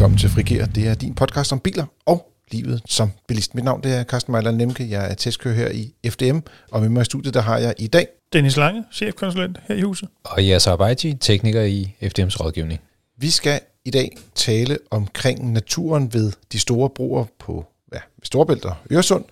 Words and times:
Velkommen 0.00 0.18
til 0.18 0.30
Frigir. 0.30 0.66
Det 0.66 0.88
er 0.88 0.94
din 0.94 1.14
podcast 1.14 1.52
om 1.52 1.60
biler 1.60 1.86
og 2.06 2.32
livet 2.50 2.82
som 2.86 3.10
bilist. 3.28 3.54
Mit 3.54 3.64
navn 3.64 3.82
det 3.82 3.94
er 3.94 4.04
Carsten 4.04 4.32
Mejler 4.32 4.50
Nemke. 4.50 4.90
Jeg 4.90 5.10
er 5.10 5.14
testkører 5.14 5.54
her 5.54 5.68
i 5.70 5.94
FDM, 6.10 6.38
og 6.70 6.80
med 6.80 6.88
mig 6.88 7.00
i 7.00 7.04
studiet 7.04 7.34
der 7.34 7.40
har 7.40 7.58
jeg 7.58 7.74
i 7.78 7.86
dag... 7.86 8.06
Dennis 8.32 8.56
Lange, 8.56 8.84
chefkonsulent 8.92 9.60
her 9.68 9.74
i 9.74 9.80
huset. 9.80 10.08
Og 10.24 10.38
Yasser 10.40 10.72
Abaiti, 10.72 11.14
tekniker 11.14 11.62
i 11.62 11.94
FDM's 12.02 12.40
rådgivning. 12.40 12.80
Vi 13.18 13.30
skal 13.30 13.60
i 13.84 13.90
dag 13.90 14.16
tale 14.34 14.78
omkring 14.90 15.52
naturen 15.52 16.14
ved 16.14 16.32
de 16.52 16.58
store 16.58 16.90
broer 16.90 17.24
på 17.38 17.66
ja, 17.92 17.98
Storebælt 18.22 18.64
og 18.64 18.74
Øresund. 18.92 19.24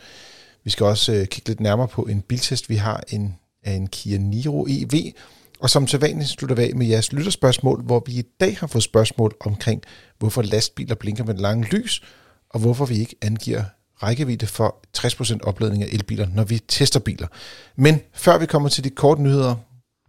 Vi 0.64 0.70
skal 0.70 0.86
også 0.86 1.12
øh, 1.12 1.26
kigge 1.26 1.48
lidt 1.48 1.60
nærmere 1.60 1.88
på 1.88 2.02
en 2.02 2.20
biltest. 2.20 2.70
Vi 2.70 2.76
har 2.76 3.02
en, 3.08 3.36
af 3.64 3.72
en 3.72 3.86
Kia 3.86 4.18
Niro 4.18 4.66
EV, 4.68 5.12
og 5.60 5.70
som 5.70 5.88
vanligt 6.00 6.30
slutter 6.30 6.56
vi 6.56 6.62
af 6.62 6.72
med 6.74 6.86
jeres 6.86 7.12
lytterspørgsmål, 7.12 7.82
hvor 7.82 8.02
vi 8.06 8.12
i 8.12 8.22
dag 8.40 8.56
har 8.58 8.66
fået 8.66 8.84
spørgsmål 8.84 9.36
omkring, 9.40 9.82
hvorfor 10.18 10.42
lastbiler 10.42 10.94
blinker 10.94 11.24
med 11.24 11.34
lange 11.34 11.64
lys, 11.64 12.02
og 12.50 12.60
hvorfor 12.60 12.86
vi 12.86 12.98
ikke 12.98 13.16
angiver 13.22 13.64
rækkevidde 14.02 14.46
for 14.46 14.76
60% 14.98 15.38
opladning 15.42 15.82
af 15.82 15.88
elbiler, 15.92 16.26
når 16.34 16.44
vi 16.44 16.58
tester 16.68 17.00
biler. 17.00 17.26
Men 17.76 18.00
før 18.14 18.38
vi 18.38 18.46
kommer 18.46 18.68
til 18.68 18.84
de 18.84 18.90
korte 18.90 19.22
nyheder 19.22 19.54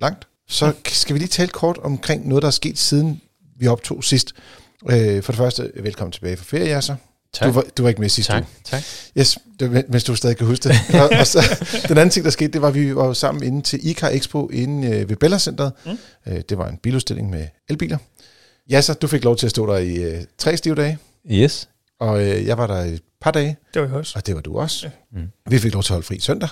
langt, 0.02 0.28
så 0.48 0.74
skal 0.88 1.14
vi 1.14 1.20
lige 1.20 1.28
tale 1.28 1.50
kort 1.50 1.78
omkring 1.78 2.28
noget, 2.28 2.42
der 2.42 2.48
er 2.48 2.52
sket 2.52 2.78
siden 2.78 3.22
vi 3.60 3.68
optog 3.68 4.04
sidst. 4.04 4.34
Øh, 4.90 5.24
for 5.24 5.32
det 5.32 5.38
første, 5.38 5.72
velkommen 5.76 6.12
tilbage 6.12 6.38
fra 6.38 6.44
ferie, 6.44 6.70
Jasser. 6.70 6.96
Tak. 7.34 7.48
Du 7.48 7.54
var, 7.54 7.64
du 7.78 7.82
var 7.84 7.90
ikke 7.90 8.02
med 8.02 8.10
sidst 8.10 8.28
Tak, 8.30 8.42
uge. 8.44 8.48
tak. 8.64 8.84
Yes, 9.18 9.38
det, 9.60 9.74
var, 9.74 9.84
mens 9.90 10.04
du 10.04 10.16
stadig 10.16 10.38
kan 10.38 10.48
huske 10.48 10.70
det. 10.70 10.76
og, 11.02 11.10
og 11.20 11.28
så, 11.28 11.40
den 11.88 11.98
anden 11.98 12.10
ting, 12.10 12.24
der 12.26 12.32
skete, 12.32 12.52
det 12.54 12.62
var, 12.62 12.68
at 12.68 12.74
vi 12.76 12.96
var 12.96 13.06
jo 13.06 13.14
sammen 13.14 13.44
inde 13.44 13.62
til 13.62 13.88
ICAR 13.88 14.10
Expo 14.10 14.50
inde 14.50 14.88
øh, 14.88 15.10
ved 15.10 15.16
Bella 15.16 15.40
Centeret. 15.40 15.74
Mm. 15.86 15.98
Øh, 16.28 16.42
det 16.50 16.58
var 16.58 16.68
en 16.70 16.78
biludstilling 16.78 17.30
med 17.30 17.48
elbiler. 17.70 17.98
Jasser, 18.70 18.94
du 18.94 19.08
fik 19.08 19.24
lov 19.24 19.36
til 19.38 19.46
at 19.46 19.50
stå 19.50 19.68
der 19.74 19.78
i 19.78 19.96
øh, 19.96 20.24
tre 20.38 20.58
stive 20.58 20.76
dage, 20.76 20.98
Yes. 21.32 21.70
og 22.00 22.22
øh, 22.22 22.46
jeg 22.48 22.58
var 22.58 22.68
der 22.68 22.84
i 22.84 22.94
et 22.94 23.02
par 23.22 23.32
dage, 23.32 23.58
Det 23.74 23.82
var 23.82 23.88
jo 23.88 23.98
også. 23.98 24.14
og 24.16 24.26
det 24.28 24.36
var 24.36 24.42
du 24.42 24.60
også. 24.60 24.86
Ja. 25.14 25.20
Mm. 25.20 25.28
Vi 25.50 25.60
fik 25.60 25.74
lov 25.74 25.84
til 25.84 25.92
at 25.92 25.96
holde 25.96 26.06
fri 26.08 26.20
søndag. 26.20 26.50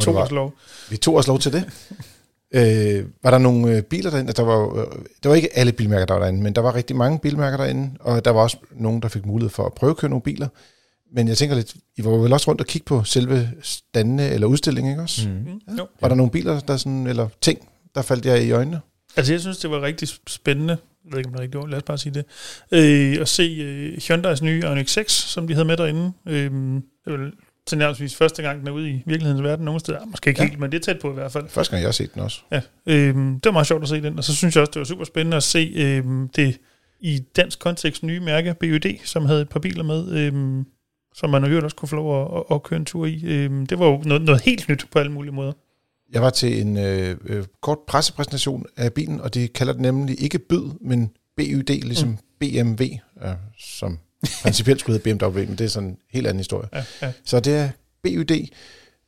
To 0.00 0.16
års 0.16 0.30
lov. 0.30 0.52
Vi 0.90 0.96
tog 0.96 1.14
os 1.16 1.26
lov 1.26 1.38
til 1.38 1.52
det. 1.52 1.64
øh, 2.54 3.04
var 3.22 3.30
der 3.30 3.38
nogle 3.38 3.76
øh, 3.76 3.82
biler 3.82 4.10
derinde? 4.10 4.28
Altså, 4.28 4.42
Der 4.42 4.48
var, 4.48 4.80
øh, 4.80 4.86
det 5.22 5.28
var 5.28 5.34
ikke 5.34 5.58
alle 5.58 5.72
bilmærker, 5.72 6.06
der 6.06 6.14
var 6.14 6.20
derinde, 6.20 6.42
men 6.42 6.52
der 6.54 6.60
var 6.60 6.74
rigtig 6.74 6.96
mange 6.96 7.18
bilmærker 7.18 7.56
derinde, 7.56 7.90
og 8.00 8.24
der 8.24 8.30
var 8.30 8.40
også 8.40 8.56
nogen, 8.72 9.02
der 9.02 9.08
fik 9.08 9.26
mulighed 9.26 9.50
for 9.50 9.66
at 9.66 9.74
prøvekøre 9.74 10.10
nogle 10.10 10.22
biler. 10.22 10.48
Men 11.12 11.28
jeg 11.28 11.36
tænker 11.36 11.56
lidt, 11.56 11.74
I 11.96 12.04
var 12.04 12.10
vel 12.10 12.32
også 12.32 12.48
rundt 12.50 12.60
og 12.60 12.66
kigge 12.66 12.84
på 12.84 13.04
selve 13.04 13.50
standene 13.62 14.28
eller 14.28 14.46
udstillingen, 14.46 14.90
ikke 14.92 15.02
også? 15.02 15.28
Mm. 15.28 15.34
Mm. 15.34 15.76
Jo. 15.78 15.86
Var 16.00 16.08
der 16.08 16.14
nogle 16.14 16.32
biler, 16.32 16.60
der 16.60 16.76
sådan, 16.76 17.06
eller 17.06 17.28
ting, 17.40 17.68
der 17.94 18.02
faldt 18.02 18.26
jer 18.26 18.34
i 18.34 18.50
øjnene? 18.50 18.80
Altså, 19.16 19.32
jeg 19.32 19.40
synes, 19.40 19.58
det 19.58 19.70
var 19.70 19.82
rigtig 19.82 20.08
spændende, 20.26 20.78
jeg 21.04 21.12
ved 21.12 21.18
ikke, 21.18 21.28
om 21.28 21.32
det 21.32 21.38
er 21.38 21.42
rigtigt 21.42 21.70
lad 21.70 21.76
os 21.78 21.82
bare 21.82 21.98
sige 21.98 22.14
det, 22.14 22.24
øh, 22.72 23.20
at 23.20 23.28
se 23.28 23.42
øh, 23.42 23.92
Hyundai's 23.96 24.44
nye 24.44 24.60
Ioniq 24.60 24.88
6, 24.88 25.12
som 25.12 25.46
de 25.46 25.54
havde 25.54 25.64
med 25.66 25.76
derinde. 25.76 26.12
Øh, 26.26 26.50
det 27.04 27.12
var 27.12 27.30
til 27.68 27.78
nærmest 27.78 28.16
første 28.16 28.42
gang, 28.42 28.60
den 28.60 28.68
er 28.68 28.72
ude 28.72 28.90
i 28.90 29.02
virkelighedens 29.06 29.42
verden 29.42 29.64
nogle 29.64 29.80
steder. 29.80 30.04
Måske 30.06 30.30
ikke 30.30 30.42
Ja. 30.42 30.48
helt, 30.48 30.60
men 30.60 30.72
det 30.72 30.78
er 30.78 30.82
tæt 30.92 30.98
på 31.00 31.10
i 31.10 31.14
hvert 31.14 31.32
fald. 31.32 31.48
Første 31.48 31.70
gang, 31.70 31.82
jeg 31.82 31.86
har 31.88 31.92
set 31.92 32.14
den 32.14 32.22
også. 32.22 32.40
Ja, 32.52 32.60
øh, 32.86 33.14
det 33.14 33.44
var 33.44 33.50
meget 33.50 33.66
sjovt 33.66 33.82
at 33.82 33.88
se 33.88 34.02
den, 34.02 34.18
og 34.18 34.24
så 34.24 34.36
synes 34.36 34.54
jeg 34.56 34.60
også, 34.60 34.70
det 34.70 34.78
var 34.80 34.84
super 34.84 35.04
spændende 35.04 35.36
at 35.36 35.42
se 35.42 35.72
øh, 35.76 36.04
det 36.36 36.58
i 37.00 37.18
dansk 37.36 37.58
kontekst 37.58 38.02
nye 38.02 38.20
mærke, 38.20 38.54
BUD, 38.60 39.04
som 39.04 39.26
havde 39.26 39.42
et 39.42 39.48
par 39.48 39.60
biler 39.60 39.82
med, 39.84 40.10
øh, 40.12 40.64
som 41.14 41.30
man 41.30 41.44
jo 41.44 41.64
også 41.64 41.76
kunne 41.76 41.88
få 41.88 41.96
lov 41.96 42.22
at, 42.22 42.44
at, 42.50 42.56
at 42.56 42.62
køre 42.62 42.78
en 42.78 42.84
tur 42.84 43.06
i. 43.06 43.22
Øh, 43.24 43.50
det 43.68 43.78
var 43.78 43.86
jo 43.86 44.02
noget, 44.04 44.22
noget 44.22 44.40
helt 44.42 44.68
nyt 44.68 44.86
på 44.92 44.98
alle 44.98 45.12
mulige 45.12 45.32
måder. 45.32 45.52
Jeg 46.12 46.22
var 46.22 46.30
til 46.30 46.60
en 46.60 46.76
øh, 46.76 47.16
øh, 47.26 47.44
kort 47.62 47.78
pressepræsentation 47.88 48.66
af 48.76 48.92
bilen, 48.92 49.20
og 49.20 49.34
de 49.34 49.48
kalder 49.48 49.72
det 49.72 49.82
nemlig 49.82 50.22
ikke 50.22 50.38
byd, 50.38 50.70
men 50.80 51.10
BUD, 51.36 51.82
ligesom 51.82 52.08
mm. 52.08 52.16
BMW, 52.40 52.84
øh, 53.22 53.30
som 53.58 53.98
principielt 54.42 54.80
skulle 54.80 54.98
hedde 54.98 55.16
BMW, 55.16 55.38
men 55.38 55.58
det 55.58 55.60
er 55.60 55.68
sådan 55.68 55.88
en 55.88 55.98
helt 56.10 56.26
anden 56.26 56.40
historie. 56.40 56.68
Ja, 56.72 56.84
ja. 57.02 57.12
Så 57.24 57.40
det 57.40 57.56
er 57.56 57.70
BUD. 58.02 58.48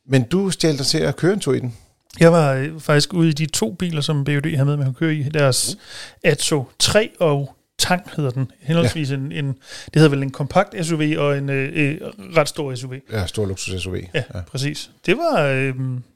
Men 0.07 0.23
du 0.23 0.49
stjal 0.49 0.77
dig 0.77 0.85
til 0.85 0.97
at 0.97 1.15
køre 1.15 1.33
en 1.33 1.39
tur 1.39 1.53
i 1.53 1.59
den. 1.59 1.75
Jeg 2.19 2.31
var 2.31 2.53
øh, 2.53 2.79
faktisk 2.79 3.13
ude 3.13 3.29
i 3.29 3.33
de 3.33 3.45
to 3.45 3.73
biler, 3.73 4.01
som 4.01 4.23
BUD 4.23 4.55
havde 4.55 4.65
med, 4.65 4.77
man 4.77 4.85
kunne 4.85 4.93
køre 4.93 5.15
i. 5.15 5.23
Deres 5.23 5.77
Atso 6.23 6.69
3 6.79 7.09
og 7.19 7.55
Tang 7.81 8.09
hedder 8.15 8.29
den. 8.29 8.51
Henholdsvis 8.59 9.09
ja. 9.09 9.15
en, 9.15 9.31
en, 9.31 9.47
det 9.85 9.95
hedder 9.95 10.09
vel 10.09 10.23
en 10.23 10.31
kompakt 10.31 10.85
SUV 10.85 11.01
og 11.17 11.37
en 11.37 11.49
øh, 11.49 11.71
øh, 11.73 11.97
ret 12.37 12.49
stor 12.49 12.75
SUV. 12.75 12.93
Ja, 13.11 13.25
stor 13.25 13.45
luksus 13.45 13.81
SUV. 13.81 13.95
Ja, 13.95 14.23
ja. 14.35 14.41
præcis. 14.41 14.91
Det 15.05 15.17
var, 15.17 15.43
øh, 15.43 15.73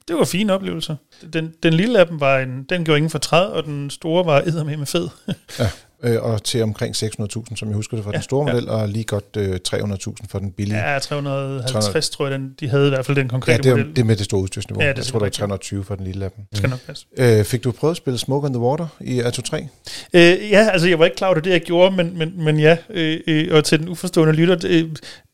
det 0.08 0.16
var 0.16 0.24
fine 0.24 0.52
oplevelser. 0.52 0.96
Den, 1.32 1.54
den 1.62 1.74
lille 1.74 1.98
af 1.98 2.06
dem 2.06 2.20
var 2.20 2.38
en, 2.38 2.62
den 2.68 2.84
gjorde 2.84 2.98
ingen 2.98 3.10
for 3.10 3.18
træd, 3.18 3.46
og 3.46 3.64
den 3.64 3.90
store 3.90 4.26
var 4.26 4.40
eddermame 4.40 4.76
med 4.76 4.86
fed. 4.86 5.08
Øh, 6.02 6.22
og 6.22 6.42
til 6.44 6.62
omkring 6.62 6.96
600.000, 6.96 7.56
som 7.56 7.68
jeg 7.68 7.76
husker 7.76 7.96
det 7.96 8.04
fra 8.04 8.10
ja, 8.10 8.14
Ja, 8.14 8.18
den 8.18 8.22
store 8.24 8.48
ja. 8.48 8.52
model, 8.54 8.68
og 8.68 8.88
lige 8.88 9.04
godt 9.04 9.24
øh, 9.36 9.58
300.000 9.68 10.14
for 10.30 10.38
den 10.38 10.52
billige. 10.52 10.92
ja, 10.92 10.98
350 10.98 12.10
tror 12.10 12.26
jeg, 12.28 12.38
den, 12.38 12.54
de 12.60 12.68
havde 12.68 12.86
i 12.86 12.88
hvert 12.88 13.06
fald 13.06 13.16
den 13.16 13.26
Ja, 13.26 13.30
konkrete 13.30 13.62
det, 13.62 13.70
er, 13.70 13.76
model. 13.76 13.90
det 13.90 13.98
er 13.98 14.04
med 14.04 14.16
det 14.16 14.24
store 14.24 14.40
udstyrsniveau. 14.42 14.80
Ja, 14.82 14.86
Ja, 14.86 14.92
det 14.92 14.98
jeg 14.98 15.06
tror, 15.06 15.18
det 15.18 15.26
er 15.26 15.30
sikkert 15.30 15.48
320 15.48 15.84
for 15.84 15.94
den 15.94 16.04
lille 16.04 16.24
af 16.24 16.30
dem. 16.30 16.44
skal 16.54 16.70
nok 16.70 16.80
passe. 16.86 17.06
Øh, 17.18 17.44
fik 17.44 17.64
du 17.64 17.72
prøvet 17.72 17.90
at 17.92 17.96
spille 17.96 18.18
Smoke 18.18 18.46
on 18.46 18.52
the 18.52 18.60
Water 18.62 18.86
i 19.00 19.20
Atto 19.20 19.42
3? 19.42 19.68
Øh, 20.12 20.22
ja, 20.50 20.68
altså 20.72 20.88
jeg 20.88 20.98
var 20.98 21.04
ikke 21.04 21.16
klar 21.16 21.28
over 21.28 21.40
det, 21.40 21.50
jeg 21.50 21.60
gjorde, 21.60 21.96
men, 21.96 22.18
men, 22.18 22.44
men 22.44 22.60
ja, 22.60 22.76
øh, 22.90 23.20
øh, 23.26 23.48
og 23.54 23.64
til 23.64 23.78
den 23.78 23.88
uforstående 23.88 24.32
lytter, 24.34 24.56
øh, 24.68 24.84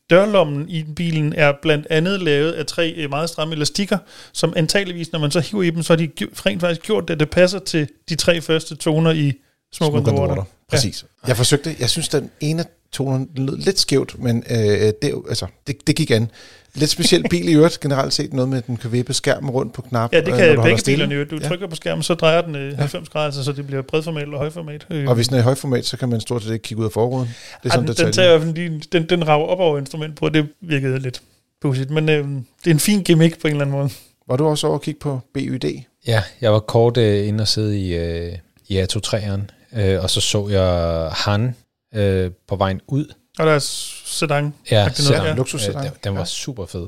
dørlommen 0.09 0.69
i 0.69 0.83
bilen 0.95 1.33
er 1.33 1.53
blandt 1.61 1.87
andet 1.89 2.21
lavet 2.21 2.51
af 2.51 2.65
tre 2.65 2.93
øh, 2.97 3.09
meget 3.09 3.29
stramme 3.29 3.55
elastikker, 3.55 3.97
som 4.33 4.53
antageligvis, 4.55 5.11
når 5.11 5.19
man 5.19 5.31
så 5.31 5.39
hiver 5.39 5.63
i 5.63 5.69
dem, 5.69 5.83
så 5.83 5.93
har 5.93 5.97
de 5.97 6.09
rent 6.21 6.61
faktisk 6.61 6.81
gjort 6.81 7.07
det, 7.07 7.19
det 7.19 7.29
passer 7.29 7.59
til 7.59 7.87
de 8.09 8.15
tre 8.15 8.41
første 8.41 8.75
toner 8.75 9.11
i 9.11 9.33
Smoke, 9.73 9.97
on 9.97 10.05
the 10.05 10.15
Water. 10.15 10.43
Præcis. 10.69 11.05
Ja. 11.23 11.27
Jeg 11.27 11.37
forsøgte, 11.37 11.75
jeg 11.79 11.89
synes, 11.89 12.09
den 12.09 12.29
ene 12.39 12.61
af 12.61 12.65
tonerne 12.91 13.27
lød 13.35 13.57
lidt 13.57 13.79
skævt, 13.79 14.15
men 14.19 14.43
øh, 14.49 14.57
det, 14.57 14.93
altså, 15.29 15.45
det, 15.67 15.87
det 15.87 15.95
gik 15.95 16.11
an. 16.11 16.31
Lidt 16.75 16.89
speciel 16.89 17.23
bil 17.29 17.49
i 17.49 17.53
øvrigt, 17.53 17.79
generelt 17.79 18.13
set 18.13 18.33
noget 18.33 18.49
med, 18.49 18.57
at 18.57 18.67
den 18.67 18.77
kan 18.77 18.91
vippe 18.91 19.13
skærmen 19.13 19.49
rundt 19.49 19.73
på 19.73 19.81
knap. 19.81 20.13
Ja, 20.13 20.19
det 20.19 20.27
øh, 20.27 20.37
kan 20.37 20.47
holder 20.47 20.63
begge 20.63 20.77
stille. 20.79 20.97
bilerne 21.07 21.15
jo. 21.15 21.23
Du 21.37 21.37
Ja. 21.41 21.47
trykker 21.47 21.67
på 21.67 21.75
skærmen, 21.75 22.03
så 22.03 22.13
drejer 22.13 22.41
den 22.41 22.55
øh, 22.55 22.77
90 22.77 23.09
grader, 23.09 23.31
så 23.43 23.51
det 23.51 23.67
bliver 23.67 23.81
bredformat 23.81 24.23
eller 24.23 24.37
højformat. 24.37 24.85
Øh, 24.89 25.07
Og 25.09 25.15
hvis 25.15 25.27
den 25.27 25.35
er 25.35 25.39
i 25.39 25.43
højformat, 25.43 25.85
så 25.85 25.97
kan 25.97 26.09
man 26.09 26.21
stort 26.21 26.43
set 26.43 26.53
ikke 26.53 26.63
kigge 26.63 26.81
ud 26.81 26.85
af 26.85 26.91
forruden. 26.91 27.27
Det 27.27 27.35
er 27.63 27.69
ej, 27.69 27.69
sådan, 27.69 27.87
den, 27.87 27.95
det 27.95 28.05
den, 28.05 28.13
tager 28.13 28.53
lige, 28.53 28.81
den, 28.91 29.09
den 29.09 29.27
rager 29.27 29.45
op 29.45 29.59
over 29.59 29.77
instrument 29.77 30.15
på, 30.15 30.29
det 30.29 30.47
virkede 30.61 30.99
lidt 30.99 31.21
pudsigt. 31.61 31.89
Men 31.91 32.09
øh, 32.09 32.17
det 32.27 32.67
er 32.67 32.71
en 32.71 32.79
fin 32.79 33.03
gimmick 33.03 33.41
på 33.41 33.47
en 33.47 33.51
eller 33.53 33.65
anden 33.65 33.77
måde. 33.79 33.89
Var 34.27 34.35
du 34.37 34.45
også 34.47 34.67
over 34.67 34.75
at 34.75 34.81
kigge 34.81 34.99
på 34.99 35.19
BUD? 35.33 35.81
Ja, 36.07 36.23
jeg 36.41 36.53
var 36.53 36.59
kort 36.59 36.97
øh, 36.97 37.27
inde 37.27 37.41
og 37.41 37.47
sidde 37.47 37.79
i, 37.79 37.95
øh, 37.95 38.33
i 38.67 38.77
Ato 38.77 38.99
3'eren, 39.07 39.41
øh, 39.75 40.03
og 40.03 40.09
så 40.09 40.21
så 40.21 40.47
jeg 40.49 41.09
Han 41.11 41.55
øh, 41.95 42.31
på 42.47 42.55
vejen 42.55 42.81
ud. 42.87 43.05
Og 43.39 43.45
der 43.45 43.51
er 43.51 43.59
sedan. 43.59 44.53
Ja, 44.71 44.89
sedan. 44.93 45.23
ja. 45.25 45.33
Luksussedan. 45.33 45.77
Øh, 45.77 45.83
den, 45.83 45.91
den 46.03 46.13
var 46.13 46.19
Ja. 46.19 46.25
super 46.25 46.65
fed, 46.65 46.87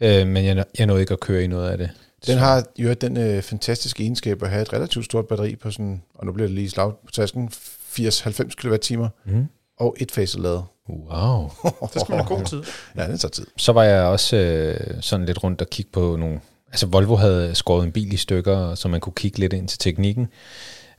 øh, 0.00 0.26
men 0.26 0.44
jeg, 0.44 0.64
jeg 0.78 0.86
nåede 0.86 1.00
ikke 1.02 1.12
at 1.12 1.20
køre 1.20 1.44
i 1.44 1.46
noget 1.46 1.70
af 1.70 1.78
det. 1.78 1.90
Den 2.26 2.38
har 2.38 2.64
jo 2.78 2.92
den 2.92 3.16
øh, 3.16 3.42
fantastiske 3.42 4.02
egenskab 4.02 4.42
at 4.42 4.50
have 4.50 4.62
et 4.62 4.72
relativt 4.72 5.04
stort 5.04 5.26
batteri 5.26 5.56
på 5.56 5.70
sådan, 5.70 6.02
og 6.14 6.26
nu 6.26 6.32
bliver 6.32 6.46
det 6.48 6.54
lige 6.54 6.70
slag 6.70 6.90
på 7.06 7.10
tasken, 7.12 7.50
80-90 7.52 8.42
kWh 8.56 9.08
Mm. 9.24 9.46
og 9.78 9.96
et 10.00 10.12
facelade. 10.12 10.62
Wow. 10.88 11.50
Det 11.94 12.00
skal 12.00 12.10
man 12.10 12.18
have 12.24 12.36
god 12.36 12.44
tid. 12.44 12.62
Ja, 12.96 13.06
det 13.12 13.20
tager 13.20 13.30
tid. 13.30 13.46
Så 13.56 13.72
var 13.72 13.82
jeg 13.84 14.02
også 14.02 14.36
øh, 14.36 14.94
sådan 15.00 15.26
lidt 15.26 15.44
rundt 15.44 15.60
og 15.60 15.70
kigge 15.70 15.90
på 15.92 16.16
nogle... 16.16 16.40
Altså 16.68 16.86
Volvo 16.86 17.16
havde 17.16 17.54
skåret 17.54 17.84
en 17.84 17.92
bil 17.92 18.12
i 18.12 18.16
stykker, 18.16 18.74
så 18.74 18.88
man 18.88 19.00
kunne 19.00 19.12
kigge 19.16 19.38
lidt 19.38 19.52
ind 19.52 19.68
til 19.68 19.78
teknikken. 19.78 20.28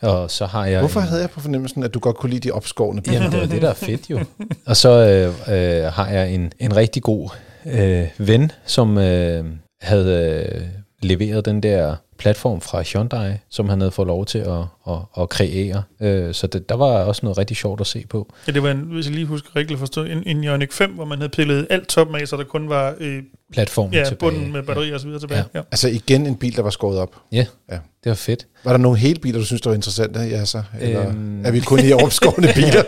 Og 0.01 0.31
så 0.31 0.45
har 0.45 0.65
jeg... 0.65 0.79
Hvorfor 0.79 0.99
en, 0.99 1.07
havde 1.07 1.21
jeg 1.21 1.29
på 1.29 1.39
fornemmelsen, 1.39 1.83
at 1.83 1.93
du 1.93 1.99
godt 1.99 2.17
kunne 2.17 2.29
lide 2.29 2.49
de 2.49 2.51
opskårne 2.51 3.01
biler? 3.01 3.17
Jamen, 3.17 3.31
det 3.31 3.39
var 3.41 3.47
det, 3.47 3.61
der 3.61 3.69
er 3.69 3.73
fedt 3.73 4.09
jo. 4.09 4.19
Og 4.65 4.77
så 4.77 4.89
øh, 4.89 5.27
øh, 5.55 5.93
har 5.93 6.09
jeg 6.09 6.33
en, 6.33 6.51
en 6.59 6.75
rigtig 6.75 7.03
god 7.03 7.29
øh, 7.65 8.07
ven, 8.17 8.51
som 8.65 8.97
øh, 8.97 9.45
havde 9.81 10.45
øh, 10.55 10.61
leveret 11.01 11.45
den 11.45 11.63
der 11.63 11.95
platform 12.17 12.61
fra 12.61 12.81
Hyundai, 12.81 13.31
som 13.49 13.69
han 13.69 13.81
havde 13.81 13.91
fået 13.91 14.07
lov 14.07 14.25
til 14.25 14.37
at, 14.39 14.59
at, 14.89 14.97
at 15.19 15.29
kreere. 15.29 15.83
Øh, 16.01 16.33
så 16.33 16.47
det, 16.47 16.69
der 16.69 16.75
var 16.75 16.85
også 17.03 17.19
noget 17.23 17.37
rigtig 17.37 17.57
sjovt 17.57 17.81
at 17.81 17.87
se 17.87 18.05
på. 18.09 18.33
Ja, 18.47 18.51
det 18.51 18.63
var, 18.63 18.71
en, 18.71 18.77
hvis 18.77 19.05
jeg 19.05 19.13
lige 19.15 19.25
husker 19.25 19.55
rigtigt 19.55 19.79
forstå, 19.79 20.03
en, 20.03 20.23
en 20.25 20.43
Ioniq 20.43 20.71
5, 20.73 20.91
hvor 20.91 21.05
man 21.05 21.17
havde 21.17 21.29
pillet 21.29 21.67
alt 21.69 21.87
toppen 21.87 22.15
af, 22.15 22.27
så 22.27 22.37
der 22.37 22.43
kun 22.43 22.69
var 22.69 22.95
øh, 22.99 23.23
Platformen 23.53 23.93
ja, 23.93 24.03
tilbage. 24.03 24.31
bunden 24.31 24.51
med 24.51 24.63
batteri 24.63 24.91
og 24.93 24.99
så 24.99 25.05
videre 25.05 25.21
tilbage. 25.21 25.43
Ja. 25.53 25.59
Ja. 25.59 25.63
Altså 25.71 25.87
igen 25.89 26.25
en 26.25 26.35
bil, 26.35 26.55
der 26.55 26.61
var 26.61 26.69
skåret 26.69 26.99
op. 26.99 27.15
Ja, 27.31 27.45
Ja. 27.71 27.75
det 28.03 28.09
var 28.09 28.13
fedt. 28.15 28.47
Var 28.63 28.71
der 28.71 28.77
nogle 28.77 28.97
hele 28.97 29.19
biler, 29.19 29.39
du 29.39 29.45
synes, 29.45 29.61
der 29.61 29.69
var 29.69 29.75
interessante? 29.75 30.19
Ja, 30.19 30.45
så? 30.45 30.63
Eller 30.81 31.07
Øhm. 31.09 31.45
er 31.45 31.51
vi 31.51 31.59
kun 31.59 31.79
i 31.79 31.91
opskårne 31.91 32.47
biler? 32.55 32.83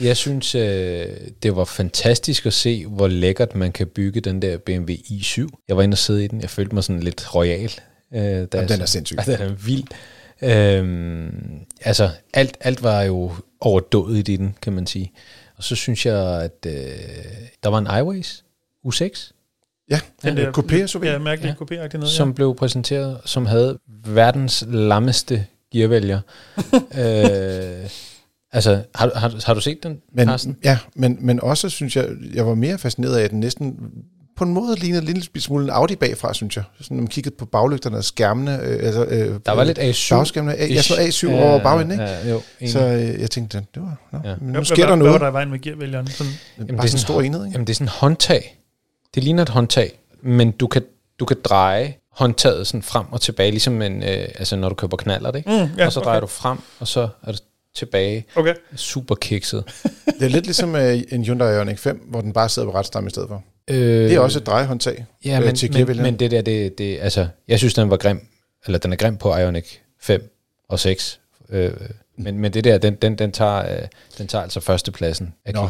Jeg 0.00 0.16
synes, 0.16 0.54
øh, 0.54 1.06
det 1.42 1.56
var 1.56 1.64
fantastisk 1.64 2.46
at 2.46 2.52
se, 2.52 2.86
hvor 2.86 3.08
lækkert 3.08 3.54
man 3.54 3.72
kan 3.72 3.86
bygge 3.86 4.20
den 4.20 4.42
der 4.42 4.56
BMW 4.58 4.92
i7. 4.92 5.46
Jeg 5.68 5.76
var 5.76 5.82
inde 5.82 5.94
og 5.94 5.98
sidde 5.98 6.24
i 6.24 6.26
den. 6.28 6.40
Jeg 6.40 6.50
følte 6.50 6.74
mig 6.74 6.84
sådan 6.84 7.02
lidt 7.02 7.34
royal. 7.34 7.70
Øh, 8.14 8.20
da 8.22 8.26
Jamen, 8.30 8.48
den 8.68 8.80
er 8.80 8.86
så- 8.86 8.92
sindssyg. 8.92 9.16
Ja, 9.26 9.32
den 9.36 9.40
er 9.42 9.54
vild. 9.54 9.84
Øhm, 10.42 11.58
altså, 11.80 12.10
alt, 12.34 12.56
alt 12.60 12.82
var 12.82 13.02
jo 13.02 13.32
overdådigt 13.60 14.28
i 14.28 14.36
den, 14.36 14.54
kan 14.62 14.72
man 14.72 14.86
sige. 14.86 15.12
Og 15.56 15.64
så 15.64 15.74
synes 15.76 16.06
jeg, 16.06 16.42
at 16.42 16.66
øh, 16.66 16.72
der 17.62 17.68
var 17.68 17.78
en 17.78 18.00
iWays 18.00 18.44
U6, 18.86 19.30
Ja, 19.90 20.00
Den 20.22 20.36
der 20.36 20.52
coupé 20.52 20.86
SUV. 20.86 21.04
Ja, 21.04 21.18
mærkelig 21.18 21.44
Ja. 21.46 21.50
ja. 21.50 21.54
kopiagtig 21.54 22.00
noget. 22.00 22.12
som 22.12 22.34
blev 22.34 22.54
præsenteret, 22.56 23.20
som 23.24 23.46
havde 23.46 23.78
verdens 24.06 24.64
lammeste 24.68 25.46
gearvælger. 25.72 26.20
øh, 26.98 27.90
Altså, 28.52 28.82
har, 28.94 29.06
du- 29.06 29.12
har, 29.18 29.28
du- 29.28 29.38
har 29.46 29.54
du 29.54 29.60
set 29.60 29.82
den, 29.82 30.00
Men, 30.12 30.28
Carsten? 30.28 30.56
ja, 30.64 30.78
men, 30.94 31.18
men 31.20 31.40
også 31.40 31.68
synes 31.68 31.96
jeg, 31.96 32.08
jeg 32.34 32.46
var 32.46 32.54
mere 32.54 32.78
fascineret 32.78 33.16
af, 33.16 33.22
at 33.24 33.30
den 33.30 33.40
næsten 33.40 33.76
på 34.36 34.44
en 34.44 34.52
måde 34.54 34.76
lignede 34.76 35.00
en 35.02 35.06
lille 35.06 35.40
smule 35.40 35.64
en 35.64 35.70
Audi 35.70 35.96
bagfra, 35.96 36.34
synes 36.34 36.56
jeg. 36.56 36.64
Sådan, 36.80 36.96
når 36.96 37.00
man 37.02 37.08
kiggede 37.08 37.34
på 37.38 37.44
baglygterne 37.46 37.96
og 37.96 38.04
skærmene. 38.04 38.60
Øh, 38.62 38.86
altså, 38.86 39.04
øh, 39.04 39.40
Der 39.46 39.52
var 39.52 39.64
lidt 39.64 39.78
A7. 39.78 40.14
Bagskærmene. 40.14 40.54
A, 40.56 40.66
jeg 40.74 40.84
så 40.84 40.94
A7 40.94 41.30
over 41.32 41.62
bagenden, 41.62 41.90
ikke? 41.90 42.04
Ja, 42.04 42.30
jo. 42.30 42.40
Så 42.66 42.86
øh, 42.86 43.20
jeg 43.20 43.30
tænkte, 43.30 43.58
det 43.74 43.82
var, 43.82 43.96
nå, 44.12 44.18
Ja. 44.24 44.30
ja. 44.30 44.36
men 44.40 44.50
Hvad- 44.50 44.60
nu 44.60 44.64
sker 44.64 44.86
der 44.86 44.96
noget. 44.96 45.12
Hvad 45.12 45.18
var 45.20 45.26
der 45.26 45.30
i 45.30 45.32
vejen 45.32 45.50
med 45.50 45.58
gearvælgeren? 45.60 46.06
Sådan, 46.06 46.32
Jamen, 46.56 46.68
det 46.68 46.76
bare 46.76 46.84
er 46.84 46.88
sådan 46.88 46.96
en 46.98 47.00
stor 47.02 47.20
enhed, 47.22 47.44
ikke? 47.44 47.52
Jamen, 47.52 47.66
det 47.66 47.72
er 47.72 47.74
sådan 47.74 47.86
en 47.86 47.92
håndtag. 47.94 48.58
Det 49.14 49.24
ligner 49.24 49.42
et 49.42 49.48
håndtag, 49.48 49.98
men 50.22 50.50
du 50.50 50.66
kan, 50.66 50.82
du 51.20 51.24
kan 51.24 51.36
dreje 51.44 51.94
håndtaget 52.12 52.66
sådan 52.66 52.82
frem 52.82 53.06
og 53.12 53.20
tilbage, 53.20 53.50
ligesom 53.50 53.82
en, 53.82 54.02
øh, 54.02 54.08
altså 54.38 54.56
når 54.56 54.68
du 54.68 54.74
køber 54.74 54.96
knaller, 54.96 55.32
ikke? 55.32 55.50
Mm, 55.50 55.78
ja, 55.78 55.86
og 55.86 55.92
så 55.92 56.00
drejer 56.00 56.16
okay. 56.16 56.22
du 56.22 56.26
frem, 56.26 56.58
og 56.80 56.88
så 56.88 57.08
er 57.22 57.32
du 57.32 57.38
tilbage. 57.76 58.24
Okay. 58.36 58.54
Super 58.76 59.14
kikset. 59.14 59.64
Det 60.20 60.22
er 60.24 60.28
lidt 60.28 60.44
ligesom 60.44 60.76
øh, 60.76 61.00
en 61.12 61.24
Hyundai 61.24 61.54
Ioniq 61.56 61.78
5, 61.78 62.06
hvor 62.10 62.20
den 62.20 62.32
bare 62.32 62.48
sidder 62.48 62.70
på 62.70 62.74
retstammen 62.78 63.06
i 63.08 63.10
stedet 63.10 63.28
for. 63.28 63.42
Øh, 63.70 63.76
Det 63.76 64.12
er 64.14 64.20
også 64.20 64.38
et 64.38 64.46
drejehåndtag 64.46 65.06
ja, 65.24 65.38
øh, 65.38 65.44
men, 65.44 65.54
til 65.56 65.86
men, 65.86 66.02
men 66.02 66.18
det 66.18 66.30
der, 66.30 66.42
det, 66.42 66.78
det, 66.78 66.98
altså, 67.00 67.26
jeg 67.48 67.58
synes, 67.58 67.74
den 67.74 67.90
var 67.90 67.96
grim, 67.96 68.26
eller 68.66 68.78
den 68.78 68.92
er 68.92 68.96
grim 68.96 69.16
på 69.16 69.36
Ioniq 69.36 69.66
5 70.00 70.30
og 70.68 70.78
6. 70.78 71.20
Øh, 71.50 71.72
men, 72.18 72.38
men 72.38 72.52
det 72.52 72.64
der, 72.64 72.78
den, 72.78 72.94
den, 72.94 73.18
den, 73.18 73.32
tager, 73.32 73.76
øh, 73.82 73.88
den 74.18 74.26
tager 74.26 74.42
altså 74.42 74.60
førstepladsen 74.60 75.34
af 75.44 75.52
Nå. 75.54 75.68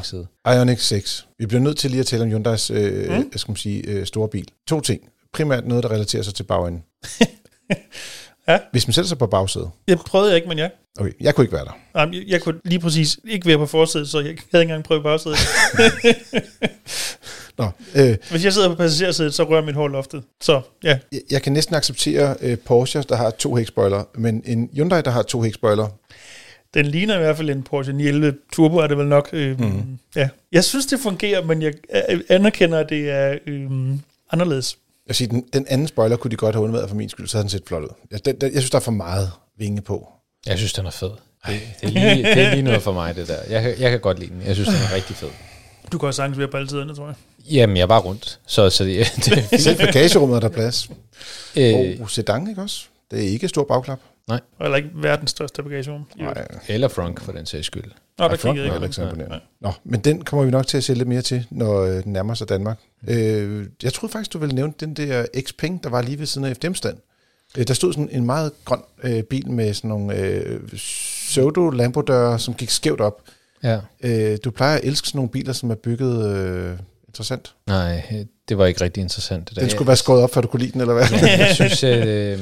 Ioniq 0.52 0.78
6. 0.80 1.26
Vi 1.38 1.46
bliver 1.46 1.60
nødt 1.60 1.76
til 1.78 1.90
lige 1.90 2.00
at 2.00 2.06
tale 2.06 2.22
om 2.22 2.28
Hyundais 2.28 2.70
øh, 2.70 3.10
Mm. 3.10 3.16
mm. 3.16 3.32
skal 3.36 3.50
man 3.50 3.56
sige, 3.56 3.82
øh, 3.86 4.06
store 4.06 4.28
bil. 4.28 4.48
To 4.68 4.80
ting. 4.80 5.00
Primært 5.32 5.66
noget, 5.66 5.82
der 5.84 5.90
relaterer 5.90 6.22
sig 6.22 6.34
til 6.34 6.42
bagenden. 6.42 6.84
Ja. 8.48 8.58
Hvis 8.72 8.86
man 8.86 8.92
sætter 8.94 9.08
sig 9.08 9.18
på 9.18 9.26
bagsædet. 9.26 9.70
Jeg 9.88 9.98
prøvede 9.98 10.28
jeg 10.28 10.36
ikke, 10.36 10.48
men 10.48 10.58
ja. 10.58 10.68
Okay, 10.98 11.12
jeg 11.20 11.34
kunne 11.34 11.44
ikke 11.44 11.52
være 11.56 11.64
der. 11.64 11.78
Jamen, 12.00 12.14
jeg, 12.14 12.22
jeg 12.26 12.42
kunne 12.42 12.60
lige 12.64 12.78
præcis 12.80 13.18
ikke 13.28 13.46
være 13.46 13.58
på 13.58 13.66
forsædet, 13.66 14.08
så 14.08 14.18
jeg 14.18 14.26
havde 14.26 14.36
ikke 14.64 14.72
engang 14.72 14.84
prøvet 14.84 15.02
bagsædet. 15.02 15.38
Nå, 17.58 17.68
øh, 17.94 18.16
Hvis 18.30 18.44
jeg 18.44 18.52
sidder 18.52 18.68
på 18.68 18.74
passagersædet, 18.74 19.34
så 19.34 19.42
rører 19.44 19.62
mit 19.64 19.74
hår 19.74 19.88
loftet. 19.88 20.22
Så 20.40 20.60
ja, 20.84 20.98
jeg, 21.12 21.20
jeg 21.30 21.42
kan 21.42 21.52
næsten 21.52 21.74
acceptere 21.74 22.36
øh, 22.40 22.58
Porsche, 22.58 23.02
der 23.08 23.16
har 23.16 23.30
to 23.30 23.56
hækspoiler, 23.56 24.04
men 24.14 24.42
en 24.46 24.70
Hyundai, 24.74 25.02
der 25.02 25.10
har 25.10 25.22
to 25.22 25.42
hækspoiler, 25.42 25.88
den 26.74 26.86
ligner 26.86 27.14
i 27.14 27.18
hvert 27.18 27.36
fald 27.36 27.50
en 27.50 27.62
Porsche 27.62 27.92
911 27.92 28.38
Turbo, 28.52 28.76
er 28.76 28.86
det 28.86 28.98
vel 28.98 29.06
nok. 29.06 29.28
Øh, 29.32 29.60
mm. 29.60 29.98
ja. 30.16 30.28
Jeg 30.52 30.64
synes, 30.64 30.86
det 30.86 31.00
fungerer, 31.00 31.44
men 31.44 31.62
jeg 31.62 31.72
øh, 32.10 32.20
anerkender, 32.28 32.78
at 32.78 32.88
det 32.88 33.10
er 33.10 33.38
øh, 33.46 33.70
anderledes. 34.32 34.78
jeg 35.06 35.16
siger, 35.16 35.28
den, 35.28 35.44
den 35.52 35.66
anden 35.68 35.86
spoiler 35.88 36.16
kunne 36.16 36.30
de 36.30 36.36
godt 36.36 36.54
have 36.54 36.64
undværet 36.64 36.88
for 36.88 36.96
min 36.96 37.08
skyld, 37.08 37.26
så 37.26 37.36
havde 37.36 37.42
den 37.42 37.50
set 37.50 37.62
flot 37.66 37.82
ud. 37.82 37.88
Jeg, 38.10 38.24
den, 38.24 38.36
den, 38.40 38.52
jeg 38.52 38.60
synes, 38.62 38.70
der 38.70 38.78
er 38.78 38.82
for 38.82 38.90
meget 38.92 39.30
vinge 39.58 39.82
på. 39.82 40.08
Jeg 40.46 40.56
synes, 40.58 40.72
den 40.72 40.86
er 40.86 40.90
fed. 40.90 41.10
Det, 41.46 41.60
det, 41.80 41.86
er 41.88 41.90
lige, 42.14 42.24
det 42.24 42.38
er 42.42 42.50
lige 42.50 42.62
noget 42.62 42.82
for 42.82 42.92
mig, 42.92 43.16
det 43.16 43.28
der. 43.28 43.36
Jeg, 43.50 43.62
kan- 43.62 43.74
jeg 43.78 43.90
kan 43.90 44.00
godt 44.00 44.18
lide 44.18 44.30
den. 44.30 44.42
Jeg 44.46 44.54
synes, 44.54 44.68
den 44.68 44.76
er 44.90 44.94
rigtig 44.94 45.16
fed. 45.16 45.28
Du 45.92 45.98
kan 45.98 46.06
også 46.06 46.16
sagtens 46.16 46.38
være 46.38 46.48
på 46.48 46.56
alle 46.56 46.68
tiderne, 46.68 46.94
tror 46.94 47.06
jeg. 47.06 47.14
Jamen, 47.52 47.76
jeg 47.76 47.82
er 47.82 47.86
bare 47.86 48.00
rundt. 48.00 48.40
Så, 48.46 48.70
så 48.70 48.84
det, 48.84 49.06
det 49.24 49.48
er. 49.52 49.58
Selv 49.58 49.78
bagagerummet 49.78 50.36
er 50.36 50.40
der 50.40 50.48
plads. 50.48 50.90
Øh, 51.56 52.00
Og 52.00 52.10
sedan, 52.10 52.48
ikke 52.48 52.62
også? 52.62 52.84
Det 53.10 53.18
er 53.24 53.28
ikke 53.28 53.48
stor 53.48 53.64
bagklap. 53.64 54.00
Og 54.28 54.40
heller 54.60 54.76
ikke 54.76 54.90
verdens 54.94 55.30
største 55.30 55.62
bagagerum. 55.62 56.04
Nej, 56.16 56.46
eller 56.68 56.88
frunk, 56.88 57.20
for 57.20 57.32
den 57.32 57.46
sags 57.46 57.66
skyld. 57.66 57.84
Nå, 58.18 58.28
der 58.28 58.36
kiggede 58.36 58.68
var 58.68 58.74
ikke. 58.74 59.00
Nej, 59.00 59.06
imponerende. 59.06 59.28
nej. 59.28 59.40
Nå, 59.60 59.72
men 59.84 60.00
den 60.00 60.24
kommer 60.24 60.44
vi 60.44 60.50
nok 60.50 60.66
til 60.66 60.76
at 60.76 60.84
se 60.84 60.94
lidt 60.94 61.08
mere 61.08 61.22
til, 61.22 61.46
når 61.50 61.80
øh, 61.80 62.04
den 62.04 62.12
nærmer 62.12 62.34
sig 62.34 62.48
Danmark. 62.48 62.78
Øh, 63.08 63.66
jeg 63.82 63.92
troede 63.92 64.12
faktisk, 64.12 64.32
du 64.32 64.38
ville 64.38 64.54
nævne 64.54 64.72
den 64.80 64.94
der 64.94 65.26
Xpeng, 65.48 65.84
der 65.84 65.90
var 65.90 66.02
lige 66.02 66.18
ved 66.18 66.26
siden 66.26 66.46
af 66.46 66.56
FDM-stand. 66.56 66.96
Øh, 67.58 67.66
der 67.68 67.74
stod 67.74 67.92
sådan 67.92 68.08
en 68.12 68.26
meget 68.26 68.52
grøn 68.64 68.80
øh, 69.02 69.22
bil 69.22 69.50
med 69.50 69.74
sådan 69.74 69.88
nogle 69.88 70.16
øh, 70.16 70.60
pseudo 70.74 71.70
lambodøre 71.70 72.38
som 72.38 72.54
gik 72.54 72.70
skævt 72.70 73.00
op. 73.00 73.20
Ja. 73.64 73.78
Øh, 74.02 74.38
du 74.44 74.50
plejer 74.50 74.76
at 74.76 74.84
elske 74.84 75.08
sådan 75.08 75.18
nogle 75.18 75.30
biler, 75.30 75.52
som 75.52 75.70
er 75.70 75.74
bygget 75.74 76.36
øh, 76.36 76.78
interessant. 77.08 77.54
Nej, 77.66 78.02
det 78.48 78.58
var 78.58 78.66
ikke 78.66 78.80
rigtig 78.80 79.00
interessant. 79.00 79.48
Det 79.48 79.56
der. 79.56 79.62
Den 79.62 79.70
skulle 79.70 79.86
være 79.86 79.96
skåret 79.96 80.22
op, 80.22 80.34
før 80.34 80.40
du 80.40 80.48
kunne 80.48 80.60
lide 80.60 80.72
den, 80.72 80.80
eller 80.80 80.94
hvad? 80.94 81.04
Ja, 81.10 81.38
jeg 81.46 81.54
synes, 81.54 81.84
øh, 81.84 82.38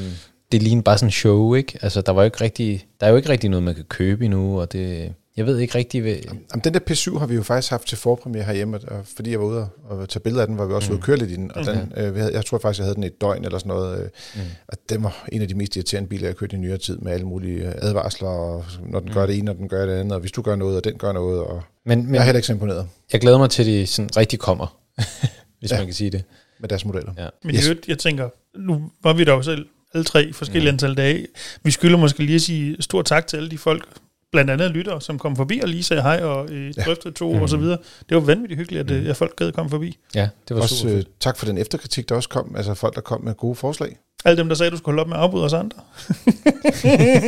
det 0.53 0.63
ligner 0.63 0.83
bare 0.83 0.99
sådan 0.99 1.09
en 1.09 1.13
show, 1.13 1.55
ikke? 1.55 1.79
Altså, 1.83 2.01
der, 2.01 2.13
var 2.13 2.23
jo 2.23 2.25
ikke 2.25 2.41
rigtig, 2.41 2.87
der 3.01 3.07
er 3.07 3.11
jo 3.11 3.17
ikke 3.17 3.29
rigtig 3.29 3.51
noget, 3.51 3.63
man 3.63 3.75
kan 3.75 3.85
købe 3.85 4.25
endnu, 4.25 4.61
og 4.61 4.73
det, 4.73 5.13
jeg 5.37 5.47
ved 5.47 5.59
ikke 5.59 5.75
rigtig... 5.79 6.01
Hvad, 6.03 6.13
Jamen, 6.25 6.65
den 6.65 6.75
der 6.75 6.81
P7 6.91 7.19
har 7.19 7.27
vi 7.27 7.35
jo 7.35 7.43
faktisk 7.43 7.71
haft 7.71 7.87
til 7.89 7.99
forpremiere 7.99 8.45
herhjemme, 8.45 8.79
og 8.89 9.07
fordi 9.17 9.31
jeg 9.31 9.41
var 9.41 9.47
ude 9.47 9.69
og- 9.85 10.09
tage 10.09 10.21
billeder 10.21 10.43
af 10.43 10.49
den, 10.49 10.59
var 10.59 10.67
vi 10.67 10.75
også 10.75 10.93
ude 10.93 10.99
og 10.99 11.03
køre 11.03 11.17
lidt 11.17 11.31
i 11.31 11.35
den. 11.37 11.53
Og 11.57 11.65
den, 11.67 11.93
øh, 11.97 12.15
vi 12.15 12.21
havde, 12.21 12.33
jeg 12.35 12.45
tror 12.45 12.59
faktisk, 12.59 12.79
jeg 12.79 12.85
havde 12.85 12.95
den 12.95 13.05
et 13.05 13.21
døgn 13.21 13.45
eller 13.45 13.59
sådan 13.59 13.69
noget. 13.71 13.99
Øh, 14.05 14.09
Mm. 14.35 14.41
Og 14.69 14.79
den 14.89 15.03
var 15.03 15.25
en 15.33 15.43
af 15.43 15.49
de 15.49 15.55
mest 15.55 15.77
irriterende 15.77 16.09
biler, 16.09 16.23
jeg 16.23 16.29
har 16.31 16.35
kørt 16.35 16.53
i 16.53 16.57
nyere 16.57 16.79
tid, 16.79 16.99
med 16.99 17.13
alle 17.13 17.27
mulige 17.27 17.67
øh, 17.69 17.73
advarsler, 17.79 18.29
og 18.29 18.65
når 18.87 19.01
den 19.01 19.13
gør 19.13 19.27
det 19.27 19.39
ene, 19.39 19.51
og 19.51 19.57
den 19.57 19.69
gør 19.69 19.87
det 19.87 19.93
andet, 19.93 20.13
og 20.13 20.21
hvis 20.21 20.33
du 20.33 20.43
gør 20.43 20.57
noget, 20.57 20.77
og 20.77 20.85
den 20.85 20.99
gør 20.99 21.13
noget, 21.13 21.41
og 21.41 21.63
men 21.87 21.99
jeg 21.99 22.07
men 22.07 22.15
er 22.15 22.23
heller 22.23 22.39
ikke 22.39 22.47
så 22.47 22.53
imponeret 22.53 22.89
jeg 23.13 23.21
glæder 23.21 23.39
mig 23.39 23.51
til, 23.51 23.63
at 23.63 23.67
de 23.67 23.87
sådan 23.87 24.17
rigtig 24.17 24.39
kommer, 24.39 24.79
hvis 25.61 25.71
Ja. 25.73 25.77
man 25.77 25.87
kan 25.87 25.95
sige 25.95 26.11
det. 26.11 26.25
med 26.61 26.69
deres 26.69 26.85
modeller. 26.85 27.13
Ja. 27.19 27.29
Men 27.45 27.55
Yes. 27.55 27.71
jeg 27.89 27.99
tænker, 27.99 28.29
nu 28.59 28.91
var 29.03 29.13
vi 29.13 29.25
der 29.25 29.33
jo 29.33 29.43
selv 29.43 29.67
alle 29.95 30.05
tre 30.05 30.33
forskellige 30.33 30.71
mm. 30.71 30.75
antal 30.75 30.95
dage. 30.95 31.27
Vi 31.63 31.71
skylder 31.71 31.99
måske 31.99 32.23
lige 32.25 32.35
at 32.37 32.43
sige 32.43 32.77
stor 32.81 33.03
tak 33.03 33.27
til 33.27 33.37
alle 33.37 33.51
de 33.51 33.59
folk, 33.59 33.89
blandt 34.33 34.51
andet 34.51 34.71
lyttere, 34.71 35.01
som 35.01 35.19
kom 35.19 35.37
forbi 35.37 35.61
og 35.63 35.69
lige 35.69 35.83
sagde 35.83 36.03
hej 36.03 36.21
og 36.23 36.51
øh, 36.51 36.75
drøftede 36.87 37.15
to 37.15 37.33
Mhm. 37.33 37.43
og 37.43 37.49
så 37.49 37.57
videre. 37.57 37.79
Det 38.09 38.15
var 38.15 38.21
vanvittigt 38.21 38.59
hyggeligt, 38.59 38.91
at, 38.91 39.03
mm. 39.03 39.11
at 39.11 39.17
folk 39.17 39.37
gad 39.37 39.53
komme 39.53 39.71
forbi. 39.71 39.99
Ja, 40.15 40.29
det 40.49 40.57
var 40.57 40.63
Også 40.63 40.77
super 40.77 40.91
øh, 40.93 40.97
fedt. 40.99 41.09
tak 41.21 41.39
for 41.39 41.47
den 41.47 41.59
efterkritik, 41.59 42.09
der 42.09 42.15
også 42.15 42.29
kom, 42.29 42.55
altså 42.57 42.75
folk, 42.75 42.95
der 42.95 43.01
kom 43.01 43.25
med 43.25 43.35
gode 43.35 43.55
forslag. 43.55 43.97
Alle 44.25 44.37
dem, 44.39 44.49
der 44.49 44.55
sagde, 44.57 44.67
at 44.67 44.73
du 44.73 44.77
skulle 44.79 44.93
holde 44.95 45.01
op 45.01 45.09
med 45.09 45.17
at 45.17 45.23
afbryde 45.23 45.45
os 45.45 45.53
andre. 45.53 45.79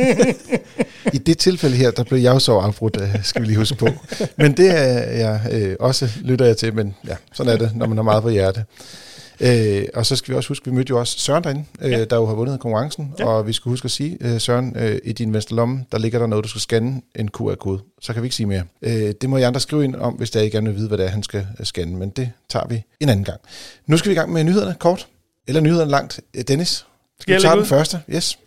I 1.13 1.17
det 1.17 1.37
tilfælde 1.37 1.75
her, 1.75 1.91
der 1.91 2.03
blev 2.03 2.19
jeg 2.19 2.33
jo 2.33 2.39
så 2.39 2.51
afbrudt, 2.57 2.97
øh, 3.01 3.23
skal 3.23 3.41
vi 3.41 3.47
lige 3.47 3.57
huske 3.57 3.75
på. 3.77 3.87
Men 4.37 4.57
det 4.57 4.69
er 4.79 4.83
jeg 5.11 5.41
øh, 5.51 5.75
også 5.79 6.09
lytter 6.21 6.45
jeg 6.45 6.57
til, 6.57 6.73
men 6.75 6.95
ja, 7.07 7.15
sådan 7.33 7.53
er 7.53 7.57
det, 7.57 7.75
når 7.75 7.87
man 7.87 7.97
har 7.97 8.03
meget 8.03 8.23
på 8.23 8.29
hjerte. 8.29 8.63
Øh, 9.39 9.83
og 9.93 10.05
så 10.05 10.15
skal 10.15 10.31
vi 10.31 10.37
også 10.37 10.47
huske, 10.49 10.65
vi 10.65 10.71
mødte 10.71 10.89
jo 10.89 10.99
også 10.99 11.19
Søren 11.19 11.43
derinde, 11.43 11.63
øh, 11.81 11.91
Ja. 11.91 12.05
der 12.05 12.15
jo 12.15 12.25
har 12.25 12.33
vundet 12.33 12.59
konkurrencen, 12.59 13.13
Ja. 13.19 13.25
og 13.25 13.47
vi 13.47 13.53
skal 13.53 13.69
huske 13.69 13.85
at 13.85 13.91
sige, 13.91 14.17
øh, 14.21 14.39
Søren, 14.41 14.75
øh, 14.79 14.99
i 15.03 15.13
din 15.13 15.33
venstre 15.33 15.55
lomme, 15.55 15.85
der 15.91 15.97
ligger 15.97 16.19
der 16.19 16.27
noget, 16.27 16.43
du 16.43 16.49
skal 16.49 16.61
scanne 16.61 17.01
en 17.15 17.29
QR-kode. 17.29 17.79
Så 18.01 18.13
kan 18.13 18.21
vi 18.21 18.25
ikke 18.25 18.35
sige 18.35 18.47
mere. 18.47 18.63
Øh, 18.81 19.13
det 19.21 19.29
må 19.29 19.37
I 19.37 19.41
andre 19.41 19.59
skrive 19.59 19.83
ind 19.83 19.95
om, 19.95 20.13
hvis 20.13 20.31
der 20.31 20.41
I 20.41 20.49
gerne 20.49 20.69
vil 20.69 20.77
vide, 20.77 20.87
hvad 20.87 20.97
det 20.97 21.05
er, 21.05 21.09
han 21.09 21.23
skal 21.23 21.47
øh, 21.59 21.65
scanne, 21.65 21.97
men 21.97 22.09
det 22.09 22.31
tager 22.49 22.67
vi 22.67 22.83
en 22.99 23.09
anden 23.09 23.25
gang. 23.25 23.39
Nu 23.87 23.97
skal 23.97 24.09
vi 24.09 24.13
i 24.13 24.17
gang 24.17 24.33
med 24.33 24.43
nyhederne 24.43 24.75
kort, 24.79 25.07
eller 25.47 25.61
nyhederne 25.61 25.91
langt. 25.91 26.19
Øh, 26.33 26.43
Dennis, 26.47 26.85
Skal 27.19 27.31
jeg 27.33 27.41
du 27.41 27.47
lægge 27.47 27.57
den 27.57 27.65
første. 27.65 27.99
Yes. 28.15 28.39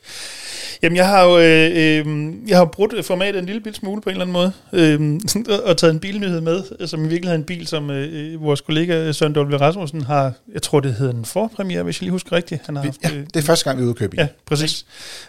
Jamen, 0.83 0.97
jeg 0.97 1.09
har 1.09 1.25
jo 1.25 1.39
øh, 1.39 1.71
øh, 1.75 2.33
jeg 2.49 2.57
har 2.59 2.65
brudt 2.65 3.05
formatet 3.05 3.39
en 3.39 3.47
lille 3.47 3.61
bil 3.61 3.75
smule 3.75 4.01
på 4.03 4.11
en 4.11 4.17
eller 4.21 4.25
anden 4.25 4.33
måde, 4.33 4.53
øh, 4.73 5.21
og- 5.67 5.77
taget 5.77 5.95
en 5.95 6.01
bilnyhed 6.01 6.41
med, 6.41 6.63
øh, 6.81 6.89
som 6.89 7.01
i 7.05 7.09
virkeligheden 7.09 7.41
er 7.41 7.43
en 7.43 7.47
bil, 7.47 7.67
som 7.67 7.91
øh, 7.91 8.33
øh, 8.35 8.43
vores 8.43 8.61
kollega 8.61 9.13
Søren 9.13 9.37
W. 9.37 9.57
Rasmussen 9.57 10.01
har, 10.03 10.33
jeg 10.55 10.63
tror 10.63 10.81
det 10.81 10.95
hedder 10.95 11.13
en 11.13 11.25
forpremiere, 11.25 11.83
hvis 11.83 11.97
jeg 11.99 12.03
lige 12.03 12.11
husker 12.13 12.33
rigtigt. 12.33 12.61
Han 12.67 12.77
har 12.77 12.83
haft, 12.83 12.97
Ja, 13.05 13.11
øh, 13.17 13.25
det 13.35 13.37
er 13.37 13.43
første 13.43 13.65
gang, 13.65 13.79
vi 13.79 13.83
er 13.83 13.87
ude 13.87 13.95
købe 13.95 14.11
bil. 14.11 14.21
Ja, 14.21 14.27
præcis. 14.47 14.87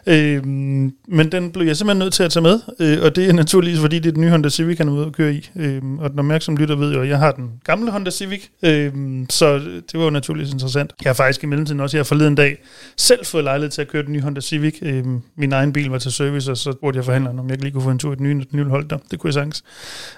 Øh, 0.07 0.43
men 0.45 1.31
den 1.31 1.51
blev 1.51 1.67
jeg 1.67 1.77
simpelthen 1.77 2.00
nødt 2.00 2.13
til 2.13 2.23
at 2.23 2.31
tage 2.31 2.43
med, 2.43 2.59
øh, 2.79 2.97
og 3.03 3.15
det 3.15 3.29
er 3.29 3.33
naturligvis, 3.33 3.79
fordi 3.79 4.00
det 4.00 4.09
er 4.09 4.13
den 4.13 4.21
nye 4.21 4.29
Honda 4.29 4.50
Civic, 4.50 4.77
han 4.77 4.88
er 4.88 4.91
ude 4.91 5.05
at 5.05 5.13
køre 5.13 5.33
i. 5.33 5.50
Øh, 5.55 5.81
og 6.00 6.09
den 6.12 6.19
opmærksomme 6.19 6.59
lytter 6.59 6.75
ved 6.75 6.93
jo, 6.93 7.01
at 7.01 7.09
jeg 7.09 7.17
har 7.17 7.31
den 7.31 7.50
gamle 7.63 7.91
Honda 7.91 8.12
Civic, 8.12 8.41
øh, 8.63 8.91
så 9.29 9.53
det 9.59 9.93
var 9.93 10.03
jo 10.03 10.09
naturligvis 10.09 10.53
interessant. 10.53 10.93
Jeg 11.03 11.09
har 11.09 11.13
faktisk 11.13 11.43
i 11.43 11.45
mellemtiden 11.45 11.79
også 11.79 11.97
her 11.97 12.03
forleden 12.03 12.35
dag 12.35 12.57
selv 12.97 13.25
fået 13.25 13.43
lejlighed 13.43 13.71
til 13.71 13.81
at 13.81 13.88
køre 13.88 14.03
den 14.03 14.13
nye 14.13 14.21
Honda 14.21 14.41
Civic. 14.41 14.75
Øh, 14.81 15.03
min 15.39 15.53
egen 15.53 15.74
bil 15.74 15.89
var 15.89 15.98
til 16.00 16.12
service, 16.12 16.51
og 16.51 16.58
så 16.58 16.72
spurgte 16.72 16.98
jeg 16.98 17.05
forhandleren, 17.05 17.39
om 17.39 17.50
jeg 17.50 17.58
lige 17.62 17.72
kunne 17.72 17.84
få 17.84 17.89
en 17.89 18.00
tur 18.00 18.13
i 18.13 18.15
den 18.15 18.24
nye, 18.24 18.34
den 18.34 18.46
nye 18.51 18.63
hold 18.65 18.89
der. 18.89 18.98
Det 19.12 19.19
kunne 19.19 19.27
jeg 19.27 19.34
sagtens. 19.34 19.63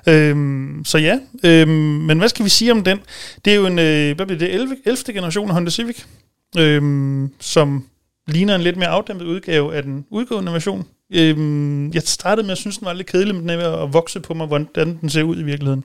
Øh, 0.07 0.35
så 0.85 0.97
ja, 0.97 1.19
øh, 1.43 1.67
men 1.67 2.17
hvad 2.19 2.29
skal 2.29 2.45
vi 2.45 2.49
sige 2.49 2.71
om 2.71 2.83
den? 2.83 2.99
Det 3.45 3.51
er 3.53 3.55
jo 3.57 3.65
en, 3.65 3.79
øh, 3.79 4.15
hvad 4.15 4.25
bliver 4.25 4.39
det, 4.39 4.53
11. 4.53 4.75
11. 4.85 5.13
generation 5.13 5.47
af 5.49 5.53
Honda 5.53 5.71
Civic, 5.71 6.03
øh, 6.57 6.81
som 7.39 7.85
ligner 8.27 8.55
en 8.55 8.61
lidt 8.61 8.77
mere 8.77 8.89
afdæmpet 8.89 9.25
udgave 9.25 9.75
af 9.75 9.83
den 9.83 10.05
udgående 10.11 10.51
version. 10.53 10.85
Øhm, 11.13 11.91
jeg 11.91 12.01
startede 12.05 12.45
med 12.47 12.51
at 12.51 12.57
synes, 12.57 12.77
den 12.77 12.85
var 12.85 12.93
lidt 12.93 13.07
kedelig, 13.07 13.35
men 13.35 13.41
den 13.41 13.49
er 13.49 13.57
ved 13.57 13.83
at 13.83 13.93
vokse 13.93 14.19
på 14.19 14.33
mig, 14.33 14.47
hvordan 14.47 14.67
den 15.01 15.09
ser 15.09 15.23
ud 15.23 15.39
i 15.39 15.43
virkeligheden. 15.43 15.83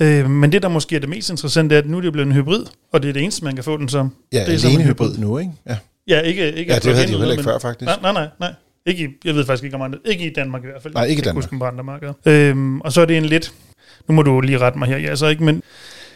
Øhm, 0.00 0.30
men 0.30 0.52
det, 0.52 0.62
der 0.62 0.68
måske 0.68 0.96
er 0.96 1.00
det 1.00 1.08
mest 1.08 1.30
interessante, 1.30 1.74
er, 1.74 1.78
at 1.78 1.88
nu 1.88 1.96
er 1.96 2.00
det 2.00 2.12
blevet 2.12 2.26
en 2.26 2.32
hybrid, 2.32 2.64
og 2.92 3.02
det 3.02 3.08
er 3.08 3.12
det 3.12 3.22
eneste, 3.22 3.44
man 3.44 3.54
kan 3.54 3.64
få 3.64 3.76
den 3.76 3.88
som. 3.88 4.12
Ja, 4.32 4.44
det 4.46 4.64
er 4.64 4.68
alene 4.68 4.82
en 4.82 4.88
hybrid 4.88 5.18
nu, 5.18 5.38
ikke? 5.38 5.52
Ja, 5.68 5.76
Ja, 6.08 6.20
ikke, 6.20 6.52
ikke 6.52 6.72
ja 6.72 6.78
det 6.78 6.94
havde 6.94 7.06
de 7.06 7.12
jo 7.12 7.18
heller 7.18 7.32
ikke 7.32 7.42
men- 7.42 7.44
før, 7.52 7.58
faktisk. 7.58 7.86
Nej, 7.86 7.98
nej, 8.02 8.12
nej. 8.12 8.28
nej. 8.40 8.52
Ikke 8.86 9.04
i, 9.04 9.08
jeg 9.24 9.34
ved 9.34 9.46
faktisk 9.46 9.64
ikke 9.64 9.76
om 9.76 9.82
andre. 9.82 9.98
Ikke 10.04 10.26
i 10.26 10.32
Danmark 10.32 10.62
i 10.64 10.66
hvert 10.66 10.82
fald. 10.82 10.94
Nej, 10.94 11.04
ikke 11.04 11.12
i 11.12 11.16
Jeg 11.16 11.24
Danmark. 11.24 11.44
huske 11.44 11.50
dem 11.50 11.58
på 11.58 11.64
andre 11.64 11.84
markeder. 11.84 12.12
Øhm, 12.26 12.80
og 12.80 12.92
så 12.92 13.00
er 13.00 13.04
det 13.04 13.16
en 13.16 13.24
lidt... 13.24 13.52
Nu 14.08 14.14
må 14.14 14.22
du 14.22 14.40
lige 14.40 14.58
rette 14.58 14.78
mig 14.78 14.88
her. 14.88 14.96
Jeg 14.96 15.18
så 15.18 15.26
ikke, 15.26 15.44
men 15.44 15.62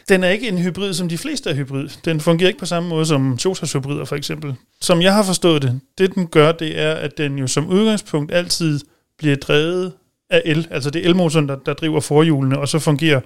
den 0.08 0.24
er 0.24 0.28
ikke 0.28 0.48
en 0.48 0.58
hybrid, 0.58 0.94
som 0.94 1.08
de 1.08 1.18
fleste 1.18 1.50
er 1.50 1.54
hybrid. 1.54 1.88
Den 2.04 2.20
fungerer 2.20 2.48
ikke 2.48 2.60
på 2.60 2.66
samme 2.66 2.88
måde 2.88 3.06
som 3.06 3.36
Totas 3.36 3.72
hybrider, 3.72 4.04
for 4.04 4.16
eksempel. 4.16 4.54
Som 4.80 5.02
jeg 5.02 5.14
har 5.14 5.22
forstået 5.22 5.62
det, 5.62 5.80
det 5.98 6.14
den 6.14 6.26
gør, 6.26 6.52
det 6.52 6.80
er, 6.80 6.92
at 6.94 7.18
den 7.18 7.38
jo 7.38 7.46
som 7.46 7.68
udgangspunkt 7.68 8.32
altid 8.32 8.80
bliver 9.18 9.36
drevet 9.36 9.92
af 10.30 10.42
el. 10.44 10.68
Altså 10.70 10.90
det 10.90 11.04
er 11.04 11.08
elmotoren, 11.08 11.48
der, 11.48 11.56
der 11.66 11.74
driver 11.74 12.00
forhjulene, 12.00 12.58
og 12.58 12.68
så 12.68 12.78
fungerer 12.78 13.20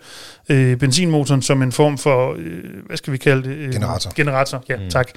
øh, 0.48 0.76
benzinmotoren 0.76 1.42
som 1.42 1.62
en 1.62 1.72
form 1.72 1.98
for, 1.98 2.34
øh, 2.38 2.86
hvad 2.86 2.96
skal 2.96 3.12
vi 3.12 3.18
kalde 3.18 3.48
det? 3.48 3.56
Øh, 3.56 3.72
Generator. 3.72 4.12
Generator, 4.16 4.64
ja, 4.68 4.76
mm. 4.76 4.90
tak. 4.90 5.08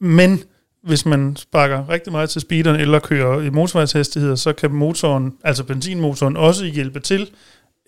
Men 0.00 0.42
hvis 0.82 1.06
man 1.06 1.36
sparker 1.36 1.88
rigtig 1.88 2.12
meget 2.12 2.30
til 2.30 2.40
speederen 2.40 2.80
eller 2.80 2.98
kører 2.98 3.42
i 3.42 3.50
motorvejshastigheder, 3.50 4.34
så 4.34 4.52
kan 4.52 4.70
motoren, 4.70 5.32
altså 5.44 5.64
benzinmotoren, 5.64 6.36
også 6.36 6.64
hjælpe 6.64 7.00
til 7.00 7.30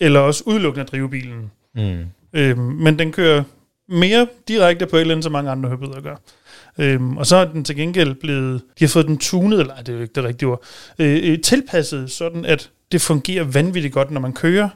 eller 0.00 0.20
også 0.20 0.42
udelukkende 0.46 0.86
drive 0.86 1.10
bilen. 1.10 1.50
Mm. 1.74 2.04
Øhm, 2.32 2.58
men 2.58 2.98
den 2.98 3.12
kører 3.12 3.42
mere 3.88 4.26
direkte 4.48 4.86
på 4.86 4.96
eller 4.96 5.14
andet, 5.14 5.24
som 5.24 5.32
mange 5.32 5.50
andre 5.50 5.70
hybrider 5.70 6.00
gør. 6.00 6.16
Øhm, 6.78 7.16
og 7.16 7.26
så 7.26 7.36
er 7.36 7.44
den 7.44 7.64
til 7.64 7.76
gengæld 7.76 8.14
blevet, 8.14 8.62
de 8.78 8.84
har 8.84 8.88
fået 8.88 9.06
den 9.06 9.18
tunet, 9.18 9.60
eller 9.60 9.74
ej, 9.74 9.80
det 9.80 9.88
er 9.88 9.96
jo 9.96 10.02
ikke 10.02 10.14
det 10.14 10.24
rigtige 10.24 10.48
ord, 10.48 10.62
øh, 10.98 11.20
øh, 11.32 11.40
tilpasset 11.40 12.10
sådan, 12.10 12.44
at 12.44 12.70
det 12.92 13.00
fungerer 13.00 13.44
vanvittigt 13.44 13.94
godt, 13.94 14.10
når 14.10 14.20
man 14.20 14.32
kører. 14.32 14.68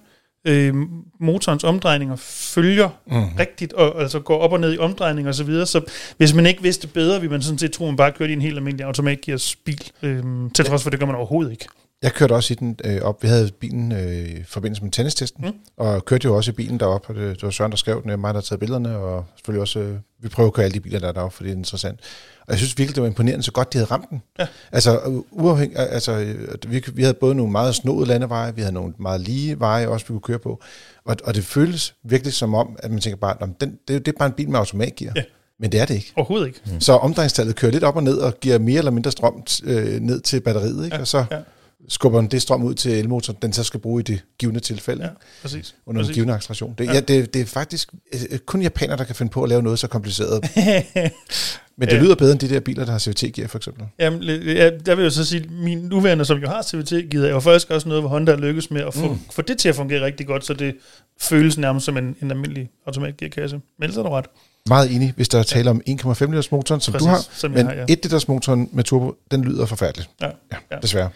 Øh, 0.47 0.75
motorens 1.21 1.65
omdrejninger 1.65 2.17
følger 2.17 2.89
mm. 3.07 3.25
rigtigt, 3.39 3.73
og 3.73 4.03
altså 4.03 4.21
går 4.21 4.39
op 4.39 4.53
og 4.53 4.61
ned 4.61 4.75
i 4.75 4.79
omdrejninger 4.79 5.29
og 5.29 5.35
så 5.35 5.45
videre. 5.45 5.67
Så 5.67 5.81
hvis 6.17 6.35
man 6.35 6.47
ikke 6.47 6.63
vidste 6.63 6.89
bedre, 6.89 7.21
ville 7.21 7.31
man 7.31 7.43
sådan 7.43 7.59
set 7.59 7.73
tro, 7.73 7.85
at 7.85 7.89
man 7.89 7.97
bare 7.97 8.13
kørte 8.13 8.31
i 8.33 8.37
en 8.37 8.43
helt 8.43 8.57
almindelig 8.57 8.87
automatgears 8.87 9.57
bil. 9.57 9.91
Øh, 10.03 10.23
til 10.55 10.65
trods 10.65 10.83
for, 10.83 10.91
det 10.91 10.99
gør 10.99 11.07
man 11.07 11.17
overhovedet 11.17 11.51
ikke. 11.51 11.67
Jeg 12.07 12.15
kørte 12.15 12.33
også 12.33 12.53
i 12.53 12.57
den 12.57 12.79
øh, 12.85 13.03
op. 13.03 13.23
Vi 13.23 13.29
havde 13.29 13.51
bilen 13.61 13.93
øh, 13.93 14.29
i 14.29 14.43
forbindelse 14.49 14.83
med 14.85 14.93
tennistesten, 14.93 15.45
Mm. 15.45 15.53
og 15.77 16.05
kørte 16.05 16.25
jo 16.25 16.37
også 16.37 16.51
i 16.51 16.55
bilen 16.55 16.81
deroppe, 16.81 17.09
og 17.09 17.15
det, 17.15 17.35
det 17.37 17.43
var 17.43 17.51
Søren, 17.51 17.71
der 17.71 17.77
skrev 17.77 18.03
den, 18.03 18.11
og 18.11 18.19
mig, 18.19 18.35
der 18.35 18.41
taget 18.41 18.61
billederne, 18.61 18.97
og 18.99 19.25
selvfølgelig 19.37 19.61
også, 19.61 19.79
øh, 19.79 19.97
vi 20.21 20.29
prøver 20.29 20.47
at 20.49 20.53
køre 20.55 20.65
alle 20.65 20.75
de 20.75 20.81
biler, 20.81 20.99
der 20.99 21.09
er 21.09 21.13
deroppe, 21.13 21.37
for 21.37 21.43
det 21.43 21.53
er 21.53 21.57
interessant. 21.57 22.01
Og 22.41 22.47
jeg 22.51 22.59
synes 22.59 22.79
virkelig, 22.79 22.95
det 22.95 23.03
var 23.03 23.09
imponerende, 23.09 23.43
så 23.45 23.53
godt 23.53 23.73
de 23.73 23.79
havde 23.79 23.91
ramt 23.91 24.11
den. 24.11 24.23
Ja. 24.39 24.47
Altså, 24.73 25.01
øh, 25.07 25.13
uafhæng, 25.31 25.73
altså 25.79 26.13
øh, 26.13 26.49
vi, 26.73 26.85
vi 26.95 27.03
havde 27.03 27.15
både 27.15 27.35
nogle 27.35 27.53
meget 27.53 27.75
snodede 27.75 28.09
landeveje, 28.09 28.55
vi 28.55 28.61
havde 28.61 28.75
nogle 28.75 28.95
meget 28.99 29.21
lige 29.21 29.61
veje 29.61 29.89
også, 29.89 30.07
vi 30.07 30.13
kunne 30.13 30.21
køre 30.21 30.39
på, 30.39 30.61
og, 31.05 31.17
og 31.25 31.35
det 31.35 31.45
føles 31.45 31.95
virkelig 32.05 32.33
som 32.33 32.55
om, 32.55 32.77
at 32.79 32.91
man 32.91 33.01
tænker 33.01 33.17
bare, 33.17 33.37
"Nå, 33.41 33.47
men 33.47 33.57
den, 33.61 33.79
det, 33.89 34.07
det 34.07 34.13
er 34.15 34.19
bare 34.19 34.29
en 34.29 34.35
bil 34.35 34.51
med 34.51 34.59
automatgear. 34.59 35.13
Ja. 35.17 35.23
Men 35.61 35.73
det 35.73 35.81
er 35.81 35.85
det 35.85 35.95
ikke. 35.95 36.13
Overhovedet 36.17 36.47
ikke. 36.47 36.61
Mm. 36.67 36.81
Så 36.81 36.93
omdrejningstallet 36.93 37.57
kører 37.57 37.73
lidt 37.73 37.85
op 37.85 37.97
og 37.97 38.03
ned 38.03 38.19
og 38.19 38.35
giver 38.41 38.59
mere 38.59 38.79
eller 38.79 38.91
mindre 38.91 39.11
strøm 39.11 39.43
øh, 39.65 40.01
ned 40.01 40.21
til 40.21 40.41
batteriet, 40.41 40.85
ikke? 40.85 40.97
Ja, 40.97 41.01
og 41.01 41.07
så 41.07 41.25
ja. 41.31 41.39
Skubber 41.89 42.21
den 42.21 42.31
det 42.31 42.43
strøm 42.43 42.63
ud 42.63 42.75
til 42.75 42.93
elmotoren, 42.93 43.39
den 43.43 43.53
så 43.53 43.65
skal 43.65 43.81
bruge 43.81 44.01
i 44.01 44.03
det 44.03 44.21
givende 44.39 44.61
tilfælde, 44.61 45.05
Ja, 45.05 45.11
præcis. 45.43 45.75
under 45.87 46.01
en 46.01 46.05
præcis. 46.05 46.15
givende 46.15 46.35
acceleration. 46.35 46.75
Det, 46.79 46.87
Ja. 46.87 46.93
ja. 46.93 47.01
Det, 47.01 47.35
det 47.35 47.43
er 47.43 47.47
faktisk 47.47 47.93
øh, 48.33 48.39
kun 48.39 48.63
japanere, 48.63 48.97
der 48.97 49.05
kan 49.05 49.15
finde 49.15 49.31
på 49.33 49.43
at 49.43 49.49
lave 49.49 49.63
noget 49.63 49.79
så 49.79 49.87
kompliceret. 49.89 50.45
Men 51.79 51.89
det 51.89 51.95
Ja. 51.97 52.01
lyder 52.03 52.15
bedre 52.15 52.33
end 52.33 52.41
de 52.41 52.49
der 52.49 52.61
biler, 52.61 52.85
der 52.85 52.93
har 52.93 52.99
CVT-gear 52.99 53.49
for 53.49 53.59
eksempel. 53.59 53.85
Jamen, 53.99 54.23
ja, 54.23 54.71
der 54.71 54.95
vil 54.95 55.03
jeg 55.03 55.13
så 55.13 55.25
sige, 55.25 55.49
min 55.49 55.79
nuværende, 55.79 56.25
som 56.25 56.39
jo 56.39 56.49
har 56.49 56.63
CVT-givet, 56.63 57.27
er 57.27 57.31
jo 57.31 57.41
faktisk 57.41 57.71
også 57.71 57.89
noget, 57.89 58.03
hvor 58.03 58.09
Honda 58.11 58.35
lykkes 58.35 58.71
med 58.71 58.81
at 58.81 58.95
få, 58.95 59.09
mm. 59.13 59.19
få 59.33 59.43
det 59.43 59.59
til 59.59 59.69
at 59.69 59.75
fungere 59.77 60.05
rigtig 60.05 60.27
godt, 60.27 60.45
så 60.45 60.55
det 60.55 60.77
føles 61.21 61.59
nærmest 61.59 61.87
som 61.87 61.97
en, 61.97 62.17
en 62.23 62.31
almindelig 62.31 62.71
automatgearkasse. 62.87 63.57
Men 63.79 63.85
ellers 63.85 63.97
er 63.97 64.03
du 64.03 64.09
ret. 64.09 64.27
Meget 64.69 64.95
enig, 64.95 65.13
hvis 65.17 65.29
der 65.29 65.39
er 65.39 65.43
tale 65.43 65.71
om 65.71 65.81
1,5 65.89 66.27
liters 66.27 66.53
motoren, 66.53 66.81
som 66.81 66.93
Præcis, 66.93 67.05
du 67.07 67.11
har. 67.11 67.27
som 67.33 67.53
jeg 67.55 67.65
Men 67.65 67.67
har, 67.67 67.75
ja. 67.75 67.85
1 67.89 67.99
liters 68.03 68.29
motoren 68.29 68.69
med 68.73 68.85
turbo, 68.85 69.15
den 69.31 69.45
lyder 69.45 69.67
forfærdeligt. 69.67 70.11
Ja. 70.21 70.27
Ja, 70.53 70.77
desværre. 70.83 71.11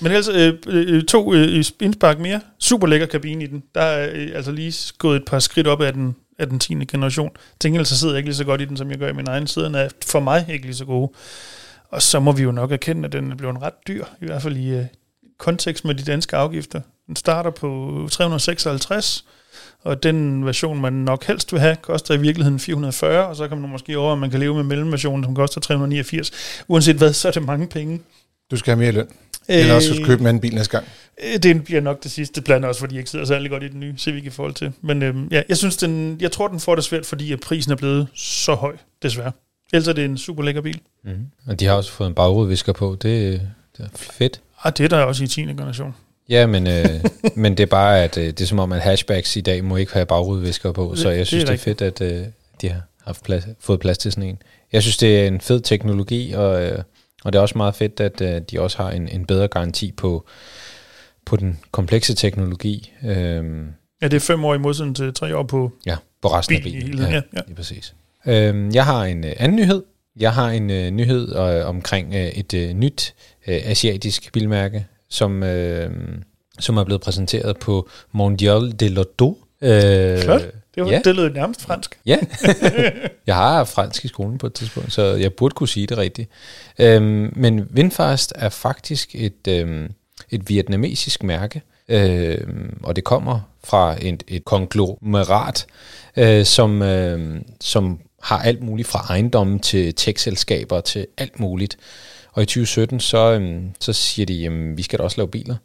Men 0.00 0.12
ellers 0.12 0.28
øh, 0.28 0.54
øh, 0.66 1.04
to 1.04 1.34
øh, 1.34 1.64
indspark 1.80 2.18
mere. 2.18 2.40
Super 2.58 2.86
lækker 2.86 3.06
kabine 3.06 3.44
i 3.44 3.46
den. 3.46 3.62
Der 3.74 3.80
er 3.80 4.10
øh, 4.14 4.30
altså 4.34 4.52
lige 4.52 4.92
gået 4.98 5.16
et 5.16 5.24
par 5.26 5.38
skridt 5.38 5.66
op 5.66 5.82
af 5.82 5.92
den, 5.92 6.16
af 6.38 6.46
den 6.48 6.58
10. 6.58 6.74
generation. 6.74 7.30
Til 7.60 7.68
gengæld 7.68 7.84
så 7.86 7.98
sidder 7.98 8.14
jeg 8.14 8.18
ikke 8.18 8.28
lige 8.28 8.36
så 8.36 8.44
godt 8.44 8.60
i 8.60 8.64
den, 8.64 8.76
som 8.76 8.90
jeg 8.90 8.98
gør 8.98 9.08
i 9.08 9.12
min 9.12 9.26
egen. 9.28 9.46
Siderne 9.46 9.78
er 9.78 9.88
for 10.06 10.20
mig 10.20 10.46
ikke 10.48 10.64
lige 10.64 10.76
så 10.76 10.84
gode. 10.84 11.12
Og 11.90 12.02
så 12.02 12.20
må 12.20 12.32
vi 12.32 12.42
jo 12.42 12.52
nok 12.52 12.72
erkende, 12.72 13.06
at 13.06 13.12
den 13.12 13.32
er 13.32 13.36
blevet 13.36 13.62
ret 13.62 13.74
dyr, 13.88 14.04
i 14.22 14.26
hvert 14.26 14.42
fald 14.42 14.56
i 14.56 14.68
øh, 14.68 14.84
kontekst 15.38 15.84
med 15.84 15.94
de 15.94 16.02
danske 16.02 16.36
afgifter. 16.36 16.80
Den 17.06 17.16
starter 17.16 17.50
på 17.50 18.08
356, 18.10 19.24
og 19.84 20.02
den 20.02 20.46
version, 20.46 20.80
man 20.80 20.92
nok 20.92 21.24
helst 21.24 21.52
vil 21.52 21.60
have, 21.60 21.76
koster 21.76 22.14
i 22.14 22.20
virkeligheden 22.20 22.60
440, 22.60 23.26
og 23.26 23.36
så 23.36 23.48
kan 23.48 23.60
man 23.60 23.70
måske 23.70 23.98
over, 23.98 24.12
at 24.12 24.18
man 24.18 24.30
kan 24.30 24.40
leve 24.40 24.54
med 24.54 24.62
mellemversionen, 24.62 25.24
som 25.24 25.34
koster 25.34 25.60
389. 25.60 26.30
Uanset 26.68 26.96
hvad, 26.96 27.12
så 27.12 27.28
er 27.28 27.32
det 27.32 27.42
mange 27.42 27.66
penge. 27.66 28.00
Du 28.50 28.56
skal 28.56 28.70
have 28.70 28.78
mere 28.78 28.92
løn. 28.92 29.08
Eller 29.48 29.74
også 29.74 29.88
skal 29.88 30.00
du 30.00 30.06
købe 30.06 30.20
en 30.20 30.26
anden 30.26 30.40
bil 30.40 30.54
næste 30.54 30.70
gang. 30.70 30.86
Øh, 31.24 31.38
Det 31.42 31.64
bliver 31.64 31.80
nok 31.80 32.02
det 32.02 32.10
sidste 32.10 32.42
plan 32.42 32.64
også, 32.64 32.80
fordi 32.80 32.94
jeg 32.94 32.98
ikke 33.00 33.10
sidder 33.10 33.24
særlig 33.24 33.50
godt 33.50 33.62
i 33.62 33.68
den 33.68 33.80
nye 33.80 33.94
Civic 33.98 34.24
i 34.24 34.30
forhold 34.30 34.54
til. 34.54 34.72
Men 34.82 35.02
øhm, 35.02 35.28
ja, 35.30 35.42
jeg 35.48 35.56
synes, 35.56 35.76
den, 35.76 36.16
jeg 36.20 36.32
tror, 36.32 36.48
den 36.48 36.60
får 36.60 36.74
det 36.74 36.84
svært, 36.84 37.06
fordi 37.06 37.32
at 37.32 37.40
prisen 37.40 37.72
er 37.72 37.76
blevet 37.76 38.06
så 38.14 38.54
høj, 38.54 38.76
desværre. 39.02 39.32
Ellers 39.72 39.88
er 39.88 39.92
det 39.92 40.04
en 40.04 40.18
super 40.18 40.42
lækker 40.42 40.60
bil. 40.60 40.80
Mm. 41.04 41.10
Og 41.46 41.60
de 41.60 41.66
har 41.66 41.74
også 41.74 41.92
fået 41.92 42.08
en 42.08 42.14
bagrudevisker 42.14 42.72
på. 42.72 42.96
Det, 43.02 43.40
det 43.76 43.84
er 43.84 43.88
fedt. 43.94 44.40
Og 44.56 44.78
det 44.78 44.84
er 44.84 44.88
der 44.88 45.02
også 45.02 45.24
i 45.24 45.26
10. 45.26 45.40
generation. 45.42 45.94
Ja, 46.28 46.46
men, 46.46 46.66
øh, 46.66 47.04
men 47.42 47.56
det 47.56 47.62
er 47.62 47.66
bare, 47.66 48.04
at 48.04 48.18
øh, 48.18 48.26
det 48.26 48.40
er 48.40 48.46
som 48.46 48.58
om, 48.58 48.72
at 48.72 48.80
hatchbacks 48.80 49.36
i 49.36 49.40
dag 49.40 49.64
må 49.64 49.76
ikke 49.76 49.92
have 49.92 50.06
bagrudevisker 50.06 50.72
på, 50.72 50.94
så 50.96 51.10
jeg 51.10 51.26
synes, 51.26 51.44
det 51.44 51.50
er 51.50 51.56
det 51.56 51.60
er, 51.60 51.64
fedt, 51.64 51.82
at 51.82 52.00
øh, 52.00 52.26
de 52.60 52.68
har 52.68 52.80
haft 53.04 53.24
plads, 53.24 53.44
fået 53.60 53.80
plads 53.80 53.98
til 53.98 54.12
sådan 54.12 54.28
en. 54.28 54.38
Jeg 54.72 54.82
synes, 54.82 54.96
det 54.96 55.20
er 55.20 55.26
en 55.26 55.40
fed 55.40 55.60
teknologi, 55.60 56.32
og, 56.32 56.62
øh, 56.62 56.78
og 57.24 57.32
det 57.32 57.38
er 57.38 57.42
også 57.42 57.58
meget 57.58 57.74
fedt, 57.74 58.00
at 58.00 58.20
øh, 58.20 58.40
de 58.50 58.60
også 58.60 58.76
har 58.76 58.90
en, 58.90 59.08
en 59.08 59.26
bedre 59.26 59.48
garanti 59.48 59.92
på, 59.92 60.26
på 61.26 61.36
den 61.36 61.60
komplekse 61.72 62.14
teknologi. 62.14 62.92
Øh, 63.04 63.44
Ja, 64.02 64.08
det 64.08 64.16
er 64.16 64.20
fem 64.20 64.44
år 64.44 64.54
i 64.54 64.58
modsætning 64.58 64.96
til 64.96 65.14
tre 65.14 65.36
år 65.36 65.42
på 65.42 65.72
ja, 65.86 65.96
på 66.22 66.28
resten 66.28 66.56
af 66.56 66.62
bil 66.62 66.74
i 66.74 66.76
bilen. 66.76 66.90
helheden. 66.98 67.12
Ja, 67.14 67.20
ja. 67.36 67.40
Lige 67.46 67.56
præcis. 67.56 67.94
Øhm, 68.26 68.70
jeg 68.70 68.84
har 68.84 69.04
en 69.04 69.24
øh, 69.24 69.32
anden 69.36 69.56
nyhed. 69.56 69.82
Jeg 70.16 70.32
har 70.32 70.50
en 70.50 70.70
øh, 70.70 70.90
nyhed 70.90 71.36
øh, 71.36 71.66
omkring 71.66 72.14
øh, 72.14 72.26
et 72.26 72.54
øh, 72.54 72.72
nyt 72.72 73.14
øh, 73.46 73.60
asiatisk 73.64 74.32
bilmærke, 74.32 74.86
som, 75.14 75.42
øh, 75.42 75.90
som 76.60 76.76
er 76.76 76.84
blevet 76.84 77.00
præsenteret 77.02 77.56
på 77.58 77.88
Mondial 78.12 78.74
de 78.80 78.86
l'Auto. 78.86 79.34
Øh, 79.62 80.18
Flot. 80.22 80.40
Det, 80.74 80.84
var, 80.84 80.90
Ja. 80.90 81.00
det 81.04 81.16
lød 81.16 81.30
nærmest 81.30 81.62
fransk. 81.62 81.98
Ja, 82.06 82.18
jeg 83.26 83.34
har 83.34 83.64
fransk 83.64 84.04
i 84.04 84.08
skolen 84.08 84.38
på 84.38 84.46
et 84.46 84.54
tidspunkt, 84.54 84.92
så 84.92 85.02
jeg 85.02 85.32
burde 85.32 85.52
kunne 85.54 85.68
sige 85.68 85.86
det 85.86 85.98
rigtigt. 85.98 86.30
Øhm, 86.78 87.32
men 87.36 87.68
Winfast 87.74 88.32
er 88.36 88.48
faktisk 88.48 89.14
et, 89.14 89.48
øhm, 89.48 89.90
et 90.30 90.48
vietnamesisk 90.48 91.22
mærke, 91.22 91.62
øhm, 91.88 92.80
og 92.82 92.96
det 92.96 93.04
kommer 93.04 93.40
fra 93.64 93.96
et, 94.02 94.22
et 94.28 94.44
konglomerat, 94.44 95.66
øh, 96.16 96.44
som, 96.44 96.82
øh, 96.82 97.40
som 97.60 97.98
har 98.22 98.38
alt 98.38 98.62
muligt 98.62 98.88
fra 98.88 99.06
ejendommen 99.08 99.58
til 99.60 99.94
tech-selskaber 99.94 100.80
til 100.80 101.06
alt 101.18 101.40
muligt. 101.40 101.76
Og 102.34 102.42
i 102.42 102.46
2017, 102.46 103.00
så, 103.00 103.32
øhm, 103.32 103.70
så 103.80 103.92
siger 103.92 104.26
de, 104.26 104.34
jamen, 104.34 104.76
vi 104.76 104.82
skal 104.82 104.98
da 104.98 105.04
også 105.04 105.16
lave 105.16 105.28
biler. 105.28 105.56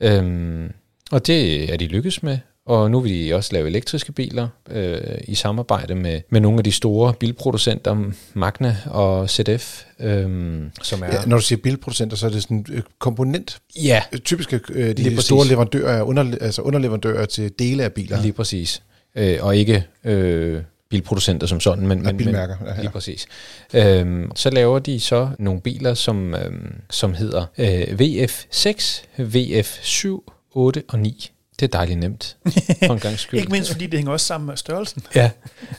Øhm, 0.00 0.72
og 1.10 1.26
det 1.26 1.72
er 1.72 1.76
de 1.76 1.86
lykkes 1.86 2.22
med, 2.22 2.38
og 2.66 2.90
nu 2.90 3.00
vil 3.00 3.12
de 3.12 3.34
også 3.34 3.50
lave 3.52 3.66
elektriske 3.66 4.12
biler 4.12 4.48
øh, 4.70 5.00
i 5.28 5.34
samarbejde 5.34 5.94
med, 5.94 6.20
med 6.30 6.40
nogle 6.40 6.58
af 6.58 6.64
de 6.64 6.72
store 6.72 7.14
bilproducenter, 7.14 8.12
Magna 8.34 8.76
og 8.86 9.30
ZF, 9.30 9.84
øh, 10.00 10.62
som 10.82 11.02
er... 11.02 11.06
Ja, 11.06 11.24
når 11.26 11.36
du 11.36 11.42
siger 11.42 11.60
bilproducenter, 11.62 12.16
så 12.16 12.26
er 12.26 12.30
det 12.30 12.42
sådan 12.42 12.66
øh, 12.70 12.82
komponent. 12.98 13.58
ja 13.82 14.02
Typisk 14.24 14.52
øh, 14.52 14.60
Lige 14.68 14.94
de 14.94 15.02
præcis. 15.04 15.24
store 15.24 15.46
leverandører 15.46 15.98
er 15.98 16.02
under, 16.02 16.36
altså 16.40 16.62
underleverandører 16.62 17.26
til 17.26 17.52
dele 17.58 17.84
af 17.84 17.92
biler. 17.92 18.22
lige 18.22 18.32
præcis. 18.32 18.82
Øh, 19.16 19.38
og 19.40 19.56
ikke 19.56 19.84
øh, 20.04 20.62
bilproducenter 20.90 21.46
som 21.46 21.60
sådan, 21.60 21.86
men, 21.86 22.02
men, 22.02 22.16
bilmærker, 22.16 22.56
men 22.58 22.68
ja, 22.68 22.74
ja. 22.74 22.80
lige 22.80 22.90
præcis. 22.90 23.26
Øhm, 23.74 24.32
så 24.34 24.50
laver 24.50 24.78
de 24.78 25.00
så 25.00 25.28
nogle 25.38 25.60
biler, 25.60 25.94
som, 25.94 26.34
øhm, 26.34 26.80
som 26.90 27.14
hedder 27.14 27.46
øh, 27.58 27.82
VF6, 28.00 29.04
VF7, 29.18 30.08
8 30.50 30.82
og 30.88 30.98
9. 30.98 31.30
Det 31.60 31.66
er 31.66 31.78
dejligt 31.78 31.98
nemt, 31.98 32.36
for 32.86 32.92
en 32.92 33.00
gang 33.00 33.18
skyld. 33.24 33.40
Ikke 33.40 33.52
mindst 33.52 33.72
fordi 33.72 33.86
det 33.86 33.98
hænger 33.98 34.12
også 34.12 34.26
sammen 34.26 34.46
med 34.46 34.56
størrelsen. 34.56 35.02
Ja, 35.14 35.30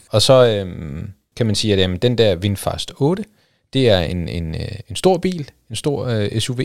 og 0.09 0.21
så 0.21 0.45
øhm, 0.47 1.11
kan 1.35 1.45
man 1.45 1.55
sige, 1.55 1.73
at 1.73 1.79
jamen, 1.79 1.97
den 1.97 2.17
der 2.17 2.35
Winfast 2.35 2.91
8, 2.97 3.23
det 3.73 3.89
er 3.89 3.99
en, 3.99 4.29
en, 4.29 4.55
øh, 4.55 4.71
en 4.89 4.95
stor 4.95 5.17
bil, 5.17 5.49
en 5.69 5.75
stor 5.75 6.05
øh, 6.05 6.39
SUV 6.39 6.61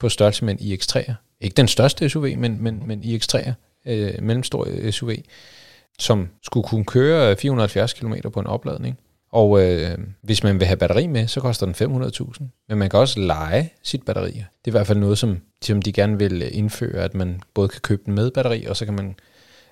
på 0.00 0.08
størrelse 0.08 0.44
med 0.44 0.60
en 0.60 0.72
iX3'er. 0.72 1.12
Ikke 1.40 1.54
den 1.54 1.68
største 1.68 2.08
SUV, 2.08 2.36
men, 2.36 2.62
men, 2.62 2.82
men 2.86 3.02
iX3'er, 3.02 3.52
øh, 3.86 4.22
mellemstor 4.22 4.90
SUV, 4.90 5.10
som 5.98 6.28
skulle 6.42 6.68
kunne 6.68 6.84
køre 6.84 7.36
470 7.36 7.92
km 7.92 8.14
på 8.32 8.40
en 8.40 8.46
opladning. 8.46 8.98
Og 9.32 9.62
øh, 9.62 9.98
hvis 10.22 10.42
man 10.42 10.60
vil 10.60 10.66
have 10.66 10.76
batteri 10.76 11.06
med, 11.06 11.26
så 11.26 11.40
koster 11.40 11.66
den 11.66 12.02
500.000. 12.02 12.64
Men 12.68 12.78
man 12.78 12.90
kan 12.90 12.98
også 12.98 13.20
lege 13.20 13.72
sit 13.82 14.02
batteri. 14.02 14.30
Det 14.30 14.40
er 14.64 14.68
i 14.68 14.70
hvert 14.70 14.86
fald 14.86 14.98
noget, 14.98 15.18
som, 15.18 15.38
som 15.62 15.82
de 15.82 15.92
gerne 15.92 16.18
vil 16.18 16.56
indføre, 16.56 17.04
at 17.04 17.14
man 17.14 17.40
både 17.54 17.68
kan 17.68 17.80
købe 17.80 18.02
den 18.06 18.14
med 18.14 18.30
batteri, 18.30 18.64
og 18.64 18.76
så 18.76 18.84
kan 18.84 18.94
man 18.94 19.16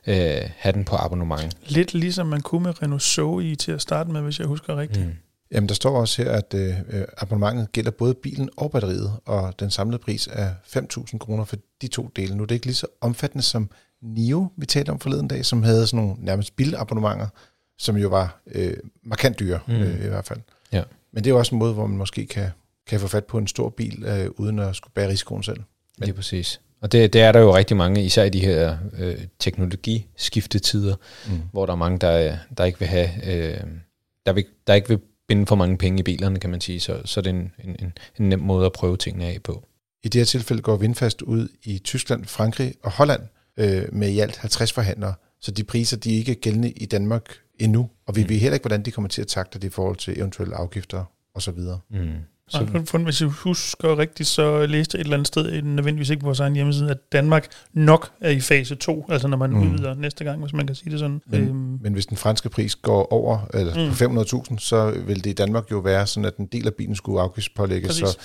øh, 0.06 0.50
have 0.56 0.72
den 0.72 0.84
på 0.84 0.96
abonnement. 0.96 1.56
Lidt 1.66 1.94
ligesom 1.94 2.26
man 2.26 2.40
kunne 2.40 2.62
med 2.62 2.82
Renault 2.82 3.02
Zoe 3.02 3.54
til 3.54 3.72
at 3.72 3.82
starte 3.82 4.10
med, 4.10 4.20
hvis 4.20 4.38
jeg 4.38 4.46
husker 4.46 4.76
rigtigt. 4.76 5.06
Mm. 5.06 5.12
Jamen, 5.50 5.68
der 5.68 5.74
står 5.74 6.00
også 6.00 6.22
her, 6.22 6.30
at 6.30 6.54
øh, 6.54 6.74
øh, 6.90 7.04
abonnementet 7.18 7.72
gælder 7.72 7.90
både 7.90 8.14
bilen 8.14 8.50
og 8.56 8.70
batteriet, 8.70 9.12
og 9.24 9.60
den 9.60 9.70
samlede 9.70 9.98
pris 9.98 10.28
er 10.32 10.50
5.000 10.66 11.18
kroner 11.18 11.44
for 11.44 11.56
de 11.82 11.88
to 11.88 12.10
dele. 12.16 12.36
Nu 12.36 12.42
er 12.42 12.46
det 12.46 12.54
ikke 12.54 12.66
lige 12.66 12.74
så 12.74 12.86
omfattende 13.00 13.42
som 13.42 13.70
NIO, 14.06 14.46
vi 14.56 14.66
talte 14.66 14.90
om 14.90 14.98
forleden 15.00 15.28
dag, 15.28 15.44
som 15.46 15.62
havde 15.62 15.86
sådan 15.86 16.04
nogle 16.06 16.24
nærmest 16.24 16.56
bilabonnementer, 16.56 17.28
som 17.78 17.96
jo 17.96 18.08
var 18.08 18.40
øh, 18.54 18.76
markant 19.02 19.38
dyre 19.38 19.58
Mm. 19.66 19.74
øh, 19.74 20.04
i 20.04 20.08
hvert 20.08 20.24
fald. 20.26 20.40
Ja. 20.72 20.82
Men 21.12 21.24
det 21.24 21.30
er 21.30 21.34
jo 21.34 21.38
også 21.38 21.54
en 21.54 21.58
måde, 21.58 21.74
hvor 21.74 21.86
man 21.86 21.98
måske 21.98 22.26
kan, 22.26 22.50
kan 22.86 23.00
få 23.00 23.06
fat 23.08 23.24
på 23.24 23.38
en 23.38 23.46
stor 23.46 23.68
bil, 23.70 24.04
øh, 24.04 24.30
uden 24.36 24.58
at 24.58 24.76
skulle 24.76 24.92
bære 24.94 25.08
risikoen 25.08 25.42
selv. 25.42 25.60
Lige 25.98 26.12
præcis. 26.12 26.60
Og 26.80 26.92
det, 26.92 27.12
det 27.12 27.20
er 27.20 27.32
der 27.32 27.40
jo 27.40 27.56
rigtig 27.56 27.76
mange, 27.76 28.04
især 28.04 28.24
i 28.24 28.28
de 28.30 28.40
her 28.40 28.76
øh, 28.98 29.18
teknologiskiftetider, 29.38 30.94
Mm. 31.28 31.40
hvor 31.52 31.66
der 31.66 31.72
er 31.72 31.76
mange, 31.76 31.98
der, 31.98 32.36
der 32.58 32.64
ikke 32.64 32.78
vil 32.78 32.88
have, 32.88 33.08
øh, 33.26 33.60
der, 34.26 34.32
vil, 34.32 34.44
der 34.66 34.74
ikke 34.74 34.88
vil 34.88 34.98
binde 35.28 35.46
for 35.46 35.56
mange 35.56 35.78
penge 35.78 36.00
i 36.00 36.02
bilerne, 36.02 36.40
kan 36.40 36.50
man 36.50 36.60
sige. 36.60 36.80
Så, 36.80 37.00
så 37.04 37.20
det 37.20 37.30
er 37.30 37.34
en, 37.34 37.52
en, 37.64 37.76
en, 37.80 37.92
en 38.20 38.28
nem 38.28 38.38
måde 38.38 38.66
at 38.66 38.72
prøve 38.72 38.96
tingene 38.96 39.24
af 39.26 39.38
på. 39.44 39.64
I 40.04 40.08
det 40.08 40.18
her 40.20 40.24
tilfælde 40.26 40.62
går 40.62 40.76
Vindfast 40.76 41.22
ud 41.22 41.48
i 41.62 41.78
Tyskland, 41.78 42.24
Frankrig 42.24 42.74
og 42.82 42.90
Holland 42.90 43.22
øh, 43.56 43.82
med 43.92 44.08
i 44.08 44.18
alt 44.18 44.36
50 44.36 44.72
forhandlere. 44.72 45.14
Så 45.40 45.50
de 45.50 45.64
priser, 45.64 45.96
de 45.96 46.14
er 46.14 46.18
ikke 46.18 46.34
gældende 46.34 46.70
i 46.70 46.86
Danmark 46.86 47.36
endnu, 47.58 47.90
og 48.06 48.16
vi 48.16 48.22
Mm. 48.22 48.28
ved 48.28 48.36
heller 48.36 48.54
ikke, 48.54 48.62
hvordan 48.64 48.82
de 48.82 48.90
kommer 48.90 49.08
til 49.08 49.20
at 49.22 49.28
takte 49.28 49.58
det 49.58 49.66
i 49.66 49.70
forhold 49.70 49.96
til 49.96 50.18
eventuelle 50.18 50.54
afgifter 50.54 51.04
osv. 51.34 51.58
Mm. 51.90 52.08
Så 52.48 52.66
for, 52.72 52.82
for, 52.86 52.98
hvis 52.98 53.20
jeg 53.20 53.28
husker 53.28 53.98
rigtigt, 53.98 54.28
så 54.28 54.66
læste 54.66 54.96
jeg 54.96 55.00
et 55.00 55.04
eller 55.04 55.16
andet 55.16 55.26
sted, 55.28 55.62
nødvendigvis 55.62 56.10
ikke 56.10 56.20
på 56.20 56.24
vores 56.26 56.40
egen 56.40 56.54
hjemmeside, 56.54 56.90
at 56.90 57.12
Danmark 57.12 57.46
nok 57.72 58.10
er 58.20 58.30
i 58.30 58.40
fase 58.40 58.74
2, 58.74 59.06
altså 59.10 59.28
når 59.28 59.36
man 59.36 59.50
Mm. 59.50 59.62
udvider 59.72 59.94
næste 59.94 60.24
gang, 60.24 60.40
hvis 60.40 60.52
man 60.52 60.66
kan 60.66 60.76
sige 60.76 60.90
det 60.90 60.98
sådan. 60.98 61.20
Men, 61.26 61.40
Øhm, 61.48 61.78
men 61.82 61.92
hvis 61.92 62.06
den 62.06 62.16
franske 62.16 62.48
pris 62.48 62.74
går 62.76 63.12
over 63.12 63.38
eller 63.54 63.84
Mm. 63.84 63.88
på 63.90 63.94
500.000, 63.94 64.58
så 64.58 64.90
vil 65.06 65.24
det 65.24 65.30
i 65.30 65.32
Danmark 65.32 65.70
jo 65.70 65.78
være 65.78 66.06
sådan, 66.06 66.24
at 66.24 66.36
en 66.36 66.46
del 66.46 66.66
af 66.66 66.74
bilen 66.74 66.96
skulle 66.96 67.20
afgiftspålægges. 67.20 67.88
Præcis. 67.88 68.08
Så 68.08 68.18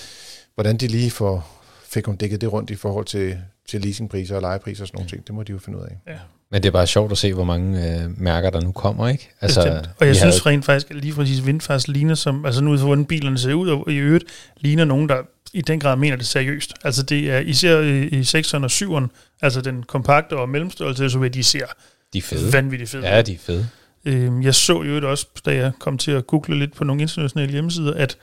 hvordan 0.56 0.78
de 0.78 0.88
lige 0.88 1.12
får 1.12 1.61
fik 1.94 2.06
hun 2.06 2.16
dækket 2.16 2.42
det 2.42 2.54
rundt 2.54 2.70
i 2.70 2.76
forhold 2.76 3.06
til, 3.06 3.38
til 3.70 3.82
leasingpriser 3.82 4.36
og 4.36 4.42
lejepriser 4.42 4.84
og 4.84 4.88
sådan 4.88 4.98
nogle 4.98 5.10
ting, 5.10 5.28
det 5.28 5.36
må 5.36 5.44
de 5.44 5.52
jo 5.52 5.60
finde 5.60 5.80
ud 5.80 5.84
af. 5.84 5.98
ja, 6.14 6.18
Men 6.52 6.64
det 6.64 6.68
er 6.68 6.72
bare 6.74 6.88
sjovt 6.88 7.12
at 7.12 7.18
se, 7.18 7.34
hvor 7.34 7.44
mange 7.44 7.88
øh, 8.02 8.22
mærker, 8.22 8.50
der 8.50 8.62
nu 8.62 8.72
kommer, 8.72 9.08
ikke? 9.08 9.30
altså, 9.42 9.84
og 10.00 10.08
jeg 10.08 10.16
synes 10.16 10.36
havde- 10.40 10.50
rent 10.56 10.66
faktisk, 10.66 10.92
at 10.92 10.98
lige 10.98 11.14
præcis 11.14 11.46
Vindfast 11.46 11.88
ligner 11.88 12.16
som, 12.16 12.46
altså 12.46 12.64
nu 12.64 12.72
ud 12.72 12.78
fra 12.78 12.86
hvordan 12.86 13.06
bilerne 13.06 13.38
ser 13.38 13.54
ud, 13.54 13.70
og 13.70 13.92
i 13.92 13.96
øvrigt 13.96 14.26
ligner 14.58 14.86
nogen, 14.86 15.10
der 15.10 15.18
i 15.54 15.62
den 15.62 15.80
grad 15.80 15.96
mener 15.98 16.16
det 16.18 16.26
seriøst. 16.26 16.74
Altså 16.84 17.04
det 17.04 17.32
er 17.32 17.40
især 17.40 17.80
i, 17.80 18.08
i 18.08 18.22
6'eren 18.22 18.64
og 18.64 18.72
7'eren, 19.02 19.08
altså 19.42 19.62
den 19.62 19.84
kompakte 19.84 20.34
og 20.38 20.50
mellemstørrelse 20.50 21.10
SUV, 21.10 21.30
de 21.30 21.44
ser 21.44 21.66
de 22.14 22.18
er 22.18 22.22
fede. 22.22 22.54
vanvittigt 22.54 22.90
fede. 22.92 23.08
Ja, 23.08 23.22
de 23.22 23.34
er 23.34 23.38
fede. 23.38 23.68
Øhm, 24.06 24.42
jeg 24.42 24.56
så 24.56 24.84
jo 24.84 25.10
også, 25.10 25.28
da 25.46 25.56
jeg 25.56 25.72
kom 25.80 25.98
til 25.98 26.12
at 26.12 26.28
google 26.28 26.60
lidt 26.60 26.76
på 26.76 26.84
nogle 26.84 27.02
internationale 27.02 27.52
hjemmesider, 27.52 27.94
at 27.94 28.18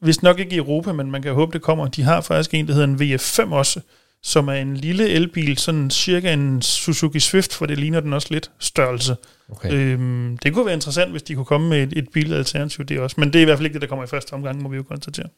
hvis 0.00 0.22
nok 0.22 0.38
ikke 0.38 0.54
i 0.54 0.58
Europa, 0.58 0.92
men 0.92 1.10
man 1.10 1.22
kan 1.22 1.34
håbe, 1.34 1.52
det 1.52 1.62
kommer, 1.62 1.86
de 1.86 2.02
har 2.02 2.20
faktisk 2.20 2.54
en, 2.54 2.66
der 2.66 2.72
hedder 2.72 2.86
en 2.86 3.14
VF5 3.14 3.54
også, 3.54 3.80
som 4.22 4.48
er 4.48 4.52
en 4.52 4.76
lille 4.76 5.08
elbil, 5.08 5.58
sådan 5.58 5.90
cirka 5.90 6.32
en 6.32 6.62
Suzuki 6.62 7.20
Swift, 7.20 7.54
for 7.54 7.66
det 7.66 7.78
ligner 7.78 8.00
den 8.00 8.12
også 8.12 8.28
lidt 8.30 8.50
størrelse. 8.58 9.16
Okay. 9.50 9.72
Øhm, 9.72 10.38
det 10.42 10.54
kunne 10.54 10.66
være 10.66 10.74
interessant, 10.74 11.10
hvis 11.10 11.22
de 11.22 11.34
kunne 11.34 11.44
komme 11.44 11.68
med 11.68 11.82
et, 11.82 11.98
et 11.98 12.08
bilalternativ, 12.12 12.84
det 12.84 13.00
også. 13.00 13.16
Men 13.18 13.32
det 13.32 13.38
er 13.38 13.42
i 13.42 13.44
hvert 13.44 13.58
fald 13.58 13.66
ikke 13.66 13.74
det, 13.74 13.82
der 13.82 13.88
kommer 13.88 14.04
i 14.04 14.08
første 14.08 14.32
omgang, 14.32 14.62
må 14.62 14.68
vi 14.68 14.76
jo 14.76 14.82
konstatere. 14.82 15.28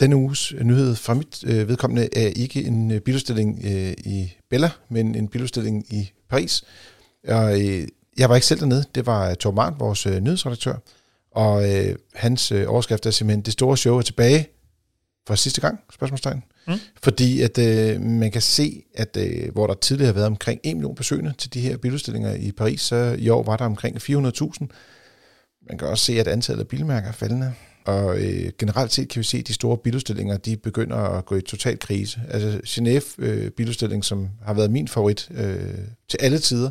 Denne 0.00 0.16
uges 0.16 0.54
nyhed 0.62 0.94
fra 0.94 1.14
mit 1.14 1.44
øh, 1.46 1.68
vedkommende 1.68 2.08
er 2.16 2.28
ikke 2.36 2.64
en 2.64 2.90
øh, 2.90 3.00
biludstilling 3.00 3.60
øh, 3.64 3.92
i 4.04 4.32
Bella, 4.50 4.70
men 4.88 5.14
en 5.14 5.28
biludstilling 5.28 5.94
i 5.94 6.10
Paris. 6.30 6.64
Og, 7.28 7.60
øh, 7.60 7.88
jeg 8.18 8.28
var 8.28 8.34
ikke 8.34 8.46
selv 8.46 8.60
dernede, 8.60 8.84
det 8.94 9.06
var 9.06 9.34
Thor 9.34 9.50
Marn, 9.50 9.74
vores 9.78 10.06
øh, 10.06 10.20
nyhedsredaktør, 10.20 10.74
og 11.34 11.74
øh, 11.74 11.96
hans 12.14 12.52
øh, 12.52 12.64
overskrift 12.68 13.06
er 13.06 13.10
simpelthen, 13.10 13.42
det 13.42 13.52
store 13.52 13.76
show 13.76 13.98
er 13.98 14.02
tilbage 14.02 14.48
for 15.26 15.34
sidste 15.34 15.60
gang, 15.60 15.80
spørgsmålstegn. 15.92 16.42
Mm. 16.68 16.74
Fordi 17.02 17.40
at 17.40 17.58
øh, 17.58 18.00
man 18.00 18.30
kan 18.30 18.42
se, 18.42 18.82
at 18.94 19.16
øh, 19.16 19.52
hvor 19.52 19.66
der 19.66 19.74
tidligere 19.74 20.06
har 20.06 20.14
været 20.14 20.26
omkring 20.26 20.60
1 20.64 20.76
million 20.76 20.94
besøgende 20.94 21.34
til 21.38 21.54
de 21.54 21.60
her 21.60 21.76
biludstillinger 21.76 22.34
i 22.34 22.52
Paris, 22.52 22.80
så 22.80 23.16
i 23.18 23.28
år 23.28 23.42
var 23.42 23.56
der 23.56 23.64
omkring 23.64 23.96
400.000. 23.96 24.66
Man 25.68 25.78
kan 25.78 25.88
også 25.88 26.04
se, 26.04 26.20
at 26.20 26.28
antallet 26.28 26.62
af 26.62 26.68
bilmærker 26.68 27.08
er 27.08 27.12
faldende. 27.12 27.54
Og 27.84 28.18
øh, 28.18 28.52
generelt 28.58 28.92
set 28.92 29.08
kan 29.08 29.18
vi 29.18 29.24
se, 29.24 29.38
at 29.38 29.48
de 29.48 29.54
store 29.54 29.76
biludstillinger, 29.76 30.36
de 30.36 30.56
begynder 30.56 30.96
at 30.96 31.26
gå 31.26 31.36
i 31.36 31.40
total 31.40 31.78
krise. 31.78 32.20
Altså 32.30 32.60
Genève 32.64 33.24
øh, 33.24 33.50
biludstilling, 33.50 34.04
som 34.04 34.28
har 34.44 34.54
været 34.54 34.70
min 34.70 34.88
favorit 34.88 35.28
øh, 35.34 35.78
til 36.08 36.18
alle 36.20 36.38
tider, 36.38 36.70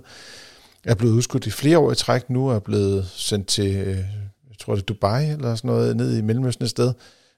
er 0.83 0.95
blevet 0.95 1.13
udskudt 1.13 1.47
i 1.47 1.51
flere 1.51 1.79
år 1.79 1.91
i 1.91 1.95
træk 1.95 2.29
nu, 2.29 2.49
og 2.49 2.55
er 2.55 2.59
blevet 2.59 3.07
sendt 3.15 3.47
til, 3.47 3.75
øh, 3.75 3.97
tror 4.61 4.75
det 4.75 4.81
er 4.81 4.85
Dubai 4.85 5.29
eller 5.29 5.55
sådan 5.55 5.67
noget, 5.67 5.97
ned 5.97 6.17
i 6.17 6.21
Mellemøsten 6.21 6.63
et 6.63 6.69
sted. 6.69 6.93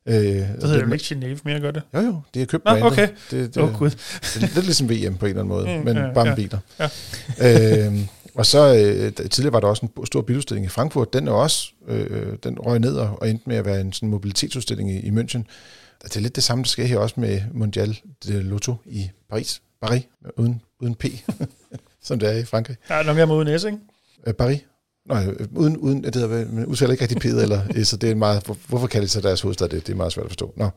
Øh, 0.06 0.16
Det 0.16 0.46
hedder 0.46 0.86
jo 0.86 0.94
ikke 0.94 1.06
Genève 1.06 1.40
mere, 1.46 1.60
gør 1.60 1.72
det? 1.72 1.82
Jo 1.94 2.00
jo, 2.00 2.22
de 2.34 2.40
har 2.40 2.46
købt 2.46 2.66
Nå, 2.66 2.72
brandet. 2.72 2.92
okay. 2.92 3.08
Det, 3.32 3.56
det, 3.56 3.64
oh, 3.64 3.70
det 3.90 4.36
er 4.36 4.40
lidt 4.40 4.66
ligesom 4.66 4.90
VM 4.90 5.18
på 5.18 5.26
en 5.26 5.30
eller 5.30 5.42
anden 5.44 5.48
måde, 5.48 5.66
Mm, 5.78 5.86
men 5.86 5.98
ja, 5.98 6.14
bare 6.14 6.26
med 6.26 6.32
ja, 6.32 6.36
biler. 6.36 6.60
ja. 7.40 7.86
øhm, 7.88 8.08
og 8.36 8.46
så 8.46 8.76
øh, 8.76 9.28
tidligere 9.30 9.54
var 9.54 9.60
der 9.60 9.68
også 9.68 9.86
en 9.98 10.06
stor 10.06 10.22
biludstilling 10.22 10.66
i 10.66 10.70
Frankfurt. 10.70 11.14
Den 11.14 11.28
er 11.28 11.32
også, 11.32 11.72
øh, 11.88 12.34
den 12.44 12.60
røg 12.60 12.80
ned 12.80 12.94
og, 12.96 13.18
og 13.22 13.30
endte 13.30 13.44
med 13.50 13.56
at 13.56 13.66
være 13.66 13.82
en 13.82 13.94
sådan 13.94 14.10
mobilitetsudstilling 14.10 14.92
i, 14.92 15.00
i 15.00 15.10
München. 15.10 15.42
Det 16.04 16.16
er 16.18 16.20
lidt 16.20 16.36
det 16.36 16.44
samme, 16.44 16.64
der 16.64 16.68
sker 16.68 16.86
her 16.86 16.98
også 16.98 17.16
med 17.20 17.42
Mondial 17.54 17.98
de 18.26 18.42
Lotto 18.42 18.76
i 18.86 19.10
Paris. 19.30 19.62
Paris, 19.82 20.04
uden, 20.38 20.62
uden 20.80 20.96
P, 20.96 21.06
som 22.04 22.20
det 22.20 22.30
er 22.30 22.38
i 22.38 22.46
Frankrig. 22.46 22.76
Ja, 22.90 23.04
nok 23.04 23.18
er 23.18 23.26
med 23.26 23.36
uden 23.36 23.60
S, 23.60 23.64
ikke? 23.64 23.78
Øh, 24.28 24.34
Paris. 24.34 24.60
Nej, 25.06 25.28
uden, 25.28 25.56
uden, 25.56 25.78
uden 25.78 26.04
det 26.04 26.16
hedder, 26.16 26.46
men 26.52 26.66
udtaler 26.66 26.92
ikke 26.92 27.04
rigtig 27.04 27.26
P'et, 27.26 27.42
eller, 27.42 27.84
så 27.84 27.98
det 27.98 28.12
er 28.12 28.16
meget, 28.16 28.46
hvor, 28.46 28.58
hvorfor 28.68 28.88
kalder 28.88 29.06
de 29.06 29.12
sig 29.12 29.24
deres 29.24 29.42
hovedstad 29.42 29.70
det? 29.70 29.88
Det 29.88 29.94
er 29.94 29.98
meget 29.98 30.14
svært 30.14 30.26
at 30.26 30.32
forstå. 30.32 30.54
Nå. 30.58 30.70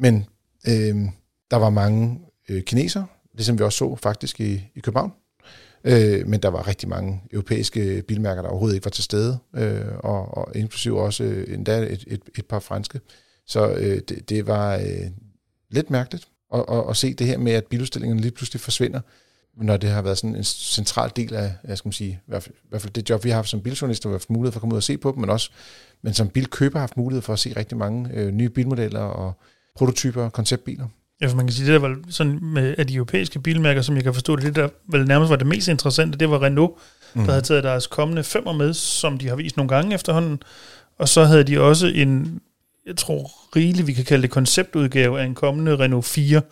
Men 0.00 0.26
øh, 0.68 0.96
der 1.50 1.56
var 1.56 1.70
mange 1.70 2.20
øh, 2.48 2.62
kinesere, 2.62 3.06
ligesom 3.34 3.58
vi 3.58 3.64
også 3.64 3.78
så 3.78 3.96
faktisk 4.02 4.40
i, 4.40 4.70
i 4.74 4.80
København. 4.80 5.12
Øh, 5.84 6.26
men 6.26 6.40
der 6.40 6.48
var 6.48 6.68
rigtig 6.68 6.88
mange 6.88 7.22
europæiske 7.32 8.02
bilmærker, 8.08 8.42
der 8.42 8.48
overhovedet 8.48 8.74
ikke 8.74 8.84
var 8.84 8.90
til 8.90 9.04
stede, 9.04 9.38
øh, 9.54 9.82
og, 9.98 10.38
og 10.38 10.56
inklusive 10.56 11.00
også 11.00 11.24
øh, 11.24 11.54
endda 11.54 11.78
et, 11.78 12.04
et, 12.06 12.20
et 12.38 12.46
par 12.46 12.60
franske. 12.60 13.00
Så 13.46 13.74
øh, 13.74 14.00
det, 14.08 14.28
det 14.28 14.46
var 14.46 14.74
øh, 14.76 15.10
lidt 15.70 15.90
mærkeligt 15.90 16.28
at, 16.54 16.64
at, 16.68 16.84
at 16.90 16.96
se 16.96 17.14
det 17.14 17.26
her 17.26 17.38
med, 17.38 17.52
at 17.52 17.64
biludstillingerne 17.64 18.20
lige 18.20 18.32
pludselig 18.32 18.60
forsvinder, 18.60 19.00
når 19.56 19.76
det 19.76 19.90
har 19.90 20.02
været 20.02 20.18
sådan 20.18 20.36
en 20.36 20.44
central 20.44 21.10
del 21.16 21.34
af, 21.34 21.52
jeg 21.64 21.78
skal 21.78 21.88
man 21.88 21.92
sige, 21.92 22.10
i 22.10 22.18
hvert, 22.26 22.42
fald, 22.42 22.54
i 22.54 22.68
hvert 22.68 22.82
fald 22.82 22.92
det 22.92 23.10
job, 23.10 23.24
vi 23.24 23.28
har 23.28 23.36
haft 23.36 23.48
som 23.48 23.60
biljournalister, 23.60 24.08
har 24.08 24.14
haft 24.14 24.30
mulighed 24.30 24.52
for 24.52 24.58
at 24.58 24.60
komme 24.60 24.74
ud 24.74 24.76
og 24.76 24.82
se 24.82 24.98
på 24.98 25.12
dem, 25.12 25.20
men 25.20 25.30
også, 25.30 25.50
men 26.02 26.14
som 26.14 26.28
bilkøber 26.28 26.78
har 26.78 26.82
haft 26.82 26.96
mulighed 26.96 27.22
for 27.22 27.32
at 27.32 27.38
se 27.38 27.52
rigtig 27.56 27.78
mange 27.78 28.10
øh, 28.14 28.32
nye 28.32 28.48
bilmodeller 28.48 29.00
og 29.00 29.32
prototyper 29.76 30.22
og 30.22 30.32
konceptbiler. 30.32 30.86
Ja, 31.20 31.26
for 31.26 31.36
man 31.36 31.46
kan 31.46 31.54
sige, 31.54 31.66
det 31.66 31.82
der 31.82 31.88
var 31.88 31.98
sådan 32.08 32.38
med 32.42 32.74
af 32.78 32.86
de 32.86 32.94
europæiske 32.94 33.40
bilmærker, 33.40 33.82
som 33.82 33.96
jeg 33.96 34.04
kan 34.04 34.14
forstå, 34.14 34.36
det, 34.36 34.44
det 34.44 34.56
der 34.56 34.68
vel 34.88 35.06
nærmest 35.06 35.30
var 35.30 35.36
det 35.36 35.46
mest 35.46 35.68
interessante, 35.68 36.18
det 36.18 36.30
var 36.30 36.42
Renault, 36.42 36.72
mm. 37.14 37.24
der 37.24 37.32
havde 37.32 37.44
taget 37.44 37.64
deres 37.64 37.86
kommende 37.86 38.24
femmer 38.24 38.52
med, 38.52 38.74
som 38.74 39.18
de 39.18 39.28
har 39.28 39.36
vist 39.36 39.56
nogle 39.56 39.68
gange 39.68 39.94
efterhånden. 39.94 40.42
Og 40.98 41.08
så 41.08 41.24
havde 41.24 41.44
de 41.44 41.60
også 41.60 41.86
en, 41.86 42.40
jeg 42.86 42.96
tror 42.96 43.30
rigeligt, 43.56 43.86
vi 43.86 43.92
kan 43.92 44.04
kalde 44.04 44.22
det 44.22 44.30
konceptudgave 44.30 45.20
af 45.20 45.24
en 45.24 45.34
kommende 45.34 45.76
Renault 45.78 46.04
4, 46.04 46.42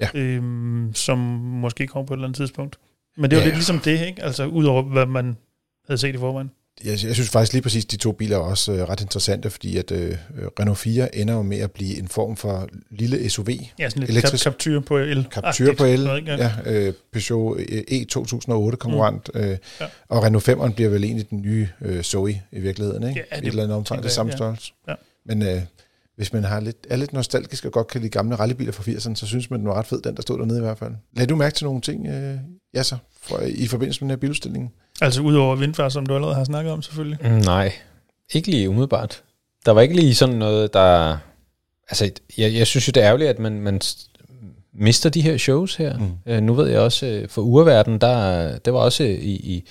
Ja. 0.00 0.08
øhm, 0.14 0.90
som 0.94 1.18
måske 1.62 1.86
kommer 1.86 2.06
på 2.06 2.14
et 2.14 2.16
eller 2.16 2.26
andet 2.28 2.36
tidspunkt. 2.36 2.76
Men 3.16 3.30
det 3.30 3.36
var 3.36 3.40
Ja. 3.42 3.46
lidt 3.46 3.56
ligesom 3.56 3.78
det, 3.78 4.06
ikke? 4.06 4.22
Altså 4.22 4.46
udover 4.46 4.82
hvad 4.82 5.06
man 5.06 5.36
havde 5.86 5.98
set 5.98 6.14
i 6.14 6.18
forvejen. 6.18 6.50
Jeg, 6.84 6.90
jeg 6.90 7.14
synes 7.14 7.30
faktisk 7.30 7.52
lige 7.52 7.62
præcis, 7.62 7.84
de 7.84 7.96
to 7.96 8.12
biler 8.12 8.36
er 8.36 8.40
også 8.40 8.72
øh, 8.72 8.88
ret 8.88 9.00
interessante, 9.00 9.50
fordi 9.50 9.76
at 9.76 9.90
øh, 9.92 10.16
Renault 10.60 10.78
4 10.78 11.16
ender 11.16 11.34
jo 11.34 11.42
med 11.42 11.58
at 11.58 11.70
blive 11.70 11.98
en 11.98 12.08
form 12.08 12.36
for 12.36 12.68
lille 12.90 13.30
SUV. 13.30 13.48
Ja, 13.78 13.88
sådan 13.90 14.00
lidt 14.00 14.10
Elektrisk- 14.10 14.42
kap- 14.46 14.50
kaptyr 14.50 14.80
på 14.80 14.98
el. 14.98 15.26
Captur 15.30 15.74
på 15.74 15.84
el, 15.84 16.02
ja, 16.26 16.50
øh, 16.66 16.92
Peugeot 17.12 17.60
E 17.88 18.04
2008 18.04 18.76
konkurrent, 18.78 19.30
mm. 19.34 19.40
øh, 19.40 19.56
Ja. 19.80 19.86
og 20.08 20.22
Renault 20.22 20.48
5'eren 20.48 20.72
bliver 20.74 20.90
vel 20.90 21.04
egentlig 21.04 21.30
den 21.30 21.42
nye 21.42 21.68
øh, 21.80 22.02
Zoe 22.02 22.42
i 22.52 22.60
virkeligheden, 22.60 23.08
ikke? 23.08 23.24
Ja, 23.32 23.36
det 23.36 23.44
et 23.44 23.48
eller 23.50 23.62
andet 23.62 23.76
omfang, 23.76 24.02
det 24.02 24.10
samme 24.10 24.30
ja. 24.32 24.36
størrelse. 24.36 24.72
Ja. 24.88 24.94
Men 25.26 25.42
øh, 25.42 25.60
hvis 26.16 26.32
man 26.32 26.44
har 26.44 26.60
lidt, 26.60 26.86
er 26.90 26.96
lidt 26.96 27.12
nostalgisk 27.12 27.64
og 27.64 27.72
godt 27.72 27.86
kan 27.86 28.00
lide 28.00 28.10
gamle 28.10 28.36
rallybiler 28.36 28.72
fra 28.72 28.82
80'erne, 28.82 29.14
så 29.14 29.26
synes 29.26 29.50
man, 29.50 29.60
den 29.60 29.68
var 29.68 29.74
ret 29.74 29.86
fed, 29.86 30.02
den 30.02 30.16
der 30.16 30.22
stod 30.22 30.38
dernede 30.38 30.58
i 30.58 30.62
hvert 30.62 30.78
fald. 30.78 30.92
Lad 31.16 31.26
du 31.26 31.36
mærke 31.36 31.54
til 31.54 31.64
nogle 31.64 31.80
ting, 31.80 32.06
øh, 32.06 32.36
Jasser, 32.74 32.96
fra, 33.22 33.44
i 33.44 33.66
forbindelse 33.66 34.00
med 34.00 34.08
den 34.08 34.10
her 34.10 34.20
biludstilling? 34.20 34.72
Altså 35.00 35.22
udover 35.22 35.56
vindfart, 35.56 35.92
som 35.92 36.06
du 36.06 36.14
allerede 36.14 36.34
har 36.34 36.44
snakket 36.44 36.72
om 36.72 36.82
selvfølgelig. 36.82 37.18
Mm, 37.22 37.30
Nej, 37.30 37.72
ikke 38.34 38.50
lige 38.50 38.68
umiddelbart. 38.68 39.22
Der 39.66 39.72
var 39.72 39.80
ikke 39.80 39.94
lige 39.94 40.14
sådan 40.14 40.34
noget, 40.34 40.72
der... 40.74 41.16
Altså, 41.88 42.10
jeg, 42.38 42.54
jeg 42.54 42.66
synes 42.66 42.88
jo, 42.88 42.90
det 42.90 43.02
er 43.02 43.06
ærgerligt, 43.06 43.30
at 43.30 43.38
man, 43.38 43.60
man 43.60 43.80
mister 44.74 45.10
de 45.10 45.20
her 45.20 45.36
shows 45.36 45.76
her. 45.76 45.98
Mm. 45.98 46.04
Mm. 46.04 46.32
Øh, 46.32 46.42
nu 46.42 46.54
ved 46.54 46.68
jeg 46.68 46.80
også, 46.80 47.06
øh, 47.06 47.28
for 47.28 47.42
urverden, 47.42 47.98
der, 47.98 48.58
det 48.58 48.72
var 48.72 48.78
også 48.78 49.04
i, 49.04 49.30
i, 49.30 49.64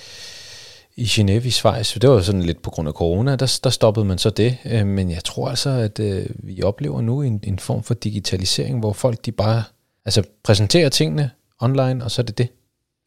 i 0.98 1.04
Genève 1.04 1.46
i 1.48 1.50
Schweiz, 1.50 1.94
det 1.94 2.10
var 2.10 2.22
sådan 2.22 2.42
lidt 2.42 2.62
på 2.62 2.70
grund 2.70 2.88
af 2.88 2.94
corona, 2.94 3.36
der, 3.36 3.60
der 3.64 3.70
stoppede 3.70 4.06
man 4.06 4.18
så 4.18 4.30
det. 4.30 4.58
Øh, 4.66 4.88
men 4.88 5.12
jeg 5.12 5.24
tror 5.24 5.50
altså, 5.50 5.70
at 5.70 6.00
øh, 6.00 6.26
vi 6.30 6.64
oplever 6.64 7.02
nu 7.02 7.22
en, 7.22 7.40
en 7.44 7.60
form 7.60 7.84
for 7.84 7.94
digitalisering, 7.94 8.80
hvor 8.80 8.94
folk 8.94 9.26
de 9.26 9.32
bare 9.32 9.64
altså, 10.06 10.24
præsenterer 10.44 10.90
tingene 10.90 11.32
online, 11.60 12.04
og 12.04 12.12
så 12.12 12.22
er 12.22 12.26
det 12.26 12.38
det. 12.38 12.48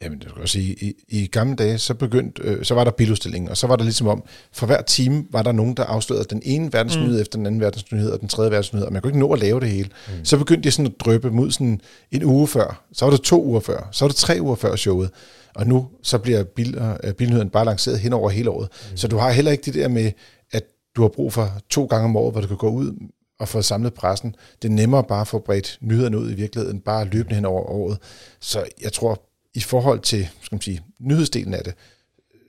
Jamen, 0.03 0.18
det 0.18 0.29
skal 0.29 0.40
jeg 0.40 0.49
sige, 0.49 0.75
i, 0.81 0.94
i 1.09 1.27
gamle 1.27 1.57
dage, 1.57 1.79
så 1.79 1.94
begyndte, 1.94 2.42
øh, 2.42 2.64
så 2.64 2.75
var 2.75 2.85
der 2.85 2.90
biludstilling, 2.90 3.51
og 3.51 3.57
så 3.57 3.66
var 3.66 3.77
der 3.77 3.85
ligesom 3.85 4.07
om, 4.07 4.23
for 4.53 4.66
hver 4.66 4.83
time 4.83 5.25
var 5.31 5.42
der 5.42 5.53
nogen, 5.53 5.75
der 5.75 5.85
afslørede 5.85 6.25
den 6.31 6.42
ene 6.44 6.73
verdensnyhed 6.73 7.14
mm. 7.14 7.20
efter 7.20 7.38
den 7.38 7.47
anden 7.47 7.61
verdensnyhed, 7.61 8.11
og 8.11 8.20
den 8.20 8.29
tredje 8.29 8.51
verdensnyhed, 8.51 8.87
og 8.87 8.92
man 8.92 9.03
kunne 9.03 9.11
ikke 9.11 9.18
nå 9.18 9.33
at 9.33 9.38
lave 9.38 9.61
det 9.61 9.68
hele. 9.68 9.88
Mm. 10.09 10.25
Så 10.25 10.38
begyndte 10.38 10.66
de 10.66 10.70
sådan 10.70 10.87
at 10.87 11.01
drøbe 11.01 11.31
mod 11.31 11.51
sådan 11.51 11.81
en 12.11 12.25
uge 12.25 12.49
før, 12.49 12.85
så 12.92 13.05
var 13.05 13.12
det 13.12 13.20
to 13.20 13.44
uger 13.44 13.61
før, 13.61 13.88
så 13.92 14.05
var 14.05 14.09
det 14.09 14.16
tre 14.16 14.38
uger 14.40 14.55
før 14.55 14.77
showet, 14.77 15.11
og 15.55 15.67
nu 15.67 15.88
så 16.03 16.19
bliver 16.19 16.45
bil, 16.45 16.79
øh, 17.05 17.12
bilnyheden 17.12 17.51
bare 17.51 17.64
lanceret 17.64 17.99
hen 17.99 18.12
over 18.12 18.31
hele 18.31 18.51
året. 18.51 18.69
Mm. 18.90 18.97
Så 18.97 19.09
du 19.09 19.17
har 19.17 19.31
heller 19.31 19.51
ikke 19.51 19.64
det 19.64 19.75
der 19.75 19.88
med, 19.88 20.12
at 20.53 20.64
du 20.97 21.03
har 21.03 21.09
brug 21.09 21.33
for 21.33 21.59
to 21.71 21.85
gange 21.85 22.05
om 22.05 22.17
året, 22.17 22.35
hvor 22.35 22.40
du 22.40 22.47
kan 22.47 22.57
gå 22.57 22.69
ud 22.69 23.09
og 23.40 23.49
få 23.49 23.62
samlet 23.62 23.95
pressen. 23.95 24.35
Det 24.62 24.69
er 24.69 24.73
nemmere 24.73 25.05
bare 25.05 25.21
at 25.21 25.29
få 25.29 25.38
bredt 25.38 25.79
nyhederne 25.81 26.19
ud 26.19 26.31
i 26.31 26.35
virkeligheden, 26.35 26.81
bare 26.81 27.05
løbende 27.05 27.35
hen 27.35 27.45
over 27.45 27.62
året. 27.62 27.99
Så 28.40 28.64
jeg 28.83 28.93
tror, 28.93 29.23
i 29.55 29.61
forhold 29.61 30.01
til 30.01 30.29
skal 30.43 30.55
man 30.55 30.61
sige, 30.61 30.81
nyhedsdelen 31.01 31.55
af 31.55 31.64
det, 31.64 31.75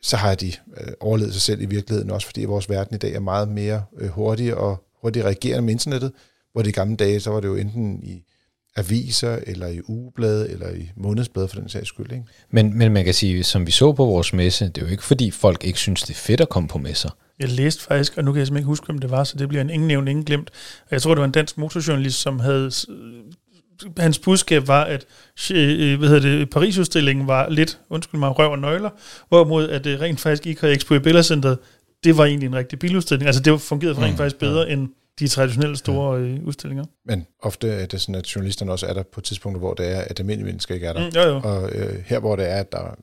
så 0.02 0.18
har 0.18 0.36
de 0.36 0.48
øh, 0.48 0.94
overlevet 1.00 1.34
sig 1.34 1.41
selv 1.41 1.62
i 1.62 1.65
virkeligheden, 1.65 2.12
også 2.12 2.28
fordi 2.28 2.46
vores 2.46 2.70
verden 2.70 2.96
i 2.96 2.98
dag 2.98 3.13
er 3.13 3.20
meget 3.20 3.48
mere 3.48 3.84
øh, 3.98 4.10
hurtig 4.10 4.56
og 4.56 4.84
hurtigt 5.02 5.26
reagerende 5.26 5.62
med 5.62 5.74
internettet, 5.74 6.12
hvor 6.52 6.62
det 6.62 6.70
i 6.70 6.72
gamle 6.72 6.96
dage, 6.96 7.20
så 7.20 7.32
var 7.32 7.39
det 7.39 7.48
jo 7.48 7.56
enten 7.56 8.04
i 8.04 8.24
aviser, 8.76 9.40
eller 9.48 9.68
i 9.68 9.82
ugeblade, 9.88 10.50
eller 10.50 10.70
i 10.70 10.92
månedsblade 10.96 11.48
for 11.48 11.60
den 11.60 11.70
sags 11.70 11.88
skyld. 11.88 12.12
Ikke? 12.12 12.24
Men, 12.52 12.78
men 12.78 12.94
man 12.94 13.06
kan 13.06 13.14
sige, 13.14 13.44
som 13.44 13.68
vi 13.68 13.72
så 13.72 13.92
på 13.92 14.06
vores 14.06 14.34
messe, 14.34 14.66
det 14.66 14.78
er 14.78 14.82
jo 14.86 14.92
ikke 14.92 15.04
fordi 15.04 15.32
folk 15.32 15.64
ikke 15.64 15.80
synes, 15.80 16.02
det 16.02 16.10
er 16.10 16.18
fedt 16.18 16.42
at 16.42 16.50
komme 16.50 16.70
på 16.70 16.78
messer. 16.78 17.10
Jeg 17.40 17.50
læste 17.50 17.84
faktisk, 17.84 18.18
og 18.18 18.24
nu 18.24 18.32
kan 18.32 18.40
jeg 18.40 18.48
simpelthen 18.48 18.62
ikke 18.62 18.68
huske, 18.68 18.86
hvem 18.86 18.98
det 18.98 19.12
var, 19.12 19.24
så 19.24 19.38
det 19.38 19.50
bliver 19.50 19.62
en 19.62 19.70
ingen 19.70 19.88
nævnt, 19.88 20.10
ingen 20.10 20.26
glemt. 20.26 20.52
Jeg 20.92 21.02
tror, 21.02 21.14
det 21.14 21.20
var 21.20 21.26
en 21.26 21.32
dansk 21.32 21.58
motorjournalist, 21.58 22.22
som 22.22 22.40
havde... 22.40 22.72
Hans 23.98 24.20
budskab 24.20 24.68
var, 24.68 24.84
at 24.84 25.06
øh, 25.52 26.00
hvad 26.00 26.10
hedder 26.10 26.38
det, 26.38 26.50
Paris-udstillingen 26.50 27.28
var 27.28 27.50
lidt, 27.50 27.80
undskyld 27.90 28.20
mig, 28.20 28.40
røv 28.40 28.52
og 28.52 28.60
nøgler, 28.60 28.90
hvorimod 29.30 29.70
at 29.70 29.84
det 29.84 30.02
rent 30.02 30.20
faktisk 30.20 30.48
ikke 30.48 30.62
havde 30.62 30.76
Expo 30.76 30.96
i 30.96 31.00
Bellacenteret, 31.00 31.58
det 32.04 32.18
var 32.18 32.26
egentlig 32.26 32.48
en 32.48 32.56
rigtig 32.56 32.80
biludstilling. 32.80 33.28
Altså 33.28 33.42
det 33.42 33.62
fungerede 33.62 33.98
rent 33.98 34.12
mm, 34.12 34.18
faktisk 34.18 34.40
bedre 34.40 34.62
ja. 34.62 34.74
end 34.74 34.88
de 35.19 35.28
traditionelle 35.28 35.78
store 35.78 36.17
ja. 36.17 36.21
Øh, 36.21 36.43
udstillinger. 36.43 36.86
Men 37.06 37.28
ofte 37.41 37.69
er 37.69 37.86
det 37.86 38.01
sådan, 38.01 38.15
at 38.15 38.36
journalisterne 38.36 38.71
også 38.71 38.86
er 38.86 38.93
der 38.93 39.04
på 39.04 39.21
tidspunkter, 39.21 39.60
hvor 39.60 39.73
det 39.73 39.95
er, 39.95 39.99
at 39.99 40.19
almindelige 40.19 40.45
mennesker 40.45 40.75
ikke 40.75 40.88
er 40.88 40.93
der. 40.93 41.10
Mm, 41.10 41.15
jo, 41.15 41.21
jo. 41.21 41.41
Og 41.43 41.71
øh, 41.71 42.04
her, 42.06 42.19
hvor 42.19 42.36
det 42.36 42.51
er, 42.51 42.56
at 42.56 42.71
der 42.71 42.95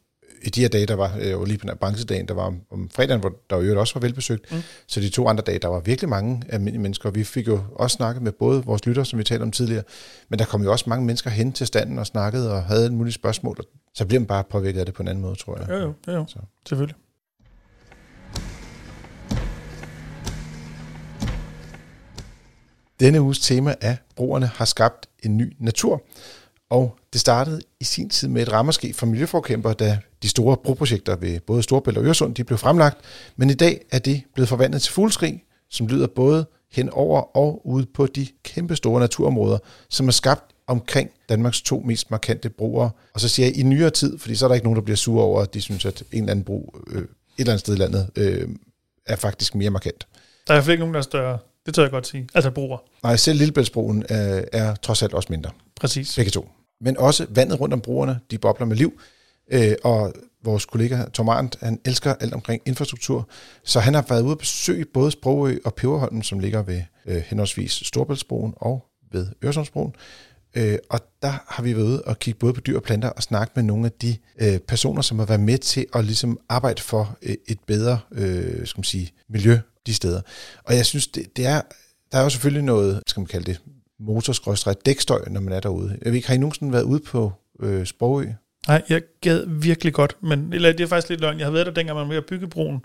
i 0.44 0.50
de 0.50 0.60
her 0.60 0.68
dage, 0.68 0.86
der 0.86 0.94
var 0.94 1.18
jo 1.30 1.44
lige 1.44 1.58
på 1.58 1.66
den 1.66 1.76
branchedagen, 1.76 2.28
der 2.28 2.34
var 2.34 2.42
om, 2.42 2.60
om 2.70 2.90
fredagen, 2.94 3.20
hvor 3.20 3.32
der 3.50 3.62
jo 3.62 3.80
også 3.80 3.94
var 3.94 4.00
velbesøgt. 4.00 4.52
Mm. 4.52 4.62
Så 4.86 5.00
de 5.00 5.08
to 5.08 5.28
andre 5.28 5.42
dage, 5.46 5.58
der 5.58 5.68
var 5.68 5.80
virkelig 5.80 6.08
mange 6.08 6.42
almindelige 6.48 6.82
mennesker. 6.82 7.10
Vi 7.10 7.24
fik 7.24 7.48
jo 7.48 7.60
også 7.74 7.94
snakket 7.94 8.22
med 8.22 8.32
både 8.32 8.64
vores 8.64 8.86
lytter, 8.86 9.04
som 9.04 9.18
vi 9.18 9.24
talte 9.24 9.42
om 9.42 9.50
tidligere, 9.50 9.82
men 10.28 10.38
der 10.38 10.44
kom 10.44 10.62
jo 10.62 10.72
også 10.72 10.84
mange 10.88 11.06
mennesker 11.06 11.30
hen 11.30 11.52
til 11.52 11.66
standen 11.66 11.98
og 11.98 12.06
snakkede 12.06 12.52
og 12.52 12.62
havde 12.62 12.86
en 12.86 12.96
mulige 12.96 13.12
spørgsmål. 13.12 13.56
Så 13.94 14.06
bliver 14.06 14.20
man 14.20 14.26
bare 14.26 14.44
påvirket 14.44 14.80
af 14.80 14.86
det 14.86 14.94
på 14.94 15.02
en 15.02 15.08
anden 15.08 15.22
måde, 15.22 15.34
tror 15.34 15.58
jeg. 15.58 15.68
Jo, 15.70 15.76
jo, 15.76 16.12
jo. 16.12 16.24
Så. 16.28 16.38
selvfølgelig. 16.68 16.96
Denne 23.02 23.22
uges 23.22 23.38
tema 23.38 23.74
er, 23.80 23.96
broerne 24.16 24.46
har 24.46 24.64
skabt 24.64 25.06
en 25.22 25.36
ny 25.36 25.56
natur. 25.58 26.02
Og 26.70 26.98
det 27.12 27.20
startede 27.20 27.60
i 27.80 27.84
sin 27.84 28.10
tid 28.10 28.28
med 28.28 28.42
et 28.42 28.52
rammerske 28.52 28.94
for 28.94 29.06
miljøforkæmper, 29.06 29.72
da 29.72 29.98
de 30.22 30.28
store 30.28 30.56
broprojekter 30.56 31.16
ved 31.16 31.40
både 31.40 31.62
Storbælt 31.62 31.98
og 31.98 32.04
Øresund 32.04 32.34
de 32.34 32.44
blev 32.44 32.58
fremlagt. 32.58 32.98
Men 33.36 33.50
i 33.50 33.54
dag 33.54 33.80
er 33.90 33.98
det 33.98 34.22
blevet 34.34 34.48
forvandlet 34.48 34.82
til 34.82 34.92
fugleskrig, 34.92 35.44
som 35.70 35.86
lyder 35.86 36.06
både 36.06 36.46
hen 36.72 36.90
over 36.90 37.36
og 37.36 37.66
ude 37.66 37.86
på 37.94 38.06
de 38.06 38.26
kæmpe 38.42 38.76
store 38.76 39.00
naturområder, 39.00 39.58
som 39.88 40.08
er 40.08 40.12
skabt 40.12 40.54
omkring 40.66 41.10
Danmarks 41.28 41.62
to 41.62 41.82
mest 41.86 42.10
markante 42.10 42.50
broer. 42.50 42.90
Og 43.14 43.20
så 43.20 43.28
siger 43.28 43.46
jeg 43.46 43.56
i 43.56 43.62
nyere 43.62 43.90
tid, 43.90 44.18
fordi 44.18 44.34
så 44.34 44.46
er 44.46 44.48
der 44.48 44.54
ikke 44.54 44.66
nogen, 44.66 44.76
der 44.76 44.82
bliver 44.82 44.96
sure 44.96 45.24
over, 45.24 45.42
at 45.42 45.54
de 45.54 45.60
synes, 45.60 45.84
at 45.84 46.02
en 46.12 46.18
eller 46.18 46.30
anden 46.30 46.44
bro 46.44 46.76
øh, 46.86 47.02
et 47.02 47.08
eller 47.38 47.52
andet 47.52 47.60
sted 47.60 47.74
i 47.74 47.78
landet 47.78 48.10
øh, 48.16 48.48
er 49.06 49.16
faktisk 49.16 49.54
mere 49.54 49.70
markant. 49.70 50.06
Der 50.46 50.54
er 50.54 50.56
i 50.56 50.56
hvert 50.56 50.64
fald 50.64 50.72
ikke 50.72 50.80
nogen, 50.80 50.94
der 50.94 51.00
er 51.00 51.04
større. 51.04 51.38
Det 51.66 51.74
tør 51.74 51.82
jeg 51.82 51.90
godt 51.90 52.06
sige. 52.06 52.28
Altså 52.34 52.50
broer. 52.50 52.78
Nej, 53.02 53.16
selv 53.16 53.38
Lillebæltsbroen 53.38 54.04
er, 54.08 54.44
er 54.52 54.74
trods 54.74 55.02
alt 55.02 55.14
også 55.14 55.26
mindre. 55.30 55.50
Præcis. 55.80 56.16
Begge 56.16 56.30
to. 56.30 56.48
Men 56.80 56.98
også 56.98 57.26
vandet 57.30 57.60
rundt 57.60 57.74
om 57.74 57.80
broerne, 57.80 58.20
de 58.30 58.38
bobler 58.38 58.66
med 58.66 58.76
liv. 58.76 59.00
Øh, 59.52 59.74
og 59.84 60.12
vores 60.44 60.66
kollega 60.66 61.04
Tom 61.12 61.28
Arndt, 61.28 61.56
han 61.60 61.80
elsker 61.84 62.14
alt 62.14 62.34
omkring 62.34 62.62
infrastruktur, 62.66 63.28
så 63.64 63.80
han 63.80 63.94
har 63.94 64.04
været 64.08 64.22
ude 64.22 64.32
at 64.32 64.38
besøge 64.38 64.84
både 64.84 65.10
Sprogø 65.10 65.58
og 65.64 65.74
Peberholm, 65.74 66.22
som 66.22 66.38
ligger 66.38 66.62
ved 66.62 66.82
øh, 67.06 67.22
henholdsvis 67.26 67.72
Storbæltsbroen 67.72 68.54
og 68.56 68.86
ved 69.12 69.26
Øresundsbroen. 69.44 69.94
Øh, 70.54 70.78
og 70.90 71.00
der 71.22 71.32
har 71.48 71.62
vi 71.62 71.76
været 71.76 71.84
ude 71.84 72.02
og 72.02 72.18
kigge 72.18 72.38
både 72.38 72.52
på 72.52 72.60
dyr 72.60 72.76
og 72.76 72.82
planter 72.82 73.08
og 73.08 73.22
snakke 73.22 73.52
med 73.56 73.62
nogle 73.62 73.86
af 73.86 73.92
de 73.92 74.16
øh, 74.40 74.58
personer, 74.58 75.02
som 75.02 75.18
har 75.18 75.26
været 75.26 75.40
med 75.40 75.58
til 75.58 75.86
at 75.94 76.04
ligesom 76.04 76.38
arbejde 76.48 76.82
for 76.82 77.16
øh, 77.22 77.34
et 77.46 77.58
bedre 77.66 77.98
øh, 78.12 78.66
skal 78.66 78.78
man 78.78 78.84
sige, 78.84 79.12
miljø 79.28 79.58
de 79.86 79.94
steder. 79.94 80.20
Og 80.64 80.76
jeg 80.76 80.86
synes, 80.86 81.06
det, 81.06 81.36
det 81.36 81.46
er, 81.46 81.60
der 82.12 82.18
er 82.18 82.22
jo 82.22 82.30
selvfølgelig 82.30 82.64
noget, 82.64 83.02
skal 83.06 83.20
man 83.20 83.26
kalde 83.26 83.46
det, 83.46 83.60
motorskrådstræk 84.00 84.76
dækstøj, 84.86 85.28
når 85.28 85.40
man 85.40 85.52
er 85.52 85.60
derude. 85.60 85.98
Jeg 86.02 86.12
ved 86.12 86.16
ikke, 86.16 86.28
har 86.28 86.34
I 86.34 86.38
nogensinde 86.38 86.72
været 86.72 86.82
ude 86.82 87.00
på 87.00 87.32
øh, 87.60 87.86
Sprogø? 87.86 88.26
Nej, 88.68 88.82
jeg 88.88 89.02
gad 89.20 89.44
virkelig 89.46 89.92
godt, 89.92 90.16
men 90.20 90.52
eller, 90.52 90.72
det 90.72 90.80
er 90.80 90.86
faktisk 90.86 91.08
lidt 91.08 91.20
løgn. 91.20 91.38
Jeg 91.38 91.46
har 91.46 91.52
været 91.52 91.66
der, 91.66 91.72
dengang 91.72 91.98
man 91.98 92.06
var 92.06 92.08
ved 92.08 92.16
at 92.16 92.24
bygge 92.24 92.48
broen, 92.48 92.84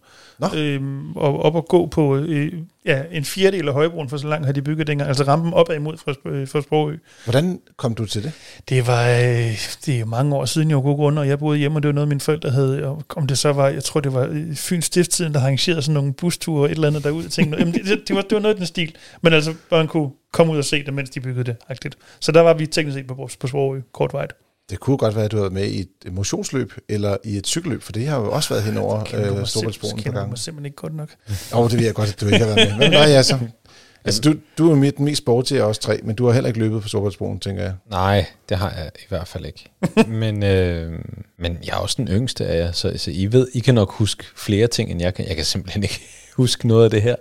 øhm, 0.56 1.18
og 1.18 1.42
op 1.42 1.56
og 1.56 1.66
gå 1.66 1.86
på 1.86 2.18
øh, 2.18 2.54
ja, 2.86 3.04
en 3.12 3.26
fjerdedel 3.26 3.68
af 3.68 3.74
højbroen, 3.74 4.10
for 4.10 4.18
så 4.18 4.28
langt 4.28 4.46
har 4.46 4.54
de 4.54 4.62
bygget 4.62 4.88
dengang, 4.88 5.08
altså 5.08 5.24
rampen 5.24 5.54
opad 5.54 5.76
imod 5.76 5.98
fra, 5.98 6.14
øh, 6.30 6.48
fra 6.48 6.62
Sprogø. 6.62 6.98
Hvordan 7.24 7.60
kom 7.78 7.96
du 7.96 8.06
til 8.06 8.24
det? 8.24 8.32
Det 8.70 8.88
var 8.88 9.10
øh, 9.10 9.58
det 9.86 10.00
er 10.00 10.06
mange 10.06 10.36
år 10.36 10.46
siden, 10.46 10.70
jeg 10.70 10.78
var 10.78 10.82
grund, 10.82 11.20
og 11.20 11.28
jeg 11.28 11.40
boede 11.40 11.58
hjemme, 11.60 11.78
og 11.78 11.84
det 11.84 11.88
var 11.88 11.94
noget, 11.94 12.08
mine 12.08 12.22
forældre 12.22 12.50
havde, 12.50 12.86
og 12.86 13.04
om 13.16 13.28
det 13.28 13.38
så 13.38 13.54
var, 13.54 13.68
jeg 13.68 13.84
tror, 13.84 14.00
det 14.00 14.14
var 14.14 14.28
øh, 14.32 14.56
Fyns 14.56 14.86
Stifttiden, 14.86 15.34
der 15.34 15.40
arrangerede 15.40 15.82
sådan 15.82 15.94
nogle 15.94 16.14
busture 16.14 16.62
og 16.62 16.66
et 16.66 16.72
eller 16.72 16.88
andet 16.88 17.04
derude. 17.04 17.24
Jeg 17.24 17.32
tænkte, 17.32 17.60
jamen, 17.60 17.74
det, 17.74 18.08
det, 18.08 18.16
var, 18.16 18.22
det 18.22 18.36
var 18.36 18.40
noget 18.40 18.54
af 18.54 18.58
den 18.58 18.68
stil, 18.68 18.96
men 19.22 19.34
altså, 19.34 19.54
man 19.72 19.88
kunne 19.88 20.10
komme 20.32 20.54
ud 20.54 20.58
og 20.58 20.66
se 20.66 20.84
det, 20.84 20.94
mens 20.94 21.10
de 21.10 21.20
byggede 21.20 21.44
det. 21.44 21.56
Agtigt. 21.70 21.98
Så 22.20 22.32
der 22.32 22.42
var 22.42 22.54
vi 22.54 22.66
teknisk 22.66 22.98
set 22.98 23.08
på, 23.08 23.30
på 23.40 23.48
Sprogø, 23.48 23.82
kortvejt. 23.94 24.34
Det 24.70 24.80
kunne 24.80 24.98
godt 24.98 25.16
være, 25.16 25.26
at 25.26 25.32
du 25.32 25.40
var 25.40 25.50
med 25.50 25.68
i 25.68 25.80
et 25.80 26.14
motionsløb 26.14 26.74
eller 26.90 27.18
i 27.24 27.38
et 27.38 27.48
cykelløb, 27.48 27.84
for 27.84 27.92
det 27.92 28.08
har 28.08 28.20
jo 28.20 28.32
også 28.32 28.50
været 28.50 28.64
hen 28.64 28.78
over 28.78 29.00
øh, 29.00 29.46
Storbæltsbroen 29.46 30.04
på 30.06 30.12
gang. 30.12 30.32
Det 30.32 30.40
simpelthen 30.40 30.66
ikke 30.66 30.76
godt 30.76 30.96
nok. 30.96 31.10
Åh, 31.54 31.60
oh, 31.60 31.70
det 31.70 31.78
ved 31.78 31.86
jeg 31.86 31.94
godt, 31.94 32.10
at 32.10 32.22
du 32.22 32.26
ikke 32.26 32.38
har 32.38 32.56
været 32.56 32.70
med. 32.70 32.78
Men 32.78 32.92
nej, 32.92 33.02
altså, 33.02 33.40
altså 34.06 34.22
du, 34.22 34.34
du 34.58 34.72
er 34.72 34.76
mit 34.76 35.00
mest 35.00 35.18
sporty 35.18 35.54
af 35.54 35.62
os 35.62 35.80
tre, 35.80 36.00
men 36.04 36.16
du 36.16 36.26
har 36.26 36.34
heller 36.34 36.48
ikke 36.48 36.60
løbet 36.60 36.82
på 36.82 36.88
Storbæltsbroen, 36.88 37.40
tænker 37.40 37.64
jeg. 37.64 37.74
Nej, 37.90 38.26
det 38.50 38.58
har 38.58 38.70
jeg 38.78 38.92
i 38.96 39.06
hvert 39.10 39.28
fald 39.28 39.46
ikke. 39.46 39.72
men, 40.22 40.44
øh, 40.44 41.00
men 41.40 41.58
jeg 41.66 41.72
er 41.72 41.78
også 41.78 41.96
den 41.98 42.08
yngste 42.08 42.46
af 42.46 42.60
jer, 42.60 42.72
så, 42.72 42.94
så 42.96 43.12
I 43.12 43.32
ved, 43.32 43.48
I 43.54 43.60
kan 43.60 43.76
nok 43.76 43.92
huske 43.92 44.24
flere 44.36 44.68
ting, 44.68 44.92
end 44.92 45.02
jeg 45.02 45.14
kan. 45.14 45.28
Jeg 45.28 45.36
kan 45.36 45.46
simpelthen 45.46 45.84
ikke 45.84 46.02
huske 46.38 46.68
noget 46.68 46.84
af 46.84 46.90
det 46.90 47.02
her. 47.02 47.16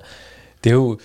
Det 0.64 0.70
er 0.70 0.74
jo, 0.74 0.98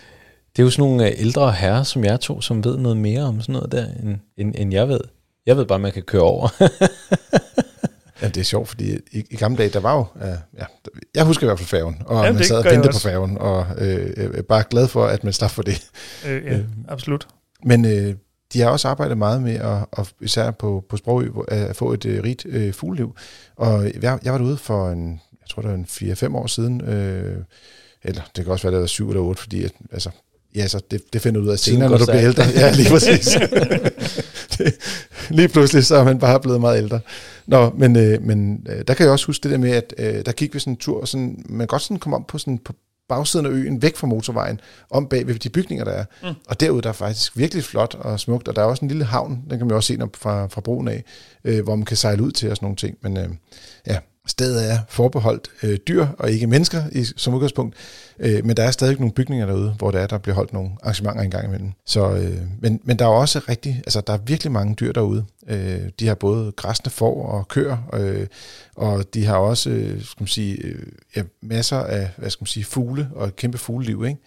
det 0.55 0.61
er 0.61 0.63
jo 0.63 0.69
sådan 0.69 0.83
nogle 0.83 1.07
øh, 1.07 1.13
ældre 1.17 1.51
herrer, 1.51 1.83
som 1.83 2.03
jeg 2.03 2.19
to, 2.19 2.41
som 2.41 2.63
ved 2.63 2.77
noget 2.77 2.97
mere 2.97 3.21
om 3.21 3.41
sådan 3.41 3.53
noget 3.53 3.71
der, 3.71 3.85
end, 4.03 4.17
end, 4.37 4.55
end 4.57 4.73
jeg 4.73 4.89
ved. 4.89 4.99
Jeg 5.45 5.57
ved 5.57 5.65
bare, 5.65 5.75
at 5.75 5.81
man 5.81 5.91
kan 5.91 6.03
køre 6.03 6.21
over. 6.21 6.49
ja, 8.21 8.27
det 8.27 8.37
er 8.37 8.43
sjovt, 8.43 8.67
fordi 8.67 8.95
i, 9.11 9.23
i 9.29 9.35
gamle 9.35 9.57
dage, 9.57 9.69
der 9.69 9.79
var 9.79 9.95
jo... 9.95 10.05
Uh, 10.15 10.37
ja, 10.57 10.65
jeg 11.15 11.25
husker 11.25 11.43
i 11.43 11.47
hvert 11.47 11.59
fald 11.59 11.67
færgen, 11.67 12.01
og 12.05 12.25
ja, 12.25 12.31
man 12.31 12.43
sad 12.43 12.57
og 12.57 12.65
ventede 12.65 12.93
på 12.93 12.99
færgen, 12.99 13.37
og 13.37 13.65
øh, 13.77 14.13
jeg 14.17 14.25
er 14.33 14.41
bare 14.41 14.63
glad 14.69 14.87
for, 14.87 15.05
at 15.05 15.23
man 15.23 15.33
slap 15.33 15.51
for 15.51 15.61
det. 15.61 15.91
Øh, 16.27 16.45
ja, 16.45 16.57
øh, 16.57 16.65
absolut. 16.87 17.27
Men 17.63 17.85
øh, 17.85 18.15
de 18.53 18.59
har 18.59 18.69
også 18.69 18.87
arbejdet 18.87 19.17
meget 19.17 19.41
med, 19.41 19.55
at, 19.55 19.85
at 19.97 20.13
især 20.21 20.51
på, 20.51 20.85
på 20.89 20.97
Sprogø, 20.97 21.29
at 21.47 21.75
få 21.75 21.93
et 21.93 22.05
øh, 22.05 22.23
rigt 22.23 22.45
øh, 22.45 22.73
fugleliv. 22.73 23.15
Og 23.55 23.85
jeg, 24.01 24.19
jeg 24.23 24.31
var 24.33 24.37
derude 24.37 24.57
for 24.57 24.89
en, 24.89 25.21
jeg 25.41 25.49
tror 25.49 25.61
det 25.61 25.71
var 25.71 25.77
en 25.77 26.33
4-5 26.33 26.35
år 26.35 26.47
siden, 26.47 26.81
øh, 26.81 27.37
eller 28.03 28.21
det 28.35 28.43
kan 28.43 28.51
også 28.51 28.63
være, 28.63 28.73
det 28.73 28.81
var 28.81 28.87
7 28.87 29.09
eller 29.09 29.21
8, 29.21 29.41
fordi 29.41 29.63
at, 29.63 29.71
altså, 29.91 30.09
ja, 30.55 30.67
så 30.67 30.81
det, 30.91 31.13
det 31.13 31.21
finder 31.21 31.41
du 31.41 31.45
ud 31.47 31.51
af 31.51 31.59
senere, 31.59 31.89
når 31.89 31.97
du 31.97 32.05
bliver 32.05 32.23
ældre. 32.23 32.43
Ja, 32.55 32.71
lige 32.71 32.89
præcis. 32.93 33.37
lige 35.29 35.47
pludselig 35.47 35.85
så 35.85 35.95
er 35.95 36.03
man 36.03 36.19
bare 36.19 36.39
blevet 36.39 36.61
meget 36.61 36.77
ældre. 36.77 36.99
Nå, 37.47 37.69
men, 37.77 37.95
øh, 37.95 38.21
men 38.23 38.67
øh, 38.69 38.83
der 38.87 38.93
kan 38.93 39.03
jeg 39.03 39.11
også 39.11 39.27
huske 39.27 39.43
det 39.43 39.51
der 39.51 39.57
med, 39.57 39.71
at 39.71 39.93
øh, 39.97 40.25
der 40.25 40.31
gik 40.31 40.53
vi 40.53 40.59
sådan 40.59 40.73
en 40.73 40.77
tur, 40.77 41.01
og 41.01 41.07
sådan, 41.07 41.45
man 41.49 41.67
godt 41.67 41.81
sådan 41.81 41.99
kom 41.99 42.13
om 42.13 42.25
på 42.27 42.37
sådan 42.37 42.57
på 42.57 42.73
bagsiden 43.09 43.45
af 43.45 43.49
øen, 43.49 43.81
væk 43.81 43.95
fra 43.95 44.07
motorvejen, 44.07 44.59
om 44.89 45.07
bag 45.07 45.27
ved 45.27 45.35
de 45.35 45.49
bygninger, 45.49 45.85
der 45.85 45.91
er. 45.91 46.05
Mm. 46.23 46.29
Og 46.47 46.59
derude 46.59 46.81
der 46.81 46.89
er 46.89 46.93
faktisk 46.93 47.37
virkelig 47.37 47.63
flot 47.63 47.95
og 47.99 48.19
smukt, 48.19 48.47
og 48.47 48.55
der 48.55 48.61
er 48.61 48.65
også 48.65 48.85
en 48.85 48.87
lille 48.87 49.03
havn, 49.03 49.41
den 49.49 49.57
kan 49.57 49.67
man 49.67 49.75
også 49.75 49.87
se 49.87 49.99
fra, 50.17 50.47
fra 50.47 50.61
broen 50.61 50.87
af, 50.87 51.03
øh, 51.43 51.63
hvor 51.63 51.75
man 51.75 51.85
kan 51.85 51.97
sejle 51.97 52.23
ud 52.23 52.31
til 52.31 52.49
og 52.49 52.55
sådan 52.55 52.65
nogle 52.65 52.75
ting. 52.75 52.97
Men 53.01 53.17
øh, 53.17 53.29
ja, 53.87 53.97
stedet 54.31 54.71
er 54.71 54.77
forbeholdt 54.89 55.51
øh, 55.63 55.77
dyr 55.87 56.07
og 56.19 56.31
ikke 56.31 56.47
mennesker 56.47 56.83
i, 56.91 57.03
som 57.03 57.33
udgangspunkt. 57.33 57.75
Øh, 58.19 58.45
men 58.45 58.57
der 58.57 58.63
er 58.63 58.71
stadig 58.71 58.99
nogle 58.99 59.13
bygninger 59.13 59.45
derude, 59.45 59.75
hvor 59.77 59.91
der 59.91 59.99
er, 59.99 60.07
der 60.07 60.17
bliver 60.17 60.35
holdt 60.35 60.53
nogle 60.53 60.69
arrangementer 60.83 61.21
engang 61.21 61.47
imellem. 61.47 61.71
Så, 61.85 62.11
øh, 62.11 62.37
men, 62.61 62.81
men 62.83 62.99
der 62.99 63.05
er 63.05 63.09
også 63.09 63.39
rigtig, 63.49 63.77
altså 63.77 64.01
der 64.01 64.13
er 64.13 64.17
virkelig 64.17 64.51
mange 64.51 64.75
dyr 64.75 64.91
derude. 64.91 65.25
Øh, 65.47 65.89
de 65.99 66.07
har 66.07 66.15
både 66.15 66.51
græsne 66.51 66.91
får 66.91 67.25
og 67.25 67.47
køer, 67.47 67.77
øh, 67.93 68.27
og 68.75 69.13
de 69.13 69.25
har 69.25 69.37
også, 69.37 69.69
øh, 69.69 70.03
skal 70.03 70.21
man 70.21 70.27
sige, 70.27 70.57
øh, 70.57 70.87
ja, 71.15 71.23
masser 71.41 71.77
af, 71.77 72.09
hvad 72.17 72.29
skal 72.29 72.43
man 72.43 72.47
sige, 72.47 72.63
fugle 72.63 73.09
og 73.15 73.27
et 73.27 73.35
kæmpe 73.35 73.57
fugleliv. 73.57 74.05
Ikke? 74.05 74.19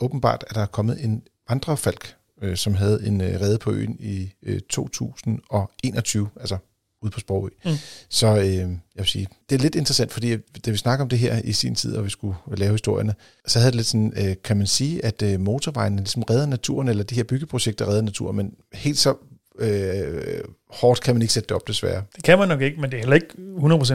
Åbenbart 0.00 0.44
er 0.50 0.54
der 0.54 0.66
kommet 0.66 1.04
en 1.04 1.22
vandrefalk, 1.48 2.14
øh, 2.42 2.56
som 2.56 2.74
havde 2.74 3.06
en 3.06 3.20
øh, 3.20 3.40
redde 3.40 3.58
på 3.58 3.72
øen 3.72 3.96
i 4.00 4.32
øh, 4.42 4.60
2021, 4.60 6.28
altså 6.40 6.56
ude 7.02 7.10
på 7.10 7.20
Sprogø. 7.20 7.48
Mm. 7.64 7.70
Så 8.08 8.26
øh, 8.36 8.44
jeg 8.46 8.68
vil 8.96 9.06
sige, 9.06 9.26
det 9.50 9.54
er 9.54 9.62
lidt 9.62 9.74
interessant, 9.74 10.12
fordi 10.12 10.36
da 10.36 10.70
vi 10.70 10.76
snakker 10.76 11.02
om 11.04 11.08
det 11.08 11.18
her 11.18 11.40
i 11.44 11.52
sin 11.52 11.74
tid, 11.74 11.96
og 11.96 12.04
vi 12.04 12.10
skulle 12.10 12.36
lave 12.56 12.72
historierne, 12.72 13.14
så 13.46 13.58
havde 13.58 13.70
det 13.70 13.76
lidt 13.76 13.86
sådan, 13.86 14.12
øh, 14.16 14.36
kan 14.44 14.56
man 14.56 14.66
sige, 14.66 15.04
at 15.04 15.22
øh, 15.22 15.40
motorvejene 15.40 15.96
ligesom 15.96 16.22
redder 16.22 16.46
naturen, 16.46 16.88
eller 16.88 17.04
de 17.04 17.14
her 17.14 17.24
byggeprojekter 17.24 17.88
redder 17.88 18.02
naturen, 18.02 18.36
men 18.36 18.54
helt 18.72 18.98
så 18.98 19.14
øh, 19.58 20.40
hårdt 20.70 21.00
kan 21.00 21.14
man 21.14 21.22
ikke 21.22 21.34
sætte 21.34 21.46
det 21.46 21.54
op, 21.54 21.68
desværre. 21.68 22.02
Det 22.16 22.24
kan 22.24 22.38
man 22.38 22.48
nok 22.48 22.60
ikke, 22.60 22.80
men 22.80 22.90
det 22.90 22.96
er 22.96 23.00
heller 23.00 23.14
ikke 23.14 23.28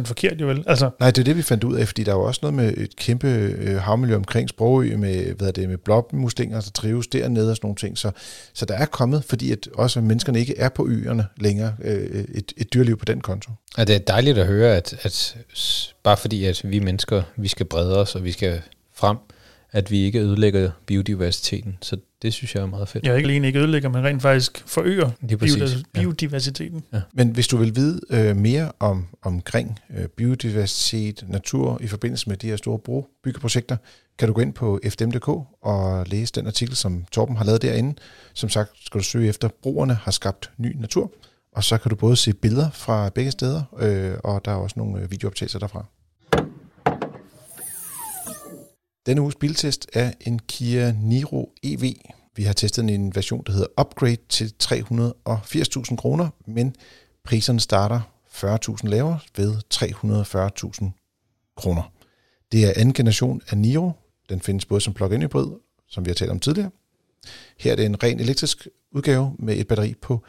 100% 0.02 0.04
forkert, 0.06 0.41
jo 0.41 0.47
vel? 0.47 0.63
Altså. 0.67 0.89
Nej, 1.00 1.12
det 1.12 1.19
er 1.19 1.24
det, 1.24 1.38
vi 1.38 1.41
fandt 1.41 1.63
ud 1.63 1.76
af, 1.76 1.88
fordi 1.88 2.04
der 2.04 2.12
er 2.12 2.15
jo 2.15 2.24
også 2.24 2.39
noget 2.41 2.54
med 2.54 2.78
et 2.78 2.95
kæmpe 2.95 3.28
øh, 3.28 3.78
havmiljø 3.78 4.15
omkring 4.15 4.50
Sprogø, 4.50 4.97
med, 4.97 5.34
hvad 5.34 5.47
er 5.47 5.52
det, 5.52 5.69
med 5.69 5.78
blobmuslinger, 5.78 6.62
der 6.62 6.71
trives 6.71 7.08
dernede 7.08 7.50
og 7.50 7.56
sådan 7.56 7.65
nogle 7.65 7.76
ting. 7.76 7.97
Så, 7.97 8.12
så 8.54 8.65
der 8.65 8.74
er 8.74 8.86
kommet, 8.86 9.24
fordi 9.24 9.52
at 9.52 9.67
også 9.74 10.02
menneskerne 10.02 10.39
ikke 10.39 10.58
er 10.58 10.69
på 10.69 10.88
øerne 10.89 11.26
længere, 11.38 11.76
øh, 11.84 12.26
et, 12.34 12.54
et 12.58 12.74
dyrliv 12.74 12.97
på 12.97 13.06
den 13.06 13.21
konto. 13.21 13.52
Ja, 13.78 13.84
det 13.84 13.95
er 13.95 14.00
dejligt 14.00 14.38
at 14.38 14.47
høre, 14.47 14.76
at, 14.76 14.95
at 15.02 15.38
bare 16.04 16.17
fordi 16.17 16.45
at 16.45 16.62
vi 16.63 16.80
mennesker, 16.80 17.24
vi 17.36 17.47
skal 17.47 17.65
brede 17.65 17.97
os, 17.97 18.15
og 18.15 18.24
vi 18.24 18.32
skal 18.32 18.62
frem, 18.95 19.17
at 19.72 19.92
vi 19.92 20.00
ikke 20.04 20.20
ødelægger 20.20 20.72
biodiversiteten. 20.86 21.78
Så 21.82 21.98
det 22.22 22.34
synes 22.34 22.56
jeg 22.56 22.62
er 22.62 22.66
meget 22.66 22.88
fedt. 22.88 23.06
Jeg 23.06 23.18
ikke 23.18 23.28
alene 23.30 23.48
ikke 23.48 23.60
ødelægger, 23.60 23.90
men 23.90 24.04
rent 24.04 24.22
faktisk 24.22 24.64
forøger 24.68 25.10
præcis. 25.10 25.38
biodiversiteten. 25.38 25.86
Ja. 25.96 26.02
biodiversiteten. 26.02 26.84
Men 27.14 27.30
hvis 27.30 27.48
du 27.48 27.58
vil 27.58 27.76
vide 27.76 28.00
øh, 28.10 28.36
mere 28.36 28.72
om 28.80 29.08
omkring 29.22 29.80
øh, 29.98 30.08
biodiversitet, 30.08 31.24
natur 31.28 31.78
i 31.82 31.88
forbindelse 31.88 32.30
med 32.30 32.38
de 32.38 32.48
her 32.48 32.56
store 32.56 32.80
brobyggeprojekter, 32.80 33.78
kan 34.20 34.28
du 34.28 34.34
gå 34.34 34.42
ind 34.42 34.54
på 34.54 34.80
fdm.dk 34.90 35.28
og 35.62 36.08
læse 36.08 36.34
den 36.34 36.48
artikel, 36.48 36.76
som 36.76 37.06
Torben 37.12 37.38
har 37.38 37.46
lavet 37.46 37.62
derinde. 37.62 37.96
Som 38.34 38.50
sagt 38.50 38.72
skal 38.86 39.00
du 39.00 39.04
søge 39.04 39.30
efter, 39.30 39.50
broerne 39.64 39.94
har 39.94 40.12
skabt 40.12 40.52
ny 40.58 40.76
natur, 40.76 41.12
og 41.56 41.64
så 41.64 41.78
kan 41.78 41.90
du 41.90 41.96
både 41.96 42.16
se 42.16 42.34
billeder 42.34 42.70
fra 42.70 43.10
begge 43.10 43.32
steder, 43.32 43.64
øh, 43.80 44.14
og 44.24 44.46
der 44.46 44.52
er 44.52 44.56
også 44.56 44.74
nogle 44.78 45.02
øh, 45.02 45.12
videooptagelser 45.12 45.60
derfra. 45.60 45.86
Denne 49.06 49.22
uges 49.22 49.36
biltest 49.36 49.90
er 49.94 50.12
en 50.22 50.40
Kia 50.40 50.96
Niro 51.02 51.54
EV. 51.64 51.94
Vi 52.36 52.44
har 52.44 52.54
testet 52.54 52.90
en 52.90 53.16
version, 53.16 53.44
der 53.46 53.52
hedder 53.52 53.68
Upgrade 53.82 54.18
til 54.30 54.54
380.000 54.64 55.96
kroner, 55.96 56.30
men 56.48 56.76
priserne 57.24 57.60
starter 57.60 58.02
40.000 58.28 58.88
lavere 58.88 59.20
ved 59.38 59.56
340.000 59.74 61.56
kroner. 61.58 61.92
Det 62.52 62.66
er 62.66 62.74
anden 62.76 62.94
generation 62.94 63.42
af 63.50 63.58
Niro. 63.58 63.92
Den 64.30 64.42
findes 64.42 64.66
både 64.66 64.82
som 64.82 64.94
plug-in 64.94 65.22
hybrid, 65.22 65.48
som 65.88 66.06
vi 66.06 66.10
har 66.10 66.16
talt 66.16 66.32
om 66.32 66.40
tidligere. 66.40 66.72
Her 67.60 67.72
er 67.72 67.76
det 67.76 67.86
en 67.86 68.04
ren 68.04 68.20
elektrisk 68.20 68.68
udgave 68.92 69.36
med 69.40 69.58
et 69.58 69.68
batteri 69.68 69.94
på 70.02 70.24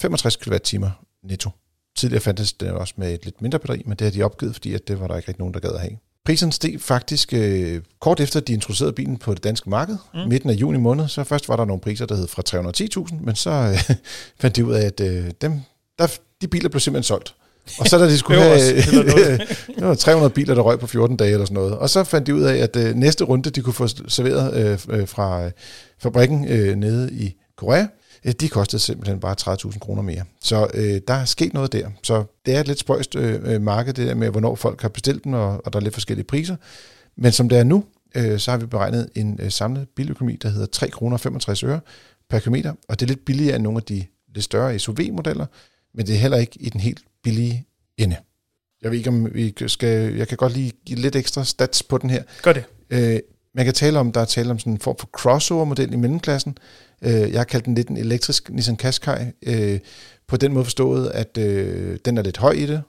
65 0.00 0.36
kWh 0.36 0.90
netto. 1.22 1.50
Tidligere 1.96 2.20
fandtes 2.20 2.52
den 2.52 2.70
også 2.70 2.94
med 2.96 3.14
et 3.14 3.24
lidt 3.24 3.42
mindre 3.42 3.58
batteri, 3.58 3.82
men 3.86 3.98
det 3.98 4.04
har 4.04 4.12
de 4.12 4.22
opgivet, 4.22 4.54
fordi 4.54 4.74
at 4.74 4.88
det 4.88 5.00
var 5.00 5.06
der 5.06 5.16
ikke 5.16 5.28
rigtig 5.28 5.40
nogen, 5.40 5.54
der 5.54 5.60
gad 5.60 5.70
at 5.70 5.80
have. 5.80 5.98
Prisen 6.26 6.52
steg 6.52 6.76
faktisk 6.80 7.32
øh, 7.32 7.80
kort 8.00 8.20
efter, 8.20 8.40
de 8.40 8.52
introducerede 8.52 8.92
bilen 8.92 9.16
på 9.16 9.34
det 9.34 9.44
danske 9.44 9.70
marked, 9.70 9.96
mm. 10.14 10.20
midten 10.28 10.50
af 10.50 10.54
juni 10.54 10.78
måned. 10.78 11.08
Så 11.08 11.24
først 11.24 11.48
var 11.48 11.56
der 11.56 11.64
nogle 11.64 11.80
priser, 11.80 12.06
der 12.06 12.16
hed 12.16 12.26
fra 12.26 12.42
310.000, 13.10 13.24
men 13.24 13.34
så 13.34 13.50
øh, 13.50 13.96
fandt 14.40 14.56
de 14.56 14.64
ud 14.64 14.72
af, 14.72 14.86
at 14.86 15.00
øh, 15.00 15.30
dem, 15.40 15.60
der, 15.98 16.06
de 16.40 16.48
biler 16.48 16.68
blev 16.68 16.80
simpelthen 16.80 17.02
solgt. 17.02 17.34
Og 17.78 17.86
så 17.86 17.98
da 17.98 18.04
de 18.04 18.18
skulle 18.18 18.40
have, 18.42 19.40
var 19.78 19.94
300 19.94 20.30
biler, 20.38 20.54
der 20.54 20.62
røg 20.62 20.78
på 20.78 20.86
14 20.86 21.16
dage 21.16 21.32
eller 21.32 21.46
sådan 21.46 21.54
noget. 21.54 21.72
Og 21.72 21.90
så 21.90 22.04
fandt 22.04 22.26
de 22.26 22.34
ud 22.34 22.42
af, 22.42 22.56
at 22.56 22.76
øh, 22.76 22.94
næste 22.94 23.24
runde, 23.24 23.50
de 23.50 23.60
kunne 23.60 23.72
få 23.72 23.88
serveret 24.08 24.54
øh, 24.54 25.00
øh, 25.00 25.08
fra 25.08 25.44
øh, 25.44 25.50
fabrikken 25.98 26.48
øh, 26.48 26.76
nede 26.76 27.12
i 27.12 27.34
Korea, 27.56 27.82
øh, 27.82 27.88
de 28.40 28.48
kostede 28.48 28.82
simpelthen 28.82 29.20
bare 29.20 29.36
30.000 29.72 29.78
kroner 29.78 30.02
mere. 30.02 30.24
Så 30.42 30.68
øh, 30.74 31.00
der 31.08 31.14
er 31.14 31.24
sket 31.24 31.54
noget 31.54 31.72
der. 31.72 31.90
Så 32.02 32.24
det 32.46 32.54
er 32.54 32.60
et 32.60 32.66
lidt 32.66 32.78
spøjst 32.78 33.16
øh, 33.16 33.40
øh, 33.44 33.62
marked, 33.62 33.92
det 33.92 34.08
der 34.08 34.14
med, 34.14 34.30
hvornår 34.30 34.54
folk 34.54 34.82
har 34.82 34.88
bestilt 34.88 35.24
dem, 35.24 35.32
og, 35.32 35.66
og 35.66 35.72
der 35.72 35.78
er 35.78 35.82
lidt 35.82 35.94
forskellige 35.94 36.26
priser. 36.26 36.56
Men 37.16 37.32
som 37.32 37.48
det 37.48 37.58
er 37.58 37.64
nu, 37.64 37.84
øh, 38.14 38.38
så 38.38 38.50
har 38.50 38.58
vi 38.58 38.66
beregnet 38.66 39.10
en 39.14 39.40
øh, 39.42 39.50
samlet 39.50 39.88
biløkonomi, 39.96 40.36
der 40.36 40.48
hedder 40.48 40.66
3 40.66 40.88
kroner 40.88 41.16
65 41.16 41.62
øre 41.62 41.80
per 42.30 42.38
kilometer, 42.38 42.72
og 42.88 43.00
det 43.00 43.06
er 43.06 43.08
lidt 43.08 43.24
billigere 43.24 43.56
end 43.56 43.62
nogle 43.62 43.76
af 43.76 43.82
de 43.82 44.04
lidt 44.34 44.44
større 44.44 44.78
SUV-modeller, 44.78 45.46
men 45.94 46.06
det 46.06 46.14
er 46.14 46.18
heller 46.18 46.36
ikke 46.38 46.56
i 46.60 46.68
den 46.68 46.80
helt 46.80 47.00
billige 47.22 47.66
ende. 47.98 48.16
Jeg 48.82 48.90
ved 48.90 48.98
ikke, 48.98 49.10
om 49.10 49.34
vi 49.34 49.54
skal... 49.66 50.14
Jeg 50.14 50.28
kan 50.28 50.36
godt 50.36 50.52
lige 50.52 50.72
give 50.86 50.98
lidt 50.98 51.16
ekstra 51.16 51.44
stats 51.44 51.82
på 51.82 51.98
den 51.98 52.10
her. 52.10 52.22
Gør 52.42 52.52
det. 52.52 52.64
Øh, 52.90 53.18
man 53.56 53.64
kan 53.64 53.74
tale 53.74 53.98
om, 53.98 54.12
der 54.12 54.20
er 54.20 54.24
tale 54.24 54.50
om 54.50 54.58
sådan 54.58 54.72
en 54.72 54.78
form 54.78 54.96
for 54.98 55.06
crossover-model 55.06 55.92
i 55.92 55.96
mellemklassen. 55.96 56.58
Øh, 57.02 57.12
jeg 57.12 57.40
har 57.40 57.44
kaldt 57.44 57.64
den 57.64 57.74
lidt 57.74 57.88
en 57.88 57.96
elektrisk 57.96 58.50
Nissan 58.50 58.76
Qashqai. 58.76 59.24
Øh, 59.46 59.80
på 60.28 60.36
den 60.36 60.52
måde 60.52 60.64
forstået, 60.64 61.08
at 61.08 61.38
øh, 61.38 61.98
den 62.04 62.18
er 62.18 62.22
lidt 62.22 62.36
høj 62.36 62.52
i 62.52 62.66
det. 62.66 62.82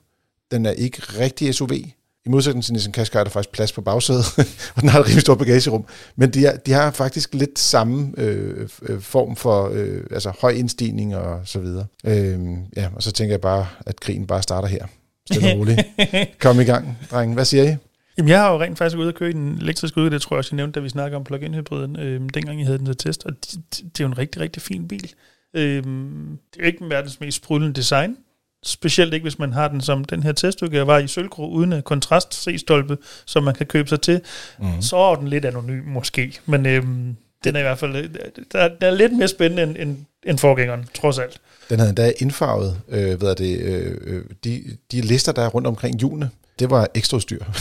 Den 0.50 0.66
er 0.66 0.70
ikke 0.70 1.02
rigtig 1.18 1.54
SUV. 1.54 1.72
I 1.72 2.28
modsætning 2.28 2.64
til 2.64 2.72
Nissan 2.72 2.92
Qashqai 2.92 3.20
er 3.20 3.24
der 3.24 3.30
faktisk 3.30 3.52
plads 3.52 3.72
på 3.72 3.80
bagsædet, 3.80 4.24
og 4.74 4.80
den 4.80 4.88
har 4.88 5.00
et 5.00 5.06
rimelig 5.06 5.20
stort 5.20 5.38
bagagerum. 5.38 5.84
Men 6.16 6.30
de, 6.30 6.46
er, 6.46 6.56
de 6.56 6.72
har 6.72 6.90
faktisk 6.90 7.34
lidt 7.34 7.58
samme 7.58 8.12
øh, 8.16 8.68
form 9.00 9.36
for 9.36 9.70
øh, 9.72 10.02
altså 10.10 10.32
høj 10.40 10.50
indstigning 10.50 11.16
og 11.16 11.40
så 11.44 11.58
videre. 11.58 11.86
Øh, 12.04 12.40
ja, 12.76 12.88
og 12.94 13.02
så 13.02 13.12
tænker 13.12 13.32
jeg 13.32 13.40
bare, 13.40 13.66
at 13.86 14.00
krigen 14.00 14.26
bare 14.26 14.42
starter 14.42 14.68
her. 14.68 14.86
Stille 15.32 15.52
og 15.52 15.58
roligt. 15.58 15.80
Kom 16.40 16.60
i 16.60 16.64
gang, 16.64 16.98
drenge. 17.10 17.34
Hvad 17.34 17.44
siger 17.44 17.72
I? 17.72 17.76
Jamen, 18.18 18.28
jeg 18.28 18.40
har 18.40 18.52
jo 18.52 18.60
rent 18.60 18.78
faktisk 18.78 18.98
ude 18.98 19.08
at 19.08 19.14
køre 19.14 19.30
i 19.30 19.32
den 19.32 19.58
elektriske 19.60 19.98
udgave, 19.98 20.14
det 20.14 20.22
tror 20.22 20.36
jeg 20.36 20.38
også, 20.38 20.48
jeg 20.52 20.56
nævnte, 20.56 20.80
da 20.80 20.82
vi 20.82 20.88
snakkede 20.88 21.16
om 21.16 21.24
plug-in 21.24 21.54
hybriden, 21.54 21.98
øh, 21.98 22.20
dengang 22.34 22.58
jeg 22.58 22.66
havde 22.66 22.78
den 22.78 22.86
til 22.86 22.96
test, 22.96 23.24
og 23.24 23.32
det, 23.32 23.58
det 23.72 24.00
er 24.00 24.04
jo 24.04 24.06
en 24.06 24.18
rigtig, 24.18 24.42
rigtig 24.42 24.62
fin 24.62 24.88
bil. 24.88 25.12
Øh, 25.54 25.82
det 26.54 26.62
er 26.62 26.66
ikke 26.66 26.84
verdens 26.88 27.20
mest 27.20 27.36
sprudlende 27.36 27.74
design, 27.74 28.16
specielt 28.64 29.14
ikke, 29.14 29.24
hvis 29.24 29.38
man 29.38 29.52
har 29.52 29.68
den 29.68 29.80
som 29.80 30.04
den 30.04 30.22
her 30.22 30.32
testudgave 30.32 30.86
var 30.86 30.98
i 30.98 31.08
sølvgrå, 31.08 31.48
uden 31.48 31.72
en 31.72 31.82
kontrast 31.82 32.34
C-stolpe, 32.44 32.96
som 33.26 33.42
man 33.42 33.54
kan 33.54 33.66
købe 33.66 33.88
sig 33.88 34.00
til. 34.00 34.20
Mm. 34.58 34.82
Så 34.82 34.96
er 34.96 35.14
den 35.14 35.28
lidt 35.28 35.44
anonym 35.44 35.84
måske, 35.84 36.38
men 36.46 36.66
øh, 36.66 36.82
den 37.44 37.56
er 37.56 37.58
i 37.58 37.62
hvert 37.62 37.78
fald 37.78 37.96
øh, 37.96 38.10
der, 38.52 38.68
der 38.80 38.86
er 38.86 38.94
lidt 38.94 39.16
mere 39.16 39.28
spændende 39.28 39.62
end, 39.62 39.76
end, 39.78 39.96
end 40.26 40.38
forgængeren, 40.38 40.86
trods 40.94 41.18
alt. 41.18 41.40
Den 41.70 41.78
havde 41.78 41.88
endda 41.88 42.12
indfarvet, 42.18 42.80
øh, 42.88 43.18
hvad 43.18 43.30
er 43.30 43.34
det, 43.34 43.60
øh, 43.60 43.96
øh, 44.00 44.24
de, 44.44 44.64
de 44.92 45.00
lister, 45.00 45.32
der 45.32 45.42
er 45.42 45.48
rundt 45.48 45.66
omkring 45.66 45.98
hjulene. 45.98 46.30
Det 46.58 46.70
var 46.70 46.88
ekstra 46.94 47.16
udstyr. 47.16 47.44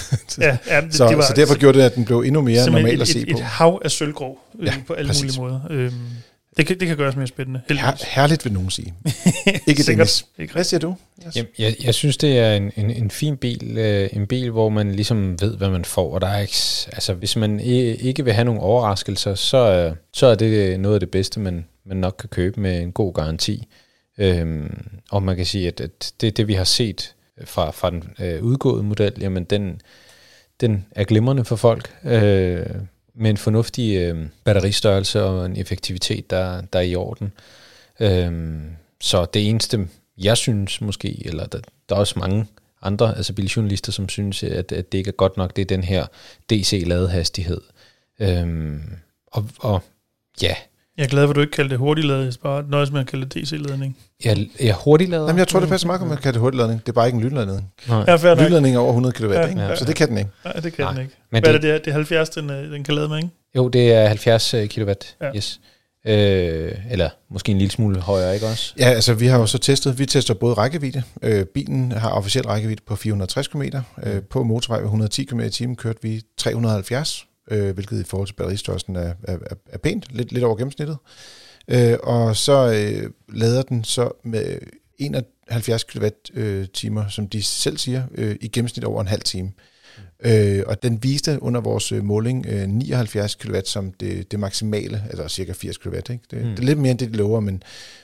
Ja, 0.42 0.58
ja, 0.68 0.82
det, 0.82 0.96
så, 0.96 1.08
det 1.08 1.18
var 1.18 1.24
så 1.24 1.34
derfor 1.34 1.58
gjorde 1.58 1.80
det, 1.80 1.86
at 1.86 1.96
den 1.96 2.06
blev 2.06 2.20
endnu 2.20 2.42
mere 2.42 2.66
normal 2.66 2.96
et, 2.96 3.02
at 3.02 3.08
se 3.08 3.20
et, 3.20 3.28
på. 3.32 3.38
et 3.38 3.44
hav 3.44 3.82
af 3.86 3.92
sølvgrå 3.92 4.40
øh, 4.60 4.66
Ja, 4.66 4.74
på 4.88 4.94
alle 4.94 5.08
præcis. 5.08 5.38
mulige 5.38 5.42
måder. 5.42 5.60
Øhm, 5.70 5.94
det, 6.58 6.68
kan, 6.68 6.80
det 6.80 6.88
kan 6.88 6.98
gøres 6.98 7.16
mere 7.16 7.28
spændende, 7.28 7.62
Her, 7.70 8.06
herligt 8.08 8.46
vil 8.46 8.54
nogen 8.54 8.70
sige. 8.70 8.94
Ikke. 9.68 9.84
Dennis. 9.84 10.26
Hvad 10.52 10.64
siger 10.64 10.80
du? 10.80 10.96
Yes. 11.28 11.36
Jamen, 11.36 11.50
jeg, 11.60 11.76
jeg 11.84 11.94
synes, 11.94 12.18
det 12.18 12.40
er 12.40 12.54
en, 12.54 12.72
en, 12.78 12.92
en 12.92 13.12
fin 13.12 13.38
bil, 13.38 13.78
øh, 13.78 14.10
en 14.14 14.28
bil, 14.28 14.52
hvor 14.52 14.70
man 14.70 14.92
ligesom 14.92 15.42
ved, 15.42 15.58
hvad 15.58 15.70
man 15.70 15.86
får, 15.86 16.14
og 16.14 16.22
der 16.22 16.28
er 16.28 16.40
ikke, 16.40 16.58
altså, 16.94 17.14
hvis 17.14 17.36
man 17.36 17.60
ikke 17.60 18.24
vil 18.24 18.34
have 18.34 18.46
nogle 18.46 18.62
overraskelser, 18.62 19.36
så, 19.36 19.72
øh, 19.72 19.96
så 20.14 20.26
er 20.28 20.36
det 20.36 20.80
noget 20.80 20.94
af 20.96 21.00
det 21.00 21.12
bedste, 21.12 21.40
man, 21.40 21.66
man 21.86 21.98
nok 21.98 22.16
kan 22.20 22.30
købe 22.30 22.62
med 22.62 22.82
en 22.82 22.92
god 22.92 23.14
garanti. 23.14 23.68
Øhm, 24.18 24.88
og 25.12 25.24
man 25.24 25.36
kan 25.36 25.46
sige, 25.46 25.68
at, 25.68 25.82
at 25.82 26.14
det, 26.22 26.38
det 26.38 26.48
vi 26.48 26.54
har 26.54 26.64
set 26.64 27.14
fra, 27.46 27.72
fra 27.72 27.90
den 27.90 28.04
øh, 28.20 28.44
udgåede 28.44 28.84
model, 28.84 29.14
jamen 29.20 29.44
den, 29.44 29.82
den 30.62 30.86
er 30.92 31.04
glimrende 31.04 31.46
for 31.46 31.56
folk, 31.56 31.96
øh, 32.04 32.66
med 33.14 33.30
en 33.30 33.38
fornuftig 33.38 33.98
øh, 33.98 34.26
batteristørrelse 34.44 35.24
og 35.24 35.46
en 35.46 35.58
effektivitet, 35.58 36.30
der, 36.30 36.62
der 36.62 36.80
er 36.80 36.84
i 36.84 36.96
orden. 36.96 37.32
Øh, 38.00 38.58
så 39.02 39.26
det 39.26 39.50
eneste, 39.50 39.88
jeg 40.18 40.38
synes 40.38 40.82
måske, 40.82 41.26
eller 41.26 41.46
der, 41.46 41.60
der 41.90 41.96
er 41.96 42.00
også 42.00 42.20
mange 42.20 42.46
andre, 42.82 43.18
altså 43.18 43.34
biljournalister, 43.34 43.92
som 43.92 44.10
synes, 44.10 44.44
at, 44.44 44.72
at 44.72 44.92
det 44.92 44.98
ikke 44.98 45.08
er 45.08 45.12
godt 45.12 45.38
nok, 45.38 45.56
det 45.56 45.62
er 45.62 45.66
den 45.66 45.84
her 45.84 46.06
DC-ladehastighed. 46.50 47.62
Øh, 48.20 48.78
og, 49.28 49.50
og 49.60 49.82
ja, 50.42 50.56
jeg 50.98 51.04
er 51.04 51.08
glad 51.08 51.24
for, 51.26 51.30
at 51.30 51.36
du 51.36 51.42
ikke 51.42 51.52
kalder 51.52 51.78
det 52.24 52.34
skal 52.34 52.44
bare 52.44 52.64
nøjes 52.70 52.92
med 52.92 53.00
at 53.00 53.08
kalde 53.08 53.26
det 53.26 53.44
DC-ladning. 53.44 53.98
jeg, 54.26 54.48
jeg 54.60 54.76
hurtigt 54.84 55.10
lader. 55.10 55.26
Jamen, 55.26 55.40
jeg 55.40 55.48
tror, 55.48 55.60
det 55.60 55.70
passer 55.70 55.88
meget 55.88 56.00
godt 56.00 56.10
med 56.10 56.18
at 56.18 56.24
kalde 56.24 56.34
det 56.34 56.42
hurtigladning. 56.42 56.82
Det 56.82 56.90
er 56.90 56.94
bare 56.94 57.08
ikke 57.08 57.16
en 57.18 57.24
lynladning. 57.24 57.72
Nej. 57.88 58.04
Ja, 58.08 58.16
fair 58.16 58.36
nok. 58.36 58.44
Lynladning 58.44 58.76
er 58.76 58.80
over 58.80 58.90
100 58.90 59.14
kW, 59.14 59.32
Ja, 59.34 59.46
ikke? 59.48 59.62
ja. 59.62 59.76
så 59.76 59.86
det 59.86 59.96
kan 59.96 60.10
den 60.10 60.18
ikke. 60.18 60.30
Nej, 60.46 60.54
det 60.54 60.74
kan 60.74 60.86
Nej, 60.86 60.92
den 60.94 61.02
ikke. 61.02 61.14
men 61.32 61.44
Hvad 61.44 61.54
det- 61.54 61.58
er 61.58 61.62
det, 61.62 61.64
det 61.64 61.74
er? 61.74 61.78
Det 61.78 61.88
er 61.88 61.94
70, 61.94 62.30
den, 62.30 62.50
øh, 62.50 62.72
den 62.72 62.84
kan 62.84 62.94
lade 62.96 63.10
med, 63.10 63.18
ikke? 63.18 63.30
Jo, 63.56 63.68
det 63.68 63.94
er 63.94 64.08
70 64.08 64.56
kW, 64.76 64.82
Ja. 64.90 64.94
ja. 65.22 65.36
yes. 65.36 65.60
Øh, 66.08 66.72
eller 66.92 67.10
måske 67.30 67.52
en 67.52 67.58
lille 67.58 67.72
smule 67.72 68.00
højere, 68.00 68.34
ikke 68.34 68.46
også? 68.48 68.74
Ja, 68.80 68.86
altså 68.90 69.14
vi 69.14 69.28
har 69.28 69.40
jo 69.40 69.46
så 69.46 69.58
testet, 69.58 70.00
vi 70.00 70.06
tester 70.06 70.34
både 70.34 70.54
rækkevidde. 70.54 71.04
Øh, 71.22 71.46
bilen 71.46 71.92
har 71.92 72.10
officiel 72.10 72.46
rækkevidde 72.48 72.82
på 72.88 72.96
460 72.96 73.48
km. 73.48 73.62
Øh, 74.04 74.22
på 74.22 74.44
motorvej 74.44 74.78
ved 74.80 74.86
110 74.86 75.24
km 75.24 75.40
i 75.40 75.50
timen 75.50 75.76
kørte 75.76 76.00
vi 76.02 76.22
370, 76.38 77.26
øh, 77.52 77.74
hvilket 77.74 78.00
i 78.00 78.04
forhold 78.04 78.28
til 78.28 78.34
batteristørrelsen 78.34 78.96
er, 78.96 79.14
er, 79.24 79.38
er, 79.66 79.78
pænt, 79.78 80.06
lidt, 80.10 80.32
lidt 80.32 80.44
over 80.44 80.56
gennemsnittet. 80.56 80.98
Øh, 81.68 81.98
og 82.04 82.36
så 82.36 82.72
øh, 82.72 83.10
lader 83.30 83.62
den 83.62 83.84
så 83.84 84.12
med 84.24 84.58
71 84.98 85.84
kWh, 85.84 87.10
som 87.10 87.30
de 87.30 87.44
selv 87.44 87.78
siger, 87.78 88.04
øh, 88.16 88.36
i 88.42 88.48
gennemsnit 88.48 88.84
over 88.84 89.02
en 89.02 89.08
halv 89.08 89.22
time. 89.22 89.52
Øh, 90.20 90.64
og 90.68 90.84
den 90.84 91.04
viste 91.04 91.44
under 91.44 91.62
vores 91.62 91.92
øh, 91.92 92.04
måling 92.04 92.46
øh, 92.50 92.68
79 92.68 93.36
kW 93.36 93.56
som 93.66 93.92
det, 93.92 94.32
det 94.32 94.40
maksimale, 94.40 95.04
altså 95.10 95.28
cirka 95.28 95.54
80 95.54 95.78
kW. 95.78 95.96
Ikke? 95.96 96.20
Det, 96.32 96.46
mm. 96.46 96.50
det 96.50 96.60
er 96.60 96.64
lidt 96.64 96.80
mere 96.80 96.92
end 96.92 97.00
det, 97.00 97.12
de 97.12 97.18
lover, 97.18 97.40
men, 97.40 97.64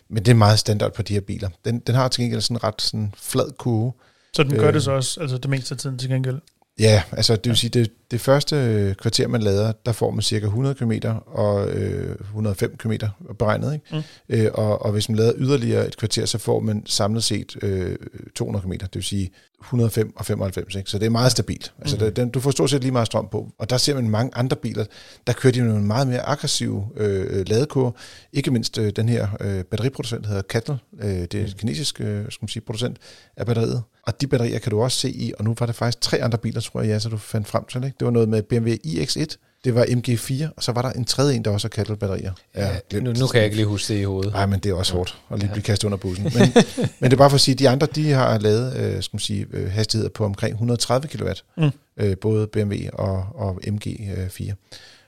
men 0.09 0.25
det 0.25 0.31
er 0.31 0.35
meget 0.35 0.59
standard 0.59 0.93
på 0.93 1.01
de 1.01 1.13
her 1.13 1.21
biler. 1.21 1.49
Den, 1.65 1.79
den 1.79 1.95
har 1.95 2.07
til 2.07 2.21
gengæld 2.23 2.41
sådan 2.41 2.57
en 2.57 2.63
ret 2.63 2.81
sådan 2.81 3.13
flad 3.17 3.57
kurve. 3.57 3.91
Så 4.33 4.43
den 4.43 4.57
gør 4.57 4.67
Øh. 4.67 4.73
det 4.73 4.83
så 4.83 4.91
også, 4.91 5.21
altså 5.21 5.37
det 5.37 5.49
meste 5.49 5.73
af 5.73 5.79
tiden 5.79 5.97
til 5.97 6.09
gengæld. 6.09 6.39
Ja, 6.79 7.03
altså 7.11 7.35
det 7.35 7.49
vil 7.49 7.57
sige, 7.57 7.69
det, 7.69 7.91
det 8.13 8.21
første 8.21 8.55
øh, 8.55 8.95
kvarter, 8.95 9.27
man 9.27 9.41
lader, 9.41 9.71
der 9.85 9.91
får 9.91 10.11
man 10.11 10.21
cirka 10.21 10.45
100 10.45 10.75
km 10.75 10.91
og 11.27 11.69
øh, 11.69 12.15
105 12.21 12.75
km 12.77 12.91
beregnet. 13.39 13.73
Ikke? 13.73 13.85
Mm. 14.29 14.35
Øh, 14.35 14.51
og, 14.53 14.81
og 14.85 14.91
hvis 14.91 15.09
man 15.09 15.15
lader 15.15 15.33
yderligere 15.37 15.87
et 15.87 15.97
kvarter, 15.97 16.25
så 16.25 16.37
får 16.37 16.59
man 16.59 16.83
samlet 16.85 17.23
set 17.23 17.55
øh, 17.61 17.95
200 18.35 18.63
km, 18.65 18.71
det 18.71 18.89
vil 18.95 19.03
sige 19.03 19.31
105 19.61 20.13
og 20.15 20.25
95. 20.25 20.75
Ikke? 20.75 20.89
Så 20.89 20.99
det 20.99 21.05
er 21.05 21.09
meget 21.09 21.31
stabilt. 21.31 21.73
Altså, 21.79 21.97
Mm. 21.99 22.05
mm. 22.05 22.13
den, 22.13 22.29
du 22.29 22.39
får 22.39 22.51
stort 22.51 22.69
set 22.69 22.81
lige 22.81 22.91
meget 22.91 23.07
strøm 23.07 23.27
på. 23.31 23.49
Og 23.59 23.69
der 23.69 23.77
ser 23.77 23.95
man 23.95 24.09
mange 24.09 24.31
andre 24.35 24.55
biler, 24.55 24.85
der 25.27 25.33
kører 25.33 25.53
de 25.53 25.59
jo 25.59 25.65
nogle 25.65 25.83
meget 25.83 26.07
mere 26.07 26.21
aggressive 26.21 26.87
øh, 26.97 27.47
ladekurver. 27.47 27.91
Ikke 28.33 28.51
mindst 28.51 28.77
øh, 28.77 28.91
den 28.95 29.09
her 29.09 29.27
øh, 29.39 29.63
batteriproducent, 29.63 30.21
der 30.23 30.27
hedder 30.27 30.41
Cattle. 30.49 30.77
Øh, 31.01 31.09
det 31.09 31.33
er 31.35 31.41
en 31.45 31.51
kinesisk 31.57 32.01
øh, 32.01 32.25
skal 32.29 32.37
man 32.43 32.47
sige, 32.49 32.63
producent 32.63 32.97
af 33.37 33.45
batteriet. 33.45 33.83
Og 34.07 34.21
de 34.21 34.27
batterier 34.27 34.59
kan 34.59 34.69
du 34.69 34.81
også 34.81 34.97
se 34.99 35.09
i, 35.09 35.33
og 35.39 35.43
nu 35.43 35.55
var 35.59 35.65
det 35.65 35.75
faktisk 35.75 36.01
tre 36.01 36.23
andre 36.23 36.37
biler, 36.37 36.61
tror 36.61 36.81
jeg, 36.81 36.89
ja, 36.89 36.99
så 36.99 37.09
du 37.09 37.17
fandt 37.17 37.47
frem 37.47 37.65
til. 37.65 37.83
Ikke? 37.83 37.95
Det 38.03 38.07
var 38.07 38.11
noget 38.11 38.29
med 38.29 38.43
BMW 38.43 38.73
iX1, 38.73 39.35
Det 39.63 39.75
var 39.75 39.85
MG4, 39.85 40.53
og 40.57 40.63
så 40.63 40.71
var 40.71 40.81
der 40.81 40.91
en 40.91 41.05
tredje 41.05 41.35
en, 41.35 41.45
der 41.45 41.51
også 41.51 41.67
har 41.67 41.69
Cattle-batterier. 41.69 42.33
Ja, 42.55 42.77
nu, 42.93 43.13
nu 43.13 43.27
kan 43.27 43.37
jeg 43.37 43.45
ikke 43.45 43.55
lige 43.55 43.65
huske 43.65 43.93
det 43.93 43.99
i 43.99 44.03
hovedet. 44.03 44.33
Nej, 44.33 44.45
men 44.45 44.59
det 44.59 44.69
er 44.69 44.73
også 44.73 44.93
hårdt 44.93 45.17
at 45.31 45.39
lige 45.39 45.51
blive 45.51 45.63
kastet 45.63 45.85
under 45.85 45.97
bussen. 45.97 46.23
Men, 46.37 46.53
men 46.99 47.11
det 47.11 47.13
er 47.13 47.17
bare 47.17 47.29
for 47.29 47.35
at 47.35 47.41
sige, 47.41 47.53
at 47.53 47.59
de 47.59 47.69
andre, 47.69 47.87
de 47.95 48.11
har 48.11 48.39
lavet 48.39 48.75
øh, 48.77 49.03
skal 49.03 49.15
man 49.15 49.19
sige, 49.19 49.47
øh, 49.51 49.71
hastigheder 49.71 50.09
på 50.09 50.25
omkring 50.25 50.53
130 50.53 51.07
kW. 51.07 51.29
Mm. 51.57 51.71
Øh, 51.97 52.17
både 52.17 52.47
BMW 52.47 52.75
og, 52.93 53.27
og 53.35 53.59
MG4. 53.67 54.53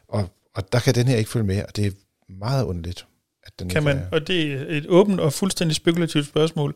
Og, 0.10 0.29
og 0.55 0.73
der 0.73 0.79
kan 0.79 0.95
den 0.95 1.08
her 1.08 1.17
ikke 1.17 1.29
følge 1.29 1.45
med, 1.45 1.63
og 1.63 1.75
det 1.75 1.86
er 1.86 1.91
meget 2.39 2.63
underligt. 2.63 3.05
At 3.43 3.51
den 3.60 3.69
kan 3.69 3.84
man, 3.84 3.97
er, 3.97 4.01
og 4.12 4.27
det 4.27 4.53
er 4.53 4.65
et 4.67 4.86
åbent 4.88 5.19
og 5.19 5.34
fuldstændig 5.34 5.75
spekulativt 5.75 6.27
spørgsmål. 6.27 6.75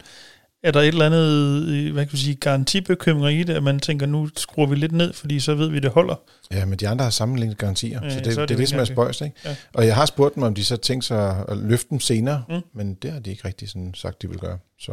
Er 0.63 0.71
der 0.71 0.79
et 0.79 0.87
eller 0.87 1.05
andet, 1.05 1.91
hvad 1.91 2.05
kan 2.05 2.13
vi 2.13 2.17
sige, 2.17 2.35
garantibekymring 2.35 3.39
i 3.39 3.43
det, 3.43 3.53
at 3.53 3.63
man 3.63 3.79
tænker, 3.79 4.05
nu 4.05 4.29
skruer 4.37 4.67
vi 4.67 4.75
lidt 4.75 4.91
ned, 4.91 5.13
fordi 5.13 5.39
så 5.39 5.55
ved 5.55 5.69
vi, 5.69 5.79
det 5.79 5.91
holder? 5.91 6.15
Ja, 6.51 6.65
men 6.65 6.79
de 6.79 6.87
andre 6.87 7.03
har 7.03 7.09
sammenlignet 7.09 7.57
garantier, 7.57 7.99
ja, 8.03 8.09
så 8.09 8.19
det, 8.19 8.33
så 8.33 8.41
er 8.41 8.45
det, 8.45 8.49
det 8.49 8.55
er 8.55 8.59
det, 8.59 8.69
som 8.69 8.79
er 8.79 8.85
spøjst, 8.85 9.21
ikke? 9.21 9.35
Ja. 9.45 9.55
Og 9.73 9.85
jeg 9.85 9.95
har 9.95 10.05
spurgt 10.05 10.35
dem, 10.35 10.43
om 10.43 10.55
de 10.55 10.63
så 10.65 10.77
tænker 10.77 11.05
sig 11.05 11.45
at 11.47 11.57
løfte 11.57 11.87
dem 11.89 11.99
senere, 11.99 12.43
mm. 12.49 12.61
men 12.75 12.93
det 12.93 13.11
har 13.11 13.19
de 13.19 13.29
ikke 13.29 13.47
rigtig 13.47 13.69
sådan 13.69 13.93
sagt, 13.95 14.21
de 14.21 14.29
vil 14.29 14.37
gøre. 14.37 14.57
Så, 14.79 14.91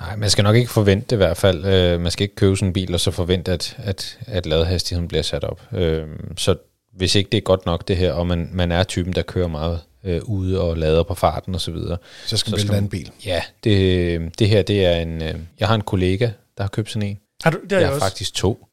Nej, 0.00 0.16
man 0.16 0.30
skal 0.30 0.44
nok 0.44 0.56
ikke 0.56 0.70
forvente 0.70 1.06
det 1.06 1.12
i 1.12 1.16
hvert 1.16 1.36
fald. 1.36 1.64
Øh, 1.64 2.00
man 2.00 2.10
skal 2.10 2.24
ikke 2.24 2.34
købe 2.34 2.56
sådan 2.56 2.68
en 2.68 2.72
bil, 2.72 2.94
og 2.94 3.00
så 3.00 3.10
forvente, 3.10 3.52
at, 3.52 3.76
at, 3.78 4.18
at 4.26 4.46
ladehastigheden 4.46 5.08
bliver 5.08 5.22
sat 5.22 5.44
op. 5.44 5.62
Øh, 5.72 6.06
så 6.36 6.56
hvis 7.00 7.14
ikke 7.14 7.28
det 7.32 7.38
er 7.38 7.42
godt 7.42 7.66
nok 7.66 7.88
det 7.88 7.96
her, 7.96 8.12
og 8.12 8.26
man, 8.26 8.48
man 8.52 8.72
er 8.72 8.84
typen, 8.84 9.12
der 9.12 9.22
kører 9.22 9.48
meget 9.48 9.80
øh, 10.04 10.20
ude 10.24 10.60
og 10.60 10.76
lader 10.76 11.02
på 11.02 11.14
farten 11.14 11.54
osv. 11.54 11.60
Så, 11.60 11.70
videre, 11.70 11.96
så 12.26 12.36
skal 12.36 12.50
man 12.50 12.68
vælge 12.68 12.78
en 12.78 12.88
bil. 12.88 13.10
Ja, 13.26 13.42
det, 13.64 14.38
det 14.38 14.48
her 14.48 14.62
det 14.62 14.86
er 14.86 14.96
en... 14.96 15.22
Øh, 15.22 15.34
jeg 15.60 15.68
har 15.68 15.74
en 15.74 15.80
kollega, 15.80 16.30
der 16.56 16.62
har 16.62 16.68
købt 16.68 16.90
sådan 16.90 17.08
en. 17.08 17.18
Har 17.42 17.50
du, 17.50 17.58
det 17.62 17.72
har 17.72 17.78
jeg, 17.78 17.86
jeg 17.86 17.92
har 17.92 18.00
faktisk 18.00 18.34
to. 18.34 18.66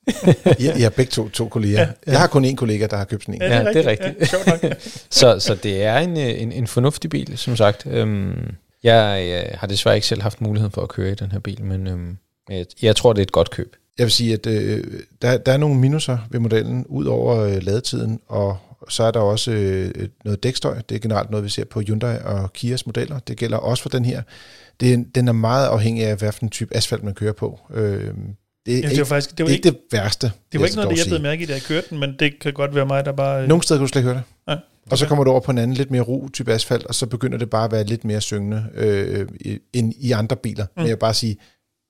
jeg, 0.45 0.55
jeg 0.59 0.81
har 0.81 0.89
begge 0.89 1.09
to, 1.09 1.29
to 1.29 1.47
kolleger. 1.47 1.79
Ja, 1.79 1.87
ja. 2.07 2.11
Jeg 2.11 2.19
har 2.19 2.27
kun 2.27 2.45
én 2.45 2.55
kollega, 2.55 2.87
der 2.87 2.97
har 2.97 3.05
købt 3.05 3.23
sådan 3.23 3.35
en. 3.35 3.41
Ja, 3.41 3.59
det 3.59 3.75
er 3.75 3.81
ja, 3.81 3.89
rigtigt. 3.89 4.19
Det 4.19 4.33
er 4.33 4.53
rigtigt. 4.53 4.73
Ja, 4.73 4.89
så, 5.19 5.39
så 5.39 5.55
det 5.55 5.83
er 5.83 5.97
en, 5.97 6.17
øh, 6.17 6.41
en, 6.41 6.51
en 6.51 6.67
fornuftig 6.67 7.09
bil, 7.09 7.37
som 7.37 7.55
sagt. 7.55 7.87
Øhm, 7.89 8.55
jeg, 8.83 9.27
jeg 9.27 9.57
har 9.59 9.67
desværre 9.67 9.95
ikke 9.95 10.07
selv 10.07 10.21
haft 10.21 10.41
muligheden 10.41 10.71
for 10.71 10.81
at 10.81 10.89
køre 10.89 11.11
i 11.11 11.15
den 11.15 11.31
her 11.31 11.39
bil, 11.39 11.63
men 11.63 11.87
øhm, 11.87 12.17
jeg, 12.49 12.65
jeg 12.81 12.95
tror, 12.95 13.13
det 13.13 13.19
er 13.19 13.25
et 13.25 13.31
godt 13.31 13.51
køb. 13.51 13.75
Jeg 13.97 14.03
vil 14.03 14.11
sige, 14.11 14.33
at 14.33 14.47
øh, 14.47 14.83
der, 15.21 15.37
der 15.37 15.51
er 15.51 15.57
nogle 15.57 15.79
minuser 15.79 16.17
ved 16.31 16.39
modellen, 16.39 16.85
ud 16.85 17.05
over 17.05 17.39
øh, 17.39 17.63
ladetiden, 17.63 18.19
og 18.27 18.57
så 18.89 19.03
er 19.03 19.11
der 19.11 19.19
også 19.19 19.51
øh, 19.51 20.07
noget 20.25 20.43
dækstøj. 20.43 20.81
Det 20.89 20.95
er 20.95 20.99
generelt 20.99 21.29
noget, 21.29 21.43
vi 21.43 21.49
ser 21.49 21.65
på 21.65 21.81
Hyundai 21.81 22.17
og 22.23 22.53
Kias 22.53 22.85
modeller. 22.85 23.19
Det 23.19 23.37
gælder 23.37 23.57
også 23.57 23.83
for 23.83 23.89
den 23.89 24.05
her. 24.05 24.21
Det, 24.79 25.15
den 25.15 25.27
er 25.27 25.31
meget 25.31 25.67
afhængig 25.67 26.05
af, 26.05 26.17
hvilken 26.17 26.49
type 26.49 26.75
asfalt 26.75 27.03
man 27.03 27.13
kører 27.13 27.33
på. 27.33 27.59
Øh, 27.73 28.13
det, 28.65 28.77
er 28.77 28.81
ja, 28.81 28.89
det, 28.89 28.99
var 28.99 29.05
faktisk, 29.05 29.37
det 29.37 29.45
var 29.45 29.51
ikke 29.51 29.69
det 29.69 29.77
værste. 29.91 30.31
Det 30.51 30.59
var 30.59 30.65
ikke 30.65 30.75
noget, 30.75 30.91
det 30.91 30.97
jeg 30.97 31.05
blev 31.07 31.21
mærke 31.21 31.43
i, 31.43 31.45
da 31.45 31.53
jeg 31.53 31.61
kørte 31.61 31.87
den, 31.89 31.99
men 31.99 32.15
det 32.19 32.39
kan 32.41 32.53
godt 32.53 32.75
være 32.75 32.85
mig, 32.85 33.05
der 33.05 33.11
bare... 33.11 33.41
Øh... 33.41 33.47
Nogle 33.47 33.63
steder 33.63 33.77
kan 33.79 33.83
du 33.83 33.87
slet 33.87 34.01
ikke 34.01 34.09
høre 34.09 34.17
det. 34.17 34.23
Ja, 34.47 34.53
okay. 34.53 34.61
Og 34.91 34.97
så 34.97 35.07
kommer 35.07 35.23
du 35.23 35.31
over 35.31 35.39
på 35.39 35.51
en 35.51 35.57
anden, 35.57 35.77
lidt 35.77 35.91
mere 35.91 36.01
ro 36.01 36.29
type 36.33 36.53
asfalt, 36.53 36.85
og 36.85 36.95
så 36.95 37.05
begynder 37.05 37.37
det 37.37 37.49
bare 37.49 37.65
at 37.65 37.71
være 37.71 37.83
lidt 37.83 38.05
mere 38.05 38.21
syngende 38.21 38.65
øh, 38.75 39.27
end 39.73 39.93
i 39.97 40.11
andre 40.11 40.35
biler. 40.35 40.63
Mm. 40.63 40.71
Men 40.75 40.85
jeg 40.85 40.95
vil 40.95 40.99
bare 40.99 41.13
sige, 41.13 41.37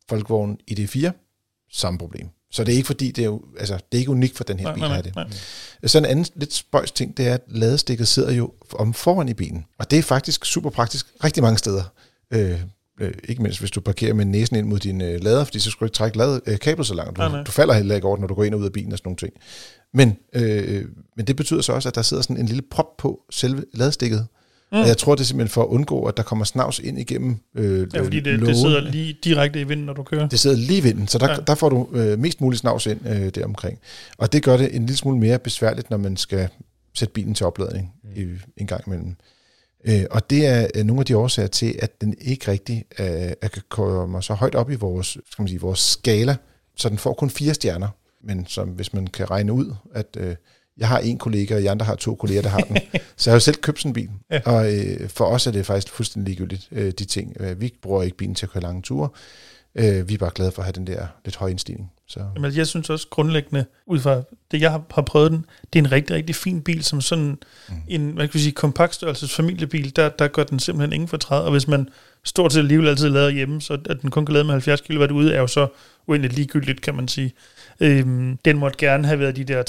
Folkevogn 0.09 0.57
ID4, 0.71 1.26
samme 1.71 1.99
problem. 1.99 2.29
Så 2.51 2.63
det 2.63 2.71
er 2.71 2.75
ikke 2.75 2.87
fordi, 2.87 3.11
det 3.11 3.21
er, 3.21 3.25
jo, 3.25 3.41
altså, 3.59 3.73
det 3.73 3.97
er 3.97 3.97
ikke 3.97 4.11
unikt 4.11 4.37
for 4.37 4.43
den 4.43 4.59
her 4.59 4.65
nej, 4.65 4.73
bil 4.73 4.81
nej, 4.81 4.89
nej, 4.89 5.01
det. 5.01 5.15
Nej. 5.15 5.27
Så 5.85 5.97
en 5.97 6.05
anden 6.05 6.25
lidt 6.35 6.53
spøjs 6.53 6.91
ting, 6.91 7.17
det 7.17 7.27
er, 7.27 7.33
at 7.33 7.41
ladestikket 7.47 8.07
sidder 8.07 8.31
jo 8.31 8.53
om 8.73 8.93
foran 8.93 9.29
i 9.29 9.33
bilen. 9.33 9.65
Og 9.79 9.91
det 9.91 9.99
er 9.99 10.03
faktisk 10.03 10.45
super 10.45 10.69
praktisk 10.69 11.07
rigtig 11.23 11.43
mange 11.43 11.57
steder. 11.57 11.83
Øh, 12.33 12.61
øh, 13.01 13.13
ikke 13.23 13.41
mindst 13.41 13.59
hvis 13.59 13.71
du 13.71 13.81
parkerer 13.81 14.13
med 14.13 14.25
næsen 14.25 14.55
ind 14.55 14.67
mod 14.67 14.79
din 14.79 15.01
øh, 15.01 15.23
lader, 15.23 15.43
fordi 15.43 15.59
så 15.59 15.71
skal 15.71 15.79
du 15.79 15.85
ikke 15.85 15.95
trække 15.95 16.17
lade, 16.17 16.41
øh, 16.45 16.59
kablet 16.59 16.87
så 16.87 16.93
langt. 16.93 17.17
Du, 17.17 17.21
nej, 17.21 17.31
nej. 17.31 17.43
du 17.43 17.51
falder 17.51 17.73
heller 17.73 17.95
ikke 17.95 18.07
over, 18.07 18.17
når 18.17 18.27
du 18.27 18.33
går 18.33 18.43
ind 18.43 18.53
og 18.53 18.59
ud 18.59 18.65
af 18.65 18.71
bilen 18.71 18.91
og 18.91 18.97
sådan 18.97 19.07
nogle 19.07 19.17
ting. 19.17 19.33
Men, 19.93 20.17
øh, 20.33 20.85
men 21.17 21.27
det 21.27 21.35
betyder 21.35 21.61
så 21.61 21.73
også, 21.73 21.89
at 21.89 21.95
der 21.95 22.01
sidder 22.01 22.23
sådan 22.23 22.37
en 22.37 22.45
lille 22.45 22.63
prop 22.71 22.97
på 22.97 23.19
selve 23.31 23.63
ladestikket, 23.73 24.27
Mm. 24.71 24.79
Og 24.79 24.87
jeg 24.87 24.97
tror, 24.97 25.15
det 25.15 25.21
er 25.21 25.25
simpelthen 25.25 25.53
for 25.53 25.61
at 25.61 25.67
undgå, 25.67 26.03
at 26.03 26.17
der 26.17 26.23
kommer 26.23 26.45
snavs 26.45 26.79
ind 26.79 26.99
igennem 26.99 27.37
øh, 27.55 27.87
Ja, 27.93 28.01
fordi 28.01 28.19
det, 28.19 28.39
det 28.39 28.57
sidder 28.57 28.81
lige 28.81 29.17
direkte 29.23 29.61
i 29.61 29.63
vinden, 29.63 29.85
når 29.85 29.93
du 29.93 30.03
kører. 30.03 30.27
Det 30.27 30.39
sidder 30.39 30.57
lige 30.57 30.77
i 30.77 30.83
vinden, 30.83 31.07
så 31.07 31.17
der, 31.17 31.29
ja. 31.29 31.35
der 31.47 31.55
får 31.55 31.69
du 31.69 31.87
øh, 31.93 32.19
mest 32.19 32.41
muligt 32.41 32.59
snavs 32.59 32.85
ind 32.85 33.07
øh, 33.07 33.29
deromkring. 33.35 33.79
Og 34.17 34.33
det 34.33 34.43
gør 34.43 34.57
det 34.57 34.75
en 34.75 34.81
lille 34.81 34.97
smule 34.97 35.19
mere 35.19 35.39
besværligt, 35.39 35.89
når 35.89 35.97
man 35.97 36.17
skal 36.17 36.49
sætte 36.93 37.13
bilen 37.13 37.33
til 37.33 37.45
opladning 37.45 37.93
mm. 38.03 38.21
i, 38.21 38.27
en 38.57 38.67
gang 38.67 38.83
imellem. 38.87 39.15
Øh, 39.85 40.03
og 40.11 40.29
det 40.29 40.45
er 40.45 40.67
øh, 40.75 40.83
nogle 40.83 40.99
af 40.99 41.05
de 41.05 41.17
årsager 41.17 41.47
til, 41.47 41.75
at 41.79 42.01
den 42.01 42.15
ikke 42.21 42.51
rigtig 42.51 42.85
øh, 42.99 43.49
kommer 43.69 44.21
så 44.21 44.33
højt 44.33 44.55
op 44.55 44.71
i 44.71 44.75
vores, 44.75 45.07
skal 45.07 45.41
man 45.41 45.47
sige, 45.47 45.61
vores 45.61 45.79
skala, 45.79 46.35
så 46.75 46.89
den 46.89 46.97
får 46.97 47.13
kun 47.13 47.29
fire 47.29 47.53
stjerner. 47.53 47.87
Men 48.23 48.45
som 48.47 48.69
hvis 48.69 48.93
man 48.93 49.07
kan 49.07 49.31
regne 49.31 49.53
ud, 49.53 49.73
at 49.93 50.17
øh, 50.19 50.35
jeg 50.77 50.87
har 50.87 50.99
en 50.99 51.17
kollega, 51.17 51.55
og 51.55 51.61
de 51.61 51.71
andre 51.71 51.85
har 51.85 51.95
to 51.95 52.15
kolleger, 52.15 52.41
der 52.41 52.49
har 52.49 52.59
den. 52.59 52.77
Så 53.17 53.29
jeg 53.29 53.31
har 53.31 53.35
jo 53.35 53.39
selv 53.39 53.55
købt 53.55 53.79
sådan 53.79 53.89
en 53.89 53.93
bil. 53.93 54.09
Ja. 54.31 54.39
Og 54.45 54.73
øh, 54.73 55.09
for 55.09 55.25
os 55.25 55.47
er 55.47 55.51
det 55.51 55.65
faktisk 55.65 55.93
fuldstændig 55.93 56.29
ligegyldigt, 56.29 56.67
øh, 56.71 56.91
de 56.91 57.05
ting. 57.05 57.37
Øh, 57.39 57.61
vi 57.61 57.73
bruger 57.81 58.03
ikke 58.03 58.17
bilen 58.17 58.35
til 58.35 58.45
at 58.45 58.49
køre 58.49 58.63
lange 58.63 58.81
ture. 58.81 59.09
Øh, 59.75 60.09
vi 60.09 60.13
er 60.13 60.17
bare 60.17 60.31
glade 60.35 60.51
for 60.51 60.61
at 60.61 60.65
have 60.65 60.73
den 60.73 60.87
der 60.87 61.07
lidt 61.25 61.35
høje 61.35 61.51
indstigning. 61.51 61.91
Så. 62.07 62.19
Jamen, 62.35 62.55
jeg 62.55 62.67
synes 62.67 62.89
også 62.89 63.07
grundlæggende, 63.09 63.65
ud 63.85 63.99
fra 63.99 64.21
det, 64.51 64.61
jeg 64.61 64.71
har, 64.71 65.01
prøvet 65.01 65.31
den, 65.31 65.45
det 65.73 65.79
er 65.79 65.83
en 65.83 65.91
rigtig, 65.91 66.15
rigtig 66.15 66.35
fin 66.35 66.61
bil, 66.61 66.83
som 66.83 67.01
sådan 67.01 67.37
mm. 67.69 67.75
en, 67.87 68.11
hvad 68.11 68.27
kan 68.27 68.33
vi 68.33 68.39
sige, 68.39 68.51
kompakt 68.51 68.95
størrelses 68.95 69.35
familiebil, 69.35 69.95
der, 69.95 70.09
der 70.09 70.27
gør 70.27 70.43
den 70.43 70.59
simpelthen 70.59 70.93
ingen 70.93 71.07
for 71.07 71.17
træet. 71.17 71.45
Og 71.45 71.51
hvis 71.51 71.67
man 71.67 71.89
stort 72.23 72.53
set 72.53 72.59
alligevel 72.59 72.87
altid 72.87 73.09
lader 73.09 73.29
hjemme, 73.29 73.61
så 73.61 73.77
at 73.89 74.01
den 74.01 74.11
kun 74.11 74.25
kan 74.25 74.33
lade 74.33 74.43
med 74.43 74.51
70 74.51 74.81
kW 74.81 75.13
ude, 75.13 75.33
er 75.33 75.39
jo 75.39 75.47
så 75.47 75.67
uendeligt 76.07 76.35
ligegyldigt, 76.35 76.81
kan 76.81 76.95
man 76.95 77.07
sige. 77.07 77.33
Øhm, 77.79 78.37
den 78.45 78.57
måtte 78.57 78.77
gerne 78.77 79.07
have 79.07 79.19
været 79.19 79.35
de 79.35 79.43
der 79.43 79.63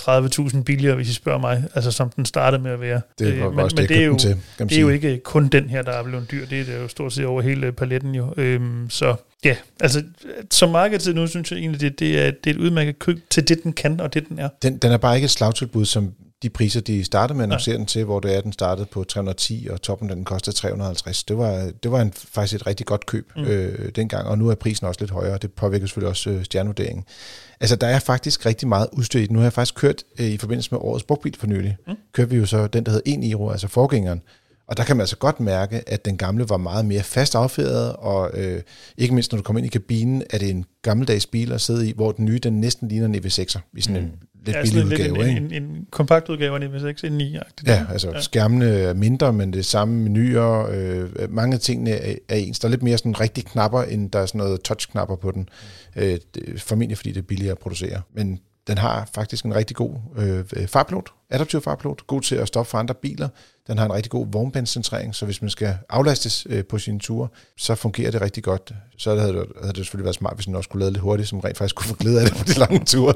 30.000 0.51 0.63
billigere, 0.63 0.97
hvis 0.97 1.09
I 1.09 1.15
spørger 1.15 1.39
mig, 1.39 1.65
altså 1.75 1.91
som 1.91 2.11
den 2.11 2.25
startede 2.25 2.63
med 2.63 2.71
at 2.71 2.81
være. 2.81 3.01
Det 3.19 3.27
øh, 3.27 3.39
men, 3.39 3.59
også 3.59 3.77
men 3.77 3.83
det, 3.83 3.89
det, 3.89 3.99
er 3.99 4.05
jo, 4.05 4.19
til, 4.19 4.37
det 4.59 4.73
er 4.73 4.81
jo 4.81 4.89
ikke 4.89 5.21
kun 5.25 5.49
den 5.49 5.71
her, 5.71 5.83
der 5.83 5.93
er 5.93 6.03
blevet 6.03 6.31
dyr, 6.31 6.47
det 6.47 6.69
er 6.69 6.83
jo 6.83 6.89
stort 6.89 7.13
set 7.13 7.27
over 7.27 7.43
hele 7.43 7.73
paletten 7.73 8.15
jo. 8.15 8.35
Øhm, 8.37 8.91
så 8.91 9.17
ja, 9.45 9.57
altså 9.81 10.03
som 10.51 10.71
markedtid 10.71 11.15
nu, 11.15 11.27
synes 11.27 11.51
jeg 11.51 11.59
egentlig, 11.59 11.81
det, 11.81 11.99
det, 11.99 12.19
er, 12.19 12.31
det 12.31 12.51
er 12.51 12.55
et 12.55 12.61
udmærket 12.61 12.99
køb 12.99 13.19
til 13.31 13.49
det, 13.49 13.63
den 13.63 13.73
kan 13.73 14.01
og 14.01 14.15
det, 14.15 14.29
den 14.29 14.39
er. 14.39 14.49
Den, 14.63 14.79
den 14.79 14.93
er 14.93 14.97
bare 14.97 15.15
ikke 15.15 15.25
et 15.25 15.31
slagtilbud, 15.31 15.85
som 15.85 16.13
de 16.43 16.51
priser, 16.51 16.81
de 16.81 17.05
startede 17.05 17.37
med 17.37 17.45
at 17.45 17.47
annoncere 17.47 17.77
den 17.77 17.87
til, 17.87 18.05
hvor 18.05 18.21
det 18.21 18.37
er, 18.37 18.41
den 18.41 18.53
startede 18.53 18.87
på 18.87 19.05
310, 19.05 19.69
og 19.71 19.83
toppen 19.83 20.09
den 20.09 20.25
kostede 20.25 20.57
350. 20.57 21.25
Det 21.25 21.39
var, 21.39 21.71
det 21.83 21.93
var 21.93 22.01
en, 22.01 22.13
faktisk 22.13 22.55
et 22.61 22.67
rigtig 22.67 22.87
godt 22.87 23.07
køb 23.07 23.33
mm. 23.37 23.43
øh, 23.43 23.89
dengang, 23.97 24.29
og 24.29 24.39
nu 24.39 24.49
er 24.49 24.55
prisen 24.55 24.87
også 24.87 25.01
lidt 25.01 25.11
højere, 25.11 25.39
det 25.39 25.53
påvirker 25.53 25.87
selvfølgelig 25.87 26.09
også 26.09 26.31
øh, 26.31 26.45
stjernevurderingen. 26.45 27.05
Altså, 27.61 27.77
der 27.77 27.87
er 27.87 27.99
faktisk 27.99 28.47
rigtig 28.47 28.69
meget 28.69 28.89
udstyr 28.93 29.21
i 29.21 29.27
Nu 29.31 29.39
har 29.39 29.45
jeg 29.45 29.53
faktisk 29.53 29.75
kørt 29.75 30.03
øh, 30.19 30.27
i 30.27 30.37
forbindelse 30.37 30.71
med 30.73 30.81
årets 30.83 31.05
brugtbil 31.05 31.37
for 31.39 31.47
nylig. 31.47 31.77
Mm. 31.87 31.95
Kørte 32.13 32.31
vi 32.31 32.37
jo 32.37 32.47
så 32.47 32.67
den, 32.67 32.85
der 32.85 32.91
hedder 32.91 33.13
1 33.13 33.19
Niro, 33.19 33.51
altså 33.51 33.69
forgængeren. 33.69 34.23
Og 34.69 34.77
der 34.77 34.85
kan 34.85 34.97
man 34.97 35.03
altså 35.03 35.17
godt 35.17 35.41
mærke, 35.41 35.89
at 35.89 36.05
den 36.05 36.17
gamle 36.17 36.49
var 36.49 36.57
meget 36.57 36.85
mere 36.85 37.03
fast 37.03 37.35
affæret, 37.35 37.93
og 37.93 38.31
øh, 38.35 38.63
ikke 38.99 39.15
mindst 39.15 39.33
når 39.33 39.37
du 39.37 39.43
kommer 39.43 39.59
ind 39.59 39.67
i 39.67 39.71
kabinen, 39.71 40.23
er 40.31 40.39
det 40.39 40.51
en 40.51 40.65
gammeldags 40.83 41.27
bil 41.27 41.53
at 41.53 41.61
sidde 41.61 41.89
i, 41.89 41.93
hvor 41.93 42.13
den 42.13 42.25
nye, 42.25 42.39
den 42.39 42.61
næsten 42.61 42.89
ligner 42.89 43.07
en 43.07 43.15
EV6'er 43.15 43.61
i 43.77 43.81
sådan 43.81 44.01
mm. 44.01 44.07
en 44.07 44.13
lidt 44.49 44.57
ja, 44.57 44.63
billig 44.63 44.85
udgave. 44.85 45.25
Lidt 45.25 45.39
en, 45.39 45.53
en, 45.53 45.63
en, 45.63 45.87
kompakt 45.91 46.29
udgave 46.29 46.57
af 46.57 46.67
en 46.67 46.75
EV6, 46.75 47.07
en 47.07 47.13
9 47.13 47.37
Ja, 47.67 47.87
altså 47.93 48.11
ja. 48.11 48.21
skærmene 48.21 48.67
er 48.67 48.95
mindre, 48.95 49.33
men 49.33 49.53
det 49.53 49.59
er 49.59 49.63
samme 49.63 50.03
menuer. 50.03 50.69
Øh, 50.71 51.33
mange 51.35 51.55
af 51.55 51.61
tingene 51.61 51.91
er, 51.91 52.15
er 52.29 52.37
ens. 52.37 52.59
Der 52.59 52.69
er 52.69 52.71
lidt 52.71 52.83
mere 52.83 52.99
sådan 52.99 53.21
rigtig 53.21 53.45
knapper, 53.45 53.83
end 53.83 54.11
der 54.11 54.19
er 54.19 54.27
sådan 54.27 54.39
noget 54.39 54.61
touch-knapper 54.63 55.17
på 55.17 55.31
den. 55.31 55.49
Øh, 55.97 56.19
det, 56.35 56.63
formentlig 56.63 56.97
fordi 56.97 57.13
det 57.13 57.19
er 57.19 57.27
billigere 57.27 57.53
at 57.53 57.59
producere. 57.59 58.01
Men 58.15 58.41
den 58.69 58.79
har 58.79 59.09
faktisk 59.15 59.45
en 59.45 59.55
rigtig 59.55 59.77
god 59.77 59.95
øh, 60.19 60.69
farpilot, 60.69 61.13
adaptiv 61.31 61.61
farpilot, 61.61 62.07
god 62.07 62.23
til 62.23 62.35
at 62.35 62.49
stoppe 62.49 62.71
for 62.71 62.79
andre 62.79 62.95
biler. 62.95 63.29
Den 63.67 63.79
har 63.79 63.85
en 63.85 63.93
rigtig 63.93 64.11
god 64.11 64.27
vognbandscentrering, 64.33 65.15
så 65.15 65.25
hvis 65.25 65.43
man 65.43 65.51
skal 65.51 65.75
aflastes 65.89 66.47
øh, 66.51 66.65
på 66.65 66.79
sine 66.79 67.01
ture, 67.01 67.29
så 67.57 67.75
fungerer 67.75 68.11
det 68.11 68.21
rigtig 68.21 68.43
godt. 68.43 68.73
Så 68.97 69.17
havde 69.17 69.33
det, 69.33 69.47
havde 69.61 69.73
det 69.73 69.77
selvfølgelig 69.77 70.05
været 70.05 70.17
smart, 70.17 70.35
hvis 70.35 70.47
den 70.47 70.55
også 70.55 70.69
kunne 70.69 70.81
lade 70.81 70.91
lidt 70.91 71.03
hurtigt, 71.03 71.29
som 71.29 71.41
rent 71.41 71.59
faktisk 71.59 71.75
kunne 71.75 71.89
få 71.89 71.95
glæde 71.95 72.21
af 72.21 72.27
det 72.27 72.37
på 72.37 72.45
de 72.45 72.59
lange 72.59 72.85
ture. 72.85 73.15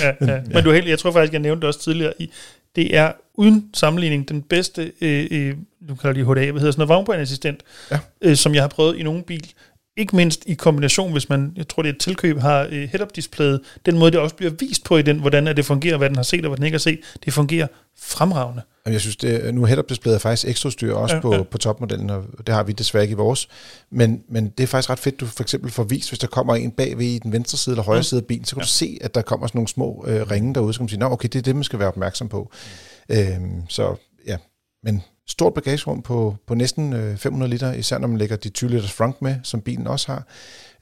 ja, 0.00 0.12
ja. 0.32 0.40
Men 0.46 0.64
du 0.64 0.70
er 0.70 0.74
helt, 0.74 0.88
jeg 0.88 0.98
tror 0.98 1.12
faktisk, 1.12 1.32
jeg 1.32 1.40
nævnte 1.40 1.60
det 1.60 1.68
også 1.68 1.80
tidligere, 1.80 2.12
i, 2.18 2.30
det 2.76 2.96
er 2.96 3.12
uden 3.34 3.70
sammenligning 3.74 4.28
den 4.28 4.42
bedste, 4.42 4.92
øh, 5.00 5.26
øh, 5.30 5.56
nu 5.80 5.94
kalder 5.94 6.14
de 6.14 6.32
HDA, 6.32 6.50
hvad 6.50 6.60
hedder 6.60 6.72
sådan 6.72 6.78
noget, 6.78 6.88
vognbandassistent, 6.88 7.62
ja. 7.90 7.98
øh, 8.20 8.36
som 8.36 8.54
jeg 8.54 8.62
har 8.62 8.68
prøvet 8.68 8.96
i 8.96 9.02
nogen 9.02 9.22
bil. 9.22 9.52
Ikke 9.96 10.16
mindst 10.16 10.44
i 10.46 10.54
kombination, 10.54 11.12
hvis 11.12 11.28
man, 11.28 11.52
jeg 11.56 11.68
tror 11.68 11.82
det 11.82 11.90
er 11.90 11.92
et 11.92 12.00
tilkøb, 12.00 12.38
har 12.38 12.68
øh, 12.70 12.88
head-up 12.88 13.16
displayet, 13.16 13.60
den 13.86 13.98
måde 13.98 14.10
det 14.10 14.20
også 14.20 14.36
bliver 14.36 14.52
vist 14.58 14.84
på 14.84 14.96
i 14.96 15.02
den, 15.02 15.18
hvordan 15.18 15.46
det 15.46 15.64
fungerer, 15.64 15.96
hvad 15.96 16.08
den 16.08 16.16
har 16.16 16.22
set 16.22 16.44
og 16.44 16.48
hvad 16.48 16.56
den 16.56 16.64
ikke 16.64 16.74
har 16.74 16.80
set, 16.80 17.00
det 17.24 17.32
fungerer 17.32 17.66
fremragende. 17.98 18.62
Jeg 18.86 19.00
synes, 19.00 19.16
det, 19.16 19.54
nu 19.54 19.64
head-up 19.64 19.88
displayet 19.88 20.14
er 20.14 20.18
faktisk 20.18 20.48
ekstra 20.48 20.70
styr 20.70 20.94
også 20.94 21.14
ja, 21.14 21.20
på, 21.20 21.34
ja. 21.34 21.42
på 21.42 21.58
topmodellen, 21.58 22.10
og 22.10 22.24
det 22.46 22.54
har 22.54 22.62
vi 22.62 22.72
desværre 22.72 23.04
ikke 23.04 23.12
i 23.12 23.16
vores. 23.16 23.48
Men, 23.90 24.22
men 24.28 24.48
det 24.48 24.62
er 24.62 24.66
faktisk 24.66 24.90
ret 24.90 24.98
fedt, 24.98 25.20
du 25.20 25.26
for 25.26 25.42
eksempel 25.42 25.70
får 25.70 25.84
vist, 25.84 26.10
hvis 26.10 26.18
der 26.18 26.26
kommer 26.26 26.54
en 26.54 26.70
bagved 26.70 27.06
i 27.06 27.18
den 27.18 27.32
venstre 27.32 27.58
side 27.58 27.74
eller 27.74 27.84
højre 27.84 27.96
ja. 27.96 28.02
side 28.02 28.20
af 28.20 28.26
bilen, 28.26 28.44
så 28.44 28.54
kan 28.54 28.60
ja. 28.60 28.64
du 28.64 28.68
se, 28.68 28.98
at 29.00 29.14
der 29.14 29.22
kommer 29.22 29.46
sådan 29.46 29.58
nogle 29.58 29.68
små 29.68 30.04
øh, 30.08 30.30
ringe 30.30 30.54
derude, 30.54 30.72
så 30.72 30.78
kan 30.78 30.84
man 30.84 30.88
sige, 30.88 31.00
Nå, 31.00 31.06
okay, 31.06 31.28
det 31.32 31.38
er 31.38 31.42
det, 31.42 31.54
man 31.54 31.64
skal 31.64 31.78
være 31.78 31.88
opmærksom 31.88 32.28
på. 32.28 32.52
Mm. 33.08 33.16
Øhm, 33.16 33.62
så 33.68 33.94
ja, 34.26 34.36
men 34.82 35.02
stort 35.28 35.54
bagagerum 35.54 36.02
på, 36.02 36.36
på 36.46 36.54
næsten 36.54 36.92
øh, 36.92 37.16
500 37.16 37.50
liter, 37.50 37.72
især 37.72 37.98
når 37.98 38.08
man 38.08 38.18
lægger 38.18 38.36
de 38.36 38.48
20 38.48 38.70
liters 38.70 38.92
frunk 38.92 39.22
med, 39.22 39.36
som 39.42 39.60
bilen 39.60 39.86
også 39.86 40.12
har. 40.12 40.26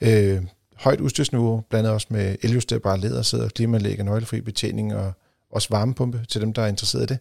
Øh, 0.00 0.42
højt 0.76 1.00
udstyrsniveau, 1.00 1.60
blandet 1.70 1.92
også 1.92 2.06
med 2.10 2.36
eljusterbare 2.42 3.00
lædersæder, 3.00 3.48
klimalæg 3.48 3.98
og 3.98 4.04
nøglefri 4.04 4.40
betjening 4.40 4.94
og, 4.94 5.12
også 5.52 5.68
varmepumpe 5.70 6.24
til 6.28 6.40
dem, 6.40 6.52
der 6.52 6.62
er 6.62 6.66
interesseret 6.66 7.02
i 7.02 7.06
det. 7.06 7.18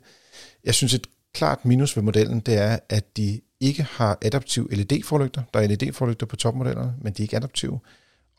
Jeg 0.64 0.74
synes, 0.74 0.94
et 0.94 1.08
klart 1.34 1.66
minus 1.66 1.96
ved 1.96 2.04
modellen, 2.04 2.40
det 2.40 2.58
er, 2.58 2.80
at 2.90 3.18
de 3.18 3.42
ikke 3.60 3.84
har 3.84 4.18
adaptiv 4.22 4.70
LED-forlygter. 4.72 5.42
Der 5.54 5.60
er 5.60 5.68
LED-forlygter 5.68 6.26
på 6.26 6.36
topmodellerne, 6.36 6.94
men 7.02 7.14
de 7.14 7.22
er 7.22 7.24
ikke 7.24 7.36
adaptive. 7.36 7.80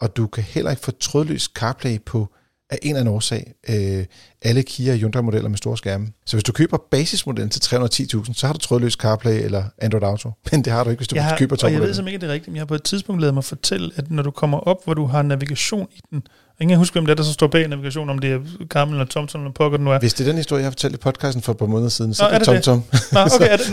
Og 0.00 0.16
du 0.16 0.26
kan 0.26 0.44
heller 0.44 0.70
ikke 0.70 0.82
få 0.82 0.90
trådløs 0.90 1.42
CarPlay 1.42 2.02
på 2.02 2.34
af 2.70 2.78
en 2.82 2.88
eller 2.88 3.00
anden 3.00 3.14
årsag 3.14 3.52
øh, 3.68 4.04
alle 4.42 4.62
Kia 4.62 4.96
Hyundai-modeller 4.96 5.48
med 5.48 5.58
store 5.58 5.76
skærme. 5.76 6.06
Så 6.26 6.36
hvis 6.36 6.44
du 6.44 6.52
køber 6.52 6.78
basismodellen 6.90 7.50
til 7.50 7.60
310.000, 7.76 8.34
så 8.34 8.46
har 8.46 8.52
du 8.52 8.58
trådløs 8.58 8.92
CarPlay 8.92 9.44
eller 9.44 9.64
Android 9.78 10.04
Auto. 10.04 10.30
Men 10.52 10.64
det 10.64 10.72
har 10.72 10.84
du 10.84 10.90
ikke, 10.90 11.00
hvis 11.00 11.08
du 11.08 11.14
Jeg 11.14 11.24
har, 11.24 11.36
køber 11.36 11.56
og 11.56 11.62
jeg 11.62 11.70
ved 11.70 11.76
topmodellen. 11.76 11.94
simpelthen 11.94 12.08
ikke, 12.08 12.16
at 12.16 12.20
det 12.20 12.28
er 12.28 12.32
rigtigt, 12.32 12.48
men 12.48 12.56
jeg 12.56 12.60
har 12.60 12.66
på 12.66 12.74
et 12.74 12.82
tidspunkt 12.82 13.20
lavet 13.20 13.34
mig 13.34 13.44
fortælle, 13.44 13.90
at 13.96 14.10
når 14.10 14.22
du 14.22 14.30
kommer 14.30 14.58
op, 14.58 14.84
hvor 14.84 14.94
du 14.94 15.06
har 15.06 15.22
navigation 15.22 15.88
i 15.96 16.00
den, 16.10 16.22
ingen 16.60 16.72
kan 16.74 16.78
huske, 16.78 16.94
hvem 16.94 17.06
det 17.06 17.10
er, 17.12 17.16
der 17.16 17.22
så 17.22 17.32
står 17.32 17.46
bag 17.46 17.68
navigation, 17.68 18.10
om 18.10 18.18
det 18.18 18.32
er 18.32 18.40
Carmen 18.68 18.94
eller 18.94 19.06
TomTom 19.06 19.40
eller 19.40 19.52
Pocket 19.52 19.80
nu 19.80 19.90
er. 19.90 19.98
Hvis 19.98 20.14
det 20.14 20.24
er 20.24 20.28
den 20.28 20.36
historie, 20.36 20.60
jeg 20.60 20.66
har 20.66 20.70
fortalt 20.70 20.94
i 20.94 20.98
podcasten 20.98 21.42
for 21.42 21.52
et 21.52 21.58
par 21.58 21.66
måneder 21.66 21.88
siden, 21.90 22.14
så 22.14 22.22
Nå, 22.22 22.28
er 22.28 22.38
det 22.38 22.48
er 22.48 22.52
det 22.52 22.62
TomTom. 22.62 22.84
Nå, 23.12 23.20
okay, 23.20 23.48
er 23.50 23.56
det, 23.56 23.66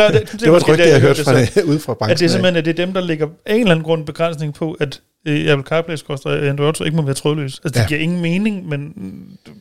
det, 5.28 5.46
det, 5.46 5.46
Det 5.46 5.46
det 5.46 5.46
det, 5.46 5.46
det 5.46 5.46
det 5.46 5.48
øh, 5.48 5.52
Apple 5.54 5.68
CarPlay 5.68 5.98
og 6.26 6.48
Android 6.48 6.68
Auto 6.68 6.84
ikke 6.84 6.98
må 6.98 7.04
være 7.04 7.16
trådløs. 7.16 7.62
Altså, 7.64 7.80
det 7.80 7.84
Ja. 7.84 7.88
giver 7.88 8.00
ingen 8.00 8.22
mening, 8.22 8.68
men... 8.68 8.94
mm, 8.96 9.54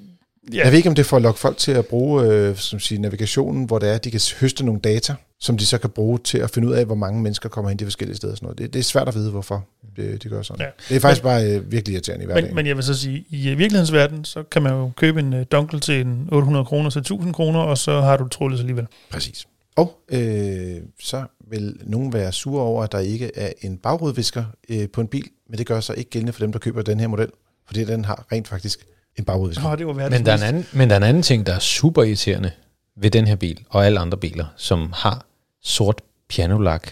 Ja. 0.53 0.63
Jeg 0.63 0.71
ved 0.73 0.77
ikke, 0.77 0.89
om 0.89 0.95
det 0.95 1.07
for 1.07 1.17
at 1.17 1.23
lokke 1.23 1.41
folk 1.41 1.57
til 1.57 1.73
at 1.73 1.87
bruge 1.87 2.25
øh, 2.25 2.57
som 2.57 2.81
siger, 2.81 3.01
navigationen, 3.01 3.65
hvor 3.65 3.79
det 3.79 3.89
er, 3.91 3.95
at 3.95 4.05
de 4.05 4.11
kan 4.11 4.21
høste 4.41 4.65
nogle 4.65 4.81
data, 4.81 5.15
som 5.41 5.59
de 5.59 5.67
så 5.67 5.79
kan 5.79 5.91
bruge 5.91 6.19
til 6.19 6.39
at 6.39 6.51
finde 6.51 6.69
ud 6.69 6.73
af, 6.73 6.85
hvor 6.85 6.95
mange 6.95 7.23
mennesker 7.23 7.49
kommer 7.49 7.71
ind 7.71 7.79
de 7.79 7.85
forskellige 7.85 8.17
steder. 8.17 8.35
Sådan 8.35 8.47
noget. 8.47 8.59
Det, 8.59 8.73
det 8.73 8.79
er 8.79 8.83
svært 8.83 9.09
at 9.09 9.15
vide, 9.15 9.31
hvorfor 9.31 9.67
det, 9.97 10.23
de 10.23 10.29
gør 10.29 10.43
sådan. 10.43 10.61
Ja. 10.67 10.71
Det 10.89 10.97
er 10.97 11.01
faktisk 11.01 11.23
bare 11.23 11.45
øh, 11.57 11.73
virkelig 11.73 11.93
irriterende 11.95 12.23
i 12.23 12.27
hverdagen. 12.27 12.47
Men, 12.49 12.55
men 12.55 12.67
jeg 12.67 12.77
vil 12.77 12.85
så 12.85 12.95
sige, 12.95 13.25
i 13.31 13.41
øh, 13.51 13.59
virkelighedens 13.59 13.93
verden, 13.93 14.25
så 14.25 14.43
kan 14.43 14.63
man 14.63 14.73
jo 14.73 14.91
købe 14.97 15.21
en 15.21 15.35
øh, 15.35 15.47
dongle 15.53 15.81
til 15.81 16.01
en 16.01 16.29
800 16.33 16.65
kroner 16.65 16.91
til 16.91 16.99
1000 17.01 17.35
kroner, 17.35 17.61
og 17.61 17.79
så 17.79 18.01
har 18.01 18.17
du 18.17 18.29
trådløs 18.29 18.61
alligevel. 18.61 18.87
Præcis. 19.11 19.47
Og 19.77 19.99
øh, 20.09 20.77
så 21.01 21.25
vil 21.51 21.77
nogen 21.85 22.13
være 22.13 22.33
sure 22.33 22.63
over, 22.63 22.83
at 22.85 22.93
der 22.93 22.99
ikke 22.99 23.31
er 23.35 23.53
en 23.63 23.77
bagrudevisker 23.79 24.45
øh, 24.69 24.89
på 24.93 25.01
en 25.01 25.07
bil, 25.09 25.25
men 25.51 25.59
det 25.59 25.67
gør 25.67 25.81
sig 25.81 25.99
ikke 25.99 26.11
gældende 26.11 26.33
for 26.33 26.41
dem, 26.41 26.53
der 26.53 26.59
køber 26.59 26.83
den 26.83 27.01
her 27.01 27.07
model, 27.07 27.29
fordi 27.67 27.85
den 27.85 28.05
har 28.05 28.27
rent 28.33 28.49
faktisk 28.49 28.87
en 29.19 29.25
bagrudevisker. 29.25 29.71
Åh, 29.73 29.79
det 29.79 29.87
var 29.87 29.93
Men 29.93 30.27
der, 30.27 30.33
er 30.33 30.37
en 30.37 30.43
anden, 30.43 30.67
men 30.73 30.89
der 30.89 30.95
er 30.95 31.01
en 31.01 31.03
anden 31.03 31.23
ting, 31.23 31.47
der 31.47 31.55
er 31.55 31.59
super 31.59 32.03
irriterende 32.03 32.51
ved 32.97 33.11
den 33.11 33.27
her 33.27 33.37
bil, 33.37 33.65
og 33.69 33.87
alle 33.87 34.01
andre 34.01 34.19
biler, 34.19 34.47
som 34.57 34.93
har 34.97 35.25
sort 35.63 36.01
pianolak. 36.29 36.91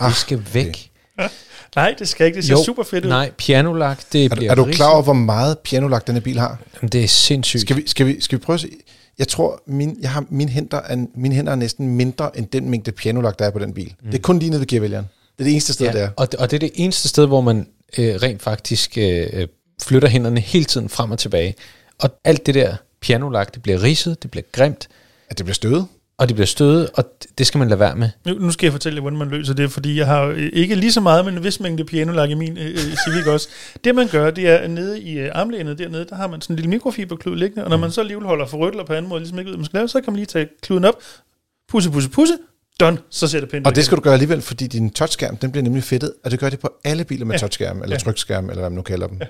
Ah, 0.00 0.08
Det 0.08 0.16
skal 0.16 0.46
væk. 0.52 0.90
Nej, 1.76 1.94
det 1.98 2.08
skal 2.08 2.26
ikke. 2.26 2.36
Det 2.36 2.44
ser 2.44 2.52
Jo, 2.52 2.64
super 2.64 2.82
fedt 2.82 3.04
ud. 3.04 3.08
Nej, 3.10 3.30
pianolak, 3.38 4.02
det 4.12 4.24
Er, 4.24 4.28
du- 4.28 4.36
bliver 4.36 4.50
er 4.50 4.54
du 4.54 4.64
klar 4.72 4.90
over, 4.92 5.02
hvor 5.02 5.12
meget 5.12 5.58
pianolak 5.58 6.06
den 6.06 6.14
her 6.14 6.20
bil 6.22 6.38
har? 6.38 6.58
Jamen, 6.74 6.88
Det 6.88 7.04
er 7.04 7.08
sindssygt. 7.08 7.60
Skal 7.60 7.76
vi, 7.76 7.82
skal 7.86 8.06
vi, 8.06 8.20
skal 8.20 8.38
vi 8.38 8.42
prøve 8.44 8.54
at 8.54 8.60
se? 8.60 8.70
Jeg 9.18 9.28
tror, 9.28 9.62
min, 9.66 9.96
jeg 10.00 10.10
har, 10.10 10.24
mine, 10.30 10.50
hænder 10.50 10.76
er, 10.80 11.06
mine 11.14 11.34
hænder 11.34 11.52
er 11.52 11.56
næsten 11.56 11.88
mindre 11.96 12.38
end 12.38 12.46
den 12.46 12.70
mængde 12.70 12.92
pianolak, 12.92 13.38
der 13.38 13.44
er 13.46 13.50
på 13.50 13.58
den 13.58 13.74
bil. 13.74 13.94
Mm. 14.02 14.10
Det 14.10 14.18
er 14.18 14.22
kun 14.22 14.38
lige 14.38 14.50
nede 14.50 14.60
ved 14.60 14.66
gearvælgeren. 14.66 15.06
Det 15.38 15.42
er 15.42 15.44
det 15.44 15.52
eneste 15.52 15.72
sted, 15.72 15.86
ja. 15.86 15.92
det 15.92 16.02
er. 16.02 16.08
Og, 16.16 16.28
og 16.38 16.50
det 16.50 16.56
er 16.56 16.60
det 16.60 16.70
eneste 16.74 17.08
sted, 17.08 17.26
hvor 17.26 17.40
man 17.40 17.68
øh, 17.98 18.14
rent 18.14 18.42
faktisk 18.42 18.98
øh, 18.98 19.26
øh, 19.32 19.48
flytter 19.82 20.08
hænderne 20.08 20.40
hele 20.40 20.64
tiden 20.64 20.88
frem 20.88 21.10
og 21.10 21.18
tilbage. 21.18 21.54
Og 21.98 22.10
alt 22.24 22.46
det 22.46 22.54
der 22.54 22.76
pianolak, 23.00 23.54
det 23.54 23.62
bliver 23.62 23.82
ridset, 23.82 24.22
det 24.22 24.30
bliver 24.30 24.44
grimt, 24.52 24.88
At 25.30 25.38
det 25.38 25.46
bliver 25.46 25.54
stødet. 25.54 25.86
og 26.18 26.28
det 26.28 26.34
bliver 26.36 26.46
stødet, 26.46 26.90
og 26.94 27.04
det 27.38 27.46
skal 27.46 27.58
man 27.58 27.68
lade 27.68 27.80
være 27.80 27.96
med. 27.96 28.10
Nu, 28.26 28.34
nu 28.34 28.50
skal 28.50 28.66
jeg 28.66 28.72
fortælle 28.72 28.96
jer, 28.96 29.00
hvordan 29.00 29.18
man 29.18 29.28
løser 29.28 29.54
det, 29.54 29.70
fordi 29.72 29.98
jeg 29.98 30.06
har 30.06 30.22
øh, 30.22 30.50
ikke 30.52 30.74
lige 30.74 30.92
så 30.92 31.00
meget, 31.00 31.24
men 31.24 31.34
en 31.34 31.44
vis 31.44 31.60
mængde 31.60 31.84
pianolag 31.84 32.30
i 32.30 32.34
min 32.34 32.58
øh, 32.58 32.66
øh, 32.66 32.76
Civic 32.76 33.26
også. 33.26 33.48
Det 33.84 33.94
man 33.94 34.08
gør, 34.08 34.30
det 34.30 34.48
er 34.48 34.56
at 34.56 34.70
nede 34.70 35.00
i 35.00 35.18
øh, 35.18 35.30
armlænet 35.34 35.78
dernede, 35.78 36.04
der 36.08 36.16
har 36.16 36.26
man 36.26 36.40
sådan 36.40 36.54
en 36.54 36.56
lille 36.56 36.70
mikrofiberklud 36.70 37.36
liggende, 37.36 37.64
og 37.64 37.70
når 37.70 37.76
man 37.76 37.90
så 37.90 38.00
alligevel 38.00 38.26
holder 38.26 38.46
for 38.46 38.58
rødt 38.58 38.74
eller 38.74 38.84
på 38.84 38.92
anden 38.92 39.08
måde, 39.08 39.20
ligesom 39.20 39.38
ikke 39.38 39.50
ved, 39.50 39.56
man 39.56 39.64
skal 39.64 39.78
lave, 39.78 39.88
så 39.88 40.00
kan 40.00 40.12
man 40.12 40.16
lige 40.16 40.26
tage 40.26 40.48
kluden 40.62 40.84
op, 40.84 40.94
pusse, 41.68 41.90
pusse, 41.90 42.10
pusse, 42.10 42.34
done, 42.80 42.98
så 43.10 43.28
ser 43.28 43.40
det 43.40 43.48
pænt 43.48 43.66
ud 43.66 43.66
Og 43.66 43.74
det 43.74 43.78
igen. 43.78 43.84
skal 43.84 43.96
du 43.96 44.02
gøre 44.02 44.12
alligevel, 44.12 44.42
fordi 44.42 44.66
din 44.66 44.90
touchskærm, 44.90 45.36
den 45.36 45.52
bliver 45.52 45.62
nemlig 45.62 45.84
fedtet, 45.84 46.12
og 46.24 46.30
det 46.30 46.40
gør 46.40 46.48
det 46.50 46.60
på 46.60 46.68
alle 46.84 47.04
biler 47.04 47.24
med 47.26 47.34
Ja. 47.34 47.38
touchskærm, 47.38 47.82
eller 47.82 47.94
Ja. 47.94 47.98
trykskærm, 47.98 48.44
eller 48.50 48.60
hvad 48.60 48.70
man 48.70 48.76
nu 48.76 48.82
kalder 48.82 49.06
dem. 49.06 49.20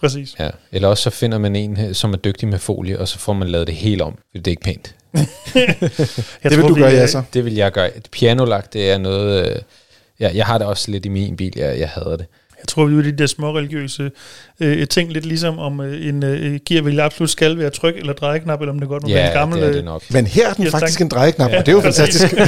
Præcis. 0.00 0.34
Ja. 0.38 0.50
Eller 0.72 0.88
også 0.88 1.02
så 1.02 1.10
finder 1.10 1.38
man 1.38 1.56
en, 1.56 1.80
øh, 1.80 1.94
som 1.94 2.12
er 2.12 2.16
dygtig 2.16 2.48
med 2.48 2.58
folie, 2.58 2.98
og 2.98 3.08
så 3.08 3.18
får 3.18 3.32
man 3.32 3.48
lavet 3.48 3.66
det 3.66 3.74
helt 3.76 4.02
om, 4.02 4.12
for 4.12 4.18
det 4.38 4.46
er 4.46 4.50
ikke 4.50 4.62
pænt. 4.62 4.94
Det 6.42 6.56
vil 6.56 6.58
du 6.68 6.74
vi, 6.74 6.80
gøre, 6.80 6.90
øh, 6.92 6.96
ja 6.96 7.06
så. 7.06 7.22
Det 7.34 7.44
vil 7.44 7.54
jeg 7.54 7.72
gøre. 7.72 7.90
Pianolak, 8.12 8.72
det 8.72 8.90
er 8.90 8.98
noget... 8.98 9.50
Øh, 9.50 9.56
ja, 10.20 10.30
jeg 10.34 10.46
har 10.46 10.58
det 10.58 10.66
også 10.66 10.90
lidt 10.90 11.06
i 11.06 11.08
min 11.08 11.36
bil, 11.36 11.52
jeg, 11.56 11.78
jeg 11.78 11.88
hader 11.88 12.16
det. 12.16 12.26
Jeg 12.60 12.68
tror, 12.68 12.84
vi 12.86 12.92
er 12.92 12.96
ude 12.98 13.08
i 13.08 13.12
de 13.12 13.18
der 13.18 13.26
små 13.26 13.56
religiøse 13.56 14.10
øh, 14.60 14.88
ting, 14.88 15.12
lidt 15.12 15.26
ligesom 15.26 15.58
om 15.58 15.80
øh, 15.80 16.06
en 16.06 16.22
øh, 16.24 16.60
gear 16.66 16.82
vil 16.82 17.00
absolut 17.00 17.30
skal 17.30 17.58
være 17.58 17.70
tryk 17.70 17.96
eller 17.96 18.12
drejeknap, 18.12 18.60
eller 18.60 18.72
om 18.72 18.78
det 18.80 18.88
godt 18.88 19.02
må 19.02 19.08
være 19.08 19.18
Ja, 19.18 19.26
en 19.26 19.32
gammel... 19.32 19.58
det 19.58 19.64
er 19.64 19.70
øh, 19.70 19.76
det 19.76 19.84
nok. 19.84 20.02
Men 20.10 20.26
her 20.26 20.48
er 20.48 20.54
den 20.54 20.64
Ja, 20.64 20.70
faktisk 20.70 20.98
tak. 20.98 21.04
en 21.04 21.08
drejeknap, 21.08 21.50
og 21.50 21.66
det 21.66 21.68
er 21.68 21.72
jo 21.72 21.80
fantastisk. 21.80 22.34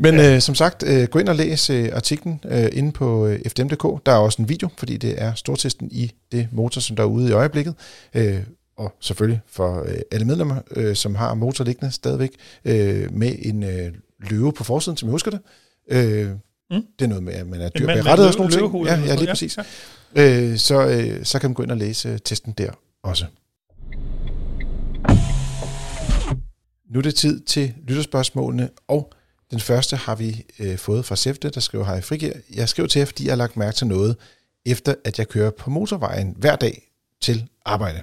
Men 0.00 0.20
øh, 0.20 0.40
som 0.40 0.54
sagt, 0.54 0.82
øh, 0.86 1.08
gå 1.08 1.18
ind 1.18 1.28
og 1.28 1.34
læs 1.36 1.70
øh, 1.70 1.88
artiklen 1.92 2.40
øh, 2.50 2.66
inde 2.72 2.92
på 2.92 3.26
øh, 3.26 3.38
fdm.dk. 3.48 4.06
Der 4.06 4.12
er 4.12 4.16
også 4.16 4.42
en 4.42 4.48
video, 4.48 4.68
fordi 4.78 4.96
det 4.96 5.14
er 5.22 5.34
stortesten 5.34 5.88
i 5.92 6.12
det 6.32 6.48
motor, 6.52 6.80
som 6.80 6.96
der 6.96 7.02
er 7.02 7.06
ude 7.06 7.28
i 7.28 7.32
øjeblikket. 7.32 7.74
Øh, 8.14 8.36
og 8.76 8.94
selvfølgelig 9.00 9.40
for 9.52 9.82
øh, 9.82 9.94
alle 10.12 10.26
medlemmer, 10.26 10.56
øh, 10.76 10.96
som 10.96 11.14
har 11.14 11.34
motor 11.34 11.64
liggende 11.64 11.92
stadigvæk, 11.92 12.30
øh, 12.64 13.12
med 13.12 13.34
en 13.42 13.62
øh, 13.62 13.92
løve 14.30 14.52
på 14.52 14.64
forsiden, 14.64 14.96
som 14.96 15.08
jeg 15.08 15.10
husker 15.12 15.30
det. 15.30 15.40
Øh, 15.90 16.28
Mm. 16.70 16.82
Det 16.98 17.04
er 17.04 17.08
noget 17.08 17.22
med, 17.22 17.32
at 17.32 17.46
man 17.46 17.60
er 17.60 17.70
berettet 17.74 18.26
og 18.26 18.32
sådan 18.32 18.50
løvehoved 18.50 18.88
Ja, 18.88 18.94
ja, 18.94 19.00
lige 19.00 19.14
noget, 19.14 19.28
præcis. 19.28 19.58
ja. 20.16 20.50
Øh, 20.50 20.58
så, 20.58 20.86
øh, 20.86 21.24
så 21.24 21.38
kan 21.38 21.50
man 21.50 21.54
gå 21.54 21.62
ind 21.62 21.70
og 21.70 21.76
læse 21.76 22.08
øh, 22.08 22.18
testen 22.24 22.54
der 22.58 22.70
også. 23.02 23.24
Nu 26.90 26.98
er 26.98 27.02
det 27.02 27.14
tid 27.14 27.40
til 27.40 27.74
lytterspørgsmålene, 27.86 28.70
og 28.88 29.12
den 29.50 29.60
første 29.60 29.96
har 29.96 30.14
vi 30.14 30.44
øh, 30.58 30.78
fået 30.78 31.04
fra 31.04 31.16
Sæfte, 31.16 31.50
der 31.50 31.60
skriver, 31.60 31.84
hej 31.84 32.00
Frigir, 32.00 32.32
jeg 32.54 32.68
skriver 32.68 32.86
til 32.88 32.98
jer, 32.98 33.06
fordi 33.06 33.24
jeg 33.24 33.32
har 33.32 33.36
lagt 33.36 33.56
mærke 33.56 33.76
til 33.76 33.86
noget, 33.86 34.16
efter 34.66 34.94
at 35.04 35.18
jeg 35.18 35.28
kører 35.28 35.50
på 35.50 35.70
motorvejen 35.70 36.34
hver 36.38 36.56
dag 36.56 36.82
til 37.20 37.48
arbejde. 37.64 38.02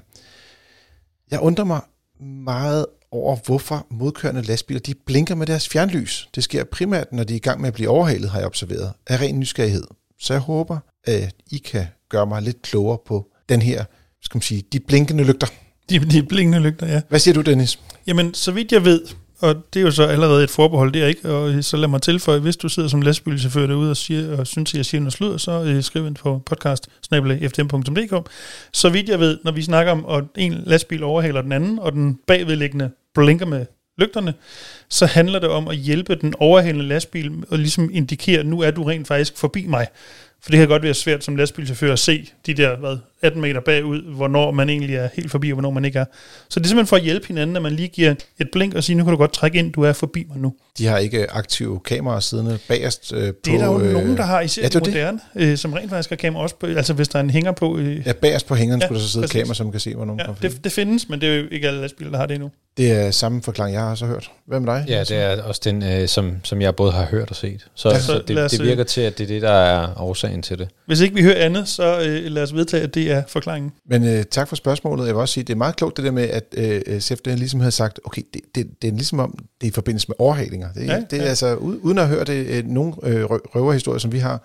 Jeg 1.32 1.40
undrer 1.40 1.66
mig 1.66 1.82
meget 2.20 2.86
over, 3.16 3.38
hvorfor 3.46 3.88
modkørende 3.92 4.42
lastbiler 4.42 4.80
de 4.80 4.94
blinker 5.06 5.36
med 5.36 5.48
deres 5.48 5.70
fjernlys. 5.70 6.30
Det 6.36 6.44
sker 6.44 6.64
primært, 6.64 7.12
når 7.12 7.24
de 7.24 7.34
er 7.34 7.38
i 7.38 7.40
gang 7.40 7.62
med 7.62 7.68
at 7.68 7.74
blive 7.74 7.90
overhalet, 7.90 8.30
har 8.30 8.40
jeg 8.40 8.46
observeret, 8.46 8.92
af 9.08 9.22
ren 9.22 9.40
nysgerrighed. 9.40 9.84
Så 10.20 10.34
jeg 10.34 10.42
håber, 10.42 10.78
at 11.04 11.36
I 11.52 11.58
kan 11.58 11.86
gøre 12.10 12.26
mig 12.26 12.42
lidt 12.42 12.62
klogere 12.62 12.98
på 13.06 13.28
den 13.50 13.62
her, 13.62 13.84
skal 14.22 14.38
man 14.38 14.42
sige, 14.42 14.64
de 14.74 14.80
blinkende 14.80 15.24
lygter. 15.24 15.48
De, 15.90 16.00
de 16.00 16.24
blinkende 16.24 16.60
lygter, 16.60 16.88
ja. 16.88 17.02
Hvad 17.10 17.20
siger 17.20 17.36
du, 17.36 17.42
Dennis? 17.42 17.80
Jamen, 18.08 18.34
så 18.34 18.52
vidt 18.52 18.72
jeg 18.72 18.86
ved, 18.86 19.02
og 19.40 19.56
det 19.74 19.80
er 19.80 19.84
jo 19.84 19.92
så 19.92 20.04
allerede 20.04 20.44
et 20.44 20.50
forbehold, 20.50 20.94
det 20.94 21.04
er 21.04 21.08
ikke, 21.08 21.30
og 21.30 21.64
så 21.64 21.78
lad 21.78 21.88
mig 21.88 22.02
tilføje, 22.02 22.40
hvis 22.40 22.58
du 22.58 22.70
sidder 22.70 22.90
som 22.90 23.02
lastbilchauffør 23.02 23.68
derude 23.68 23.90
og, 23.90 23.98
siger, 23.98 24.38
og 24.38 24.48
synes, 24.48 24.74
at 24.74 24.78
jeg 24.78 24.86
siger 24.86 25.02
noget 25.02 25.14
sludder, 25.14 25.38
så 25.38 25.64
øh, 25.64 25.84
skriv 25.84 26.08
ind 26.08 26.16
på 26.16 26.42
podcast. 26.46 26.88
Så 28.74 28.90
vidt 28.90 29.10
jeg 29.10 29.20
ved, 29.20 29.38
når 29.44 29.52
vi 29.52 29.62
snakker 29.62 29.92
om, 29.92 30.06
at 30.10 30.24
en 30.36 30.54
lastbil 30.66 31.04
overhaler 31.04 31.42
den 31.42 31.52
anden, 31.52 31.80
og 31.80 31.92
den 31.92 32.20
bagvedliggende 32.28 32.90
blinker 33.16 33.46
med 33.46 33.66
lygterne, 33.98 34.34
så 34.90 35.06
handler 35.06 35.40
det 35.40 35.50
om 35.50 35.68
at 35.68 35.76
hjælpe 35.76 36.16
den 36.16 36.34
overhalende 36.40 36.86
lastbil 36.86 37.32
og 37.50 37.58
ligesom 37.58 37.90
indikere, 37.94 38.44
nu 38.44 38.62
er 38.62 38.72
du 38.72 38.84
rent 38.84 39.08
faktisk 39.08 39.38
forbi 39.38 39.66
mig. 39.66 39.88
For 40.42 40.52
det 40.52 40.60
kan 40.60 40.68
godt 40.68 40.84
være 40.84 40.94
svært 40.94 41.24
som 41.24 41.36
lastbilchauffør 41.36 41.94
at 41.94 42.00
se 42.00 42.30
de 42.46 42.54
der 42.54 42.78
hvad, 42.78 42.98
18 43.26 43.42
meter 43.42 43.60
bagud, 43.62 44.16
hvornår 44.16 44.52
man 44.52 44.70
egentlig 44.70 44.96
er 44.96 45.10
helt 45.14 45.32
forbi, 45.32 45.50
og 45.50 45.54
hvornår 45.54 45.72
man 45.72 45.86
ikke 45.86 46.00
er. 46.00 46.06
Så 46.50 46.60
det 46.60 46.66
er 46.66 46.68
simpelthen 46.70 46.88
for 46.88 46.96
at 46.96 47.02
hjælpe 47.02 47.28
hinanden, 47.28 47.56
at 47.56 47.62
man 47.62 47.72
lige 47.72 47.88
giver 47.88 48.16
et 48.40 48.48
blink 48.52 48.74
og 48.76 48.84
siger, 48.84 48.98
nu 48.98 49.04
kan 49.04 49.12
du 49.12 49.18
godt 49.18 49.34
trække 49.34 49.60
ind, 49.60 49.74
du 49.74 49.82
er 49.82 49.94
forbi 49.94 50.26
mig 50.30 50.38
nu. 50.38 50.54
De 50.78 50.86
har 50.86 50.98
ikke 50.98 51.32
aktive 51.32 51.80
kameraer 51.86 52.20
siddende 52.20 52.58
bagerst 52.68 53.14
øh, 53.16 53.28
på... 53.34 53.36
Det 53.46 53.54
er 53.54 53.58
der 53.58 53.66
jo 53.66 53.80
øh, 53.80 53.94
nogen, 53.94 54.18
der 54.18 54.24
har, 54.24 54.42
især 54.42 54.62
ja, 54.62 54.68
det 54.68 54.76
er 54.76 54.80
moderne, 54.80 55.20
øh, 55.36 55.58
som 55.58 55.74
rent 55.74 55.90
faktisk 55.90 56.10
har 56.10 56.16
kamera 56.16 56.44
også 56.44 56.56
på, 56.56 56.66
altså 56.66 56.94
hvis 56.94 57.08
der 57.08 57.20
er 57.20 57.24
en 57.24 57.30
hænger 57.30 57.52
på. 57.52 57.78
Øh, 57.78 58.08
Ja, 58.08 58.14
bagerst 58.14 58.48
på 58.48 58.56
hængeren 58.56 58.82
Ja, 58.82 58.88
skulle 58.88 59.00
der 59.00 59.06
så 59.06 59.12
sidde 59.12 59.24
præcis. 59.24 59.42
kamera, 59.42 59.54
som 59.54 59.72
kan 59.72 59.80
se, 59.80 59.96
hvor 59.96 60.06
nogen 60.06 60.20
ja, 60.20 60.26
kommer 60.26 60.42
det, 60.42 60.64
det 60.64 60.72
findes, 60.72 61.10
men 61.10 61.22
det 61.22 61.30
er 61.30 61.36
jo 61.36 61.44
ikke 61.52 61.68
alle 61.68 61.82
lastbiler, 61.82 62.12
der 62.12 62.18
har 62.18 62.26
det 62.26 62.34
endnu. 62.34 62.52
Det 62.78 62.92
er 62.92 63.12
samme 63.12 63.42
forklaring, 63.44 63.74
jeg 63.76 63.84
har 63.84 63.96
så 63.96 64.06
hørt. 64.06 64.32
Hvad 64.48 64.60
med 64.60 64.74
dig? 64.74 64.86
Ja, 64.88 65.00
det 65.00 65.12
er 65.18 65.42
også 65.44 65.62
den, 65.64 65.84
øh, 65.84 66.08
som, 66.08 66.36
som 66.44 66.62
jeg 66.62 66.76
både 66.76 66.92
har 66.92 67.06
hørt 67.06 67.30
og 67.30 67.36
set. 67.36 67.66
Så, 67.76 67.90
Ja, 67.90 68.00
så 68.00 68.22
det, 68.28 68.52
det 68.52 68.64
virker 68.64 68.84
til, 68.84 69.02
at 69.02 69.18
det 69.18 69.24
er 69.24 69.28
det, 69.28 69.42
der 69.42 69.52
er 69.52 70.02
årsagen 70.02 70.42
til 70.42 70.60
det. 70.60 70.68
Hvis 70.86 71.02
ikke 71.02 71.16
vi 71.16 71.22
hører 71.22 71.46
andet, 71.46 71.68
så 71.68 72.00
øh, 72.02 72.32
lad 72.32 72.44
os 72.44 72.56
vedtage, 72.56 72.84
at 72.84 72.94
det 72.96 73.12
er 73.12 73.15
forklaringen. 73.28 73.72
Men 73.90 74.04
øh, 74.08 74.24
tak 74.32 74.48
for 74.48 74.56
spørgsmålet. 74.56 75.06
Jeg 75.08 75.16
vil 75.16 75.20
også 75.22 75.34
sige, 75.34 75.44
det 75.44 75.54
er 75.54 75.58
meget 75.58 75.76
klogt 75.76 75.98
det 75.98 76.06
der 76.06 76.12
med, 76.12 76.24
at 76.30 76.44
øh, 76.58 77.00
CFD 77.02 77.28
ligesom 77.28 77.60
havde 77.60 77.72
sagt, 77.72 78.00
okay, 78.06 78.22
det, 78.34 78.42
det, 78.56 78.82
det 78.82 78.88
er 78.88 78.92
ligesom 78.92 79.20
om, 79.20 79.32
det 79.62 79.68
er 79.68 79.72
i 79.72 79.74
forbindelse 79.74 80.08
med 80.08 80.16
overhalinger. 80.20 80.74
Det, 80.74 80.88
Ja, 80.88 81.04
det 81.12 81.20
er 81.20 81.24
ja. 81.24 81.30
altså, 81.30 81.56
uden 81.56 81.98
at 81.98 82.08
høre 82.08 82.24
det, 82.24 82.46
øh, 82.48 82.68
nogle 82.68 82.94
øh, 83.04 83.24
rø- 83.26 83.56
røverhistorier, 83.56 84.00
som 84.00 84.12
vi 84.12 84.20
har, 84.20 84.42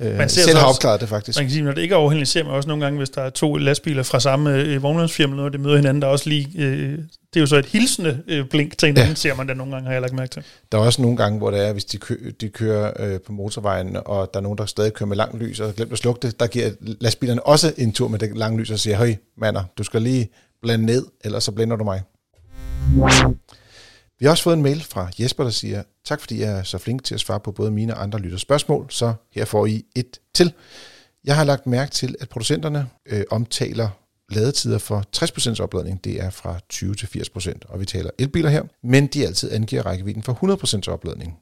øh, 0.00 0.16
Man 0.16 0.28
ser 0.28 0.42
selv 0.42 0.58
har 0.58 0.66
opklaret 0.66 1.00
det 1.00 1.08
faktisk. 1.08 1.38
Man 1.38 1.44
kan 1.44 1.52
sige, 1.52 1.64
når 1.64 1.72
det 1.72 1.82
ikke 1.82 1.92
er 1.92 1.96
overhældende, 1.96 2.26
ser 2.26 2.44
man 2.44 2.52
også 2.52 2.68
nogle 2.68 2.84
gange, 2.84 2.98
hvis 2.98 3.10
der 3.10 3.22
er 3.22 3.30
to 3.30 3.56
lastbiler 3.56 4.02
fra 4.02 4.20
samme 4.20 4.56
øh, 4.56 4.82
vognmandsfirma, 4.82 5.42
og 5.42 5.52
det 5.52 5.60
møder 5.60 5.76
hinanden, 5.76 6.02
der 6.02 6.08
er 6.08 6.12
også 6.12 6.28
lige, 6.28 6.48
øh, 6.58 6.98
det 7.34 7.36
er 7.36 7.40
jo 7.40 7.46
så 7.46 7.56
et 7.56 7.66
hilsende 7.66 8.22
øh, 8.28 8.46
blink 8.48 8.78
til 8.78 8.86
hinanden, 8.86 9.10
ja. 9.10 9.14
ser 9.14 9.34
man 9.34 9.46
da 9.46 9.54
nogle 9.54 9.72
gange, 9.72 9.86
har 9.86 9.92
jeg 9.92 10.02
lagt 10.02 10.14
mærke 10.14 10.30
til. 10.30 10.42
Der 10.72 10.78
er 10.78 10.82
også 10.82 11.02
nogle 11.02 11.16
gange, 11.16 11.38
hvor 11.38 11.50
det 11.50 11.66
er, 11.68 11.72
hvis 11.72 11.84
de, 11.84 11.98
kø, 11.98 12.16
de 12.40 12.48
kører 12.48 12.92
øh, 12.98 13.20
på 13.20 13.32
motorvejen, 13.32 13.96
og 14.04 14.30
der 14.34 14.40
er 14.40 14.42
nogen, 14.42 14.58
der 14.58 14.66
stadig 14.66 14.92
kører 14.92 15.08
med 15.08 15.16
langt 15.16 15.38
lys, 15.38 15.60
og 15.60 15.66
har 15.66 15.72
glemt 15.72 15.92
at 15.92 15.98
slukke 15.98 16.26
det, 16.26 16.40
der 16.40 16.46
giver 16.46 16.70
lastbilerne 16.80 17.46
også 17.46 17.72
en 17.76 17.92
tur 17.92 18.08
med 18.08 18.18
det 18.18 18.36
lange 18.36 18.58
lys, 18.58 18.70
og 18.70 18.78
siger, 18.78 18.96
høj, 18.96 19.14
mander, 19.36 19.62
du 19.78 19.84
skal 19.84 20.02
lige 20.02 20.28
blande 20.62 20.86
ned, 20.86 21.06
ellers 21.24 21.44
så 21.44 21.52
blænder 21.52 21.76
du 21.76 21.84
mig. 21.84 22.02
Vi 24.24 24.26
har 24.26 24.30
også 24.30 24.42
fået 24.42 24.56
en 24.56 24.62
mail 24.62 24.82
fra 24.82 25.10
Jesper, 25.20 25.44
der 25.44 25.50
siger, 25.50 25.82
tak 26.04 26.20
fordi 26.20 26.40
jeg 26.40 26.58
er 26.58 26.62
så 26.62 26.78
flink 26.78 27.04
til 27.04 27.14
at 27.14 27.20
svare 27.20 27.40
på 27.40 27.52
både 27.52 27.70
mine 27.70 27.94
og 27.94 28.02
andre 28.02 28.18
lytters 28.18 28.40
spørgsmål, 28.40 28.86
så 28.90 29.14
her 29.30 29.44
får 29.44 29.66
I 29.66 29.84
et 29.96 30.20
til. 30.34 30.52
Jeg 31.24 31.36
har 31.36 31.44
lagt 31.44 31.66
mærke 31.66 31.90
til, 31.90 32.14
at 32.20 32.28
producenterne 32.28 32.86
øh, 33.06 33.24
omtaler 33.30 33.88
ladetider 34.30 34.78
for 34.78 35.04
60% 35.16 35.62
opladning, 35.62 36.04
det 36.04 36.22
er 36.22 36.30
fra 36.30 36.58
20 36.68 36.94
til 36.94 37.06
80%, 37.06 37.52
og 37.68 37.80
vi 37.80 37.84
taler 37.84 38.10
elbiler 38.18 38.50
her, 38.50 38.62
men 38.82 39.06
de 39.06 39.26
altid 39.26 39.52
angiver 39.52 39.86
rækkevidden 39.86 40.22
for 40.22 40.86
100% 40.88 40.92
opladning. 40.92 41.38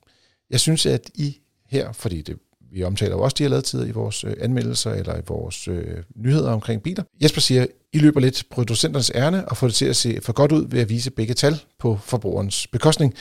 Jeg 0.51 0.61
synes, 0.61 0.87
at 0.87 1.11
I 1.15 1.41
her, 1.67 1.93
fordi 1.93 2.23
det, 2.23 2.39
vi 2.73 2.83
omtaler 2.83 3.13
jo 3.13 3.23
også 3.23 3.35
de 3.39 3.43
her 3.43 3.51
ladetider 3.51 3.85
i 3.85 3.91
vores 3.91 4.25
øh, 4.25 4.35
anmeldelser 4.41 4.91
eller 4.91 5.19
i 5.19 5.23
vores 5.27 5.69
øh, 5.69 5.97
nyheder 6.17 6.51
omkring 6.53 6.83
biler. 6.83 7.03
Jesper 7.23 7.41
siger, 7.41 7.67
I 7.93 7.99
løber 7.99 8.21
lidt 8.21 8.45
producenternes 8.51 9.13
ærne 9.15 9.49
og 9.49 9.57
får 9.57 9.67
det 9.67 9.75
til 9.75 9.87
at 9.87 9.97
se 9.97 10.19
for 10.23 10.33
godt 10.33 10.53
ud 10.53 10.67
ved 10.69 10.81
at 10.81 10.89
vise 10.89 11.11
begge 11.11 11.35
tal 11.35 11.61
på 11.79 11.99
forbrugerens 12.05 12.67
bekostning. 12.67 13.15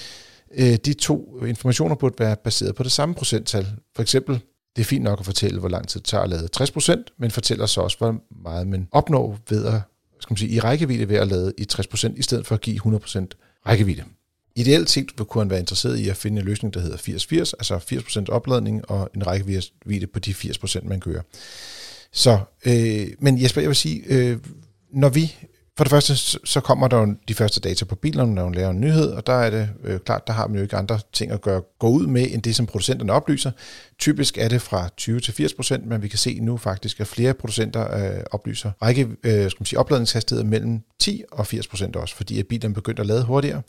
Øh, 0.58 0.76
de 0.86 0.94
to 0.94 1.46
informationer 1.46 1.96
burde 1.96 2.16
være 2.20 2.36
baseret 2.44 2.76
på 2.76 2.84
det 2.84 2.92
samme 2.92 3.16
procenttal. 3.16 3.68
For 3.96 4.02
eksempel, 4.02 4.40
det 4.76 4.82
er 4.82 4.86
fint 4.86 5.04
nok 5.04 5.20
at 5.20 5.26
fortælle, 5.26 5.60
hvor 5.60 5.70
lang 5.70 5.88
tid 5.88 6.00
det 6.00 6.08
tager 6.08 6.24
at 6.24 6.30
lade 6.30 6.48
60%, 6.58 7.04
men 7.20 7.32
fortæller 7.32 7.66
så 7.66 7.82
også, 7.82 7.98
hvor 7.98 8.16
meget 8.44 8.68
man 8.68 8.88
opnår 8.92 9.38
ved 9.50 9.66
at, 9.66 9.82
skal 10.20 10.34
man 10.34 10.38
sige, 10.38 10.52
i 10.52 10.60
rækkevidde 10.60 11.10
ved 11.10 11.16
at 11.18 11.28
lade 11.28 11.54
i 11.58 11.66
60%, 11.74 12.14
i 12.18 12.22
stedet 12.22 12.48
for 12.48 12.56
at 12.56 12.62
give 12.62 12.80
100% 12.86 13.26
rækkevidde. 13.68 14.04
Ideelt 14.56 14.90
set 14.90 15.16
kunne 15.16 15.42
han 15.42 15.50
være 15.50 15.60
interesseret 15.60 15.98
i 15.98 16.10
at 16.10 16.18
finde 16.18 16.40
en 16.40 16.46
løsning, 16.46 16.74
der 16.74 16.80
hedder 16.80 16.98
80-80, 16.98 17.52
altså 17.60 17.76
80% 17.76 18.26
opladning 18.30 18.92
og 18.92 19.10
en 19.16 19.28
rækkevidde 19.28 20.08
på 20.08 20.20
de 20.20 20.32
80%, 20.32 20.88
man 20.88 21.00
kører. 21.00 21.22
Så, 22.14 22.40
øh, 22.66 23.08
men 23.20 23.42
Jesper, 23.42 23.62
jeg 23.62 23.70
vil 23.70 23.76
sige, 23.76 24.04
øh, 24.08 24.38
når 24.94 25.10
vi 25.10 25.36
for 25.78 25.84
det 25.84 25.92
første, 25.92 26.16
så 26.46 26.60
kommer 26.60 26.88
der 26.88 26.98
jo 26.98 27.16
de 27.28 27.34
første 27.34 27.60
data 27.60 27.86
på 27.86 27.96
bilerne, 27.96 28.36
når 28.36 28.44
man 28.44 28.54
laver 28.54 28.70
en 28.70 28.82
nyhed, 28.82 29.12
og 29.12 29.28
der 29.28 29.34
er 29.34 29.50
det 29.50 29.70
øh, 29.84 30.00
klart, 30.00 30.28
der 30.28 30.34
har 30.34 30.48
man 30.48 30.56
jo 30.56 30.62
ikke 30.62 30.76
andre 30.76 31.00
ting 31.14 31.32
at 31.32 31.42
gøre, 31.42 31.62
gå 31.80 31.88
ud 31.88 32.08
med, 32.08 32.28
end 32.32 32.42
det, 32.42 32.56
som 32.56 32.66
producenterne 32.66 33.14
oplyser. 33.14 33.52
Typisk 34.00 34.38
er 34.38 34.48
det 34.48 34.62
fra 34.62 34.90
20 34.98 35.20
til 35.20 35.34
80 35.34 35.54
procent, 35.54 35.88
men 35.88 36.02
vi 36.02 36.08
kan 36.08 36.20
se 36.20 36.40
nu 36.40 36.58
faktisk, 36.58 37.00
at 37.00 37.08
flere 37.08 37.34
producenter 37.34 37.98
øh, 37.98 38.24
oplyser 38.32 38.72
række, 38.82 39.02
øh, 39.24 39.50
skal 39.50 39.62
man 39.62 39.66
sige, 39.66 39.80
opladningshastighed 39.80 40.44
mellem 40.44 40.82
10 41.00 41.24
og 41.32 41.48
80 41.48 41.68
procent 41.68 41.96
også, 41.96 42.16
fordi 42.16 42.40
at 42.40 42.48
bilerne 42.48 42.74
begynder 42.74 43.02
at 43.02 43.08
lade 43.08 43.24
hurtigere. 43.24 43.62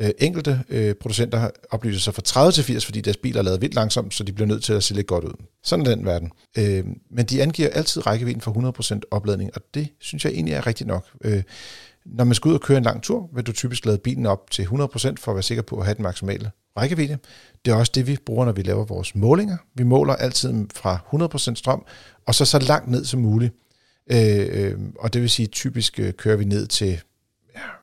Øh, 0.00 0.10
enkelte 0.18 0.60
øh, 0.68 0.94
producenter 0.94 1.50
oplyser 1.70 2.00
sig 2.00 2.14
fra 2.14 2.22
30 2.22 2.52
til 2.52 2.64
80, 2.64 2.84
fordi 2.84 3.00
deres 3.00 3.16
biler 3.16 3.38
er 3.38 3.44
lavet 3.44 3.60
vildt 3.60 3.74
langsomt, 3.74 4.14
så 4.14 4.24
de 4.24 4.32
bliver 4.32 4.48
nødt 4.48 4.64
til 4.64 4.72
at 4.72 4.82
se 4.82 4.94
lidt 4.94 5.06
godt 5.06 5.24
ud. 5.24 5.32
Sådan 5.62 5.86
er 5.86 5.94
den 5.94 6.04
verden. 6.04 6.30
Øh, 6.58 6.84
men 7.10 7.26
de 7.26 7.42
angiver 7.42 7.68
altid 7.68 8.06
rækkevidden 8.06 8.40
for 8.40 8.92
100% 8.94 9.00
opladning, 9.10 9.50
og 9.54 9.62
det 9.74 9.88
synes 10.00 10.24
jeg 10.24 10.32
egentlig 10.32 10.54
er 10.54 10.66
rigtigt 10.66 10.88
nok. 10.88 11.06
Øh, 11.24 11.42
når 12.06 12.24
man 12.24 12.34
skal 12.34 12.48
ud 12.48 12.54
og 12.54 12.60
køre 12.60 12.78
en 12.78 12.84
lang 12.84 13.02
tur, 13.02 13.30
vil 13.34 13.46
du 13.46 13.52
typisk 13.52 13.86
lade 13.86 13.98
bilen 13.98 14.26
op 14.26 14.50
til 14.50 14.62
100% 14.62 14.68
for 15.18 15.28
at 15.28 15.34
være 15.34 15.42
sikker 15.42 15.62
på 15.62 15.78
at 15.78 15.84
have 15.84 15.94
den 15.94 16.02
maksimale 16.02 16.50
rækkevidde. 16.76 17.18
Det 17.64 17.70
er 17.70 17.74
også 17.74 17.92
det, 17.94 18.06
vi 18.06 18.16
bruger, 18.26 18.44
når 18.44 18.52
vi 18.52 18.62
laver 18.62 18.84
vores 18.84 19.14
målinger. 19.14 19.56
Vi 19.74 19.82
måler 19.82 20.14
altid 20.14 20.66
fra 20.74 20.98
100% 21.52 21.54
strøm, 21.54 21.84
og 22.26 22.34
så 22.34 22.44
så 22.44 22.58
langt 22.58 22.90
ned 22.90 23.04
som 23.04 23.20
muligt. 23.20 23.54
Øh, 24.10 24.46
øh 24.50 24.78
og 24.98 25.12
det 25.12 25.22
vil 25.22 25.30
sige, 25.30 25.46
typisk 25.46 26.00
øh, 26.00 26.12
kører 26.12 26.36
vi 26.36 26.44
ned 26.44 26.66
til 26.66 27.00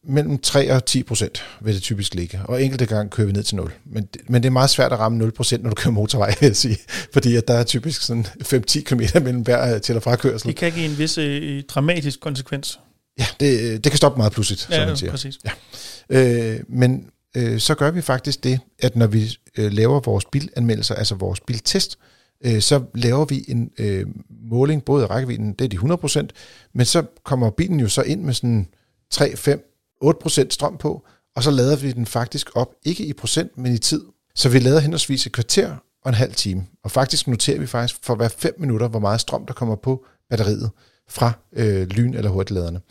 mellem 0.04 0.38
3 0.38 0.72
og 0.74 0.86
10 0.86 1.04
procent 1.04 1.44
vil 1.62 1.74
det 1.76 1.84
typisk 1.84 2.14
ligge, 2.16 2.40
og 2.46 2.64
enkelte 2.64 2.86
gange 2.86 3.10
kører 3.10 3.28
vi 3.28 3.34
ned 3.34 3.44
til 3.44 3.56
0. 3.56 3.72
Men, 3.86 4.08
men 4.30 4.44
det 4.44 4.48
er 4.50 4.52
meget 4.52 4.70
svært 4.70 4.92
at 4.94 5.00
ramme 5.00 5.18
0 5.18 5.32
procent, 5.32 5.64
når 5.64 5.70
du 5.70 5.76
kører 5.76 5.92
motorvej, 5.94 6.36
vil 6.40 6.48
jeg 6.48 6.56
sige, 6.56 6.78
fordi 7.14 7.36
at 7.36 7.48
der 7.48 7.54
er 7.54 7.64
typisk 7.64 8.02
sådan 8.02 8.26
5-10 8.26 8.82
km 8.84 9.02
mellem 9.24 9.42
hver 9.42 9.76
øh, 9.76 9.82
til- 9.82 9.96
og 9.96 10.04
frakørsel. 10.04 10.48
Det 10.48 10.56
kan 10.56 10.72
give 10.72 10.86
en 10.86 10.98
vis 10.98 11.18
øh, 11.18 11.64
dramatisk 11.64 12.20
konsekvens. 12.20 12.80
Ja, 13.20 13.26
det, 13.40 13.60
øh, 13.62 13.74
det 13.74 13.84
kan 13.84 13.98
stoppe 13.98 14.18
meget 14.18 14.32
pludseligt, 14.32 14.68
Ja, 14.70 14.76
som 14.76 14.88
man 14.88 14.98
siger. 14.98 15.12
præcis. 15.12 15.40
Ja. 15.46 16.52
Øh, 16.54 16.60
men 16.70 17.06
øh, 17.38 17.60
så 17.60 17.76
gør 17.76 17.92
vi 17.92 18.02
faktisk 18.02 18.44
det, 18.44 18.60
at 18.80 18.96
når 18.96 19.08
vi 19.08 19.38
øh, 19.58 19.72
laver 19.74 20.00
vores 20.00 20.26
bilanmeldelser, 20.32 20.96
altså 20.96 21.16
vores 21.16 21.40
biltest, 21.40 21.98
øh, 22.46 22.62
så 22.62 22.84
laver 22.96 23.26
vi 23.26 23.46
en 23.48 23.70
øh, 23.80 24.06
måling, 24.50 24.84
både 24.86 25.04
af 25.04 25.10
rækkevidden, 25.10 25.54
det 25.54 25.66
er 25.66 25.70
de 25.70 26.22
100%, 26.24 26.28
men 26.74 26.86
så 26.86 27.04
kommer 27.26 27.50
bilen 27.50 27.80
jo 27.80 27.88
så 27.88 28.02
ind 28.02 28.22
med 28.22 28.34
sådan 28.34 28.68
3, 29.12 29.36
5, 29.36 29.67
8% 30.04 30.50
strøm 30.50 30.78
på, 30.78 31.06
og 31.36 31.44
så 31.44 31.52
lader 31.52 31.76
vi 31.76 31.92
den 31.92 32.06
faktisk 32.06 32.50
op, 32.56 32.74
ikke 32.86 33.06
i 33.06 33.14
procent, 33.14 33.58
men 33.58 33.74
i 33.74 33.78
tid. 33.78 34.02
Så 34.36 34.50
vi 34.50 34.60
lader 34.60 34.80
henholdsvis 34.80 35.26
et 35.26 35.32
kvarter 35.32 35.76
og 36.04 36.10
en 36.10 36.14
halv 36.14 36.34
time. 36.34 36.66
Og 36.84 36.92
faktisk 36.92 37.28
noterer 37.28 37.60
vi 37.60 37.68
faktisk 37.68 38.00
for 38.04 38.16
hver 38.16 38.28
5 38.28 38.56
minutter, 38.60 38.88
hvor 38.88 39.00
meget 39.00 39.22
strøm, 39.22 39.46
der 39.46 39.54
kommer 39.54 39.76
på 39.76 40.06
batteriet 40.30 40.70
fra 41.10 41.32
øh, 41.54 41.88
lyn- 41.88 42.16
eller 42.16 42.30
hurtigladerne. 42.30 42.82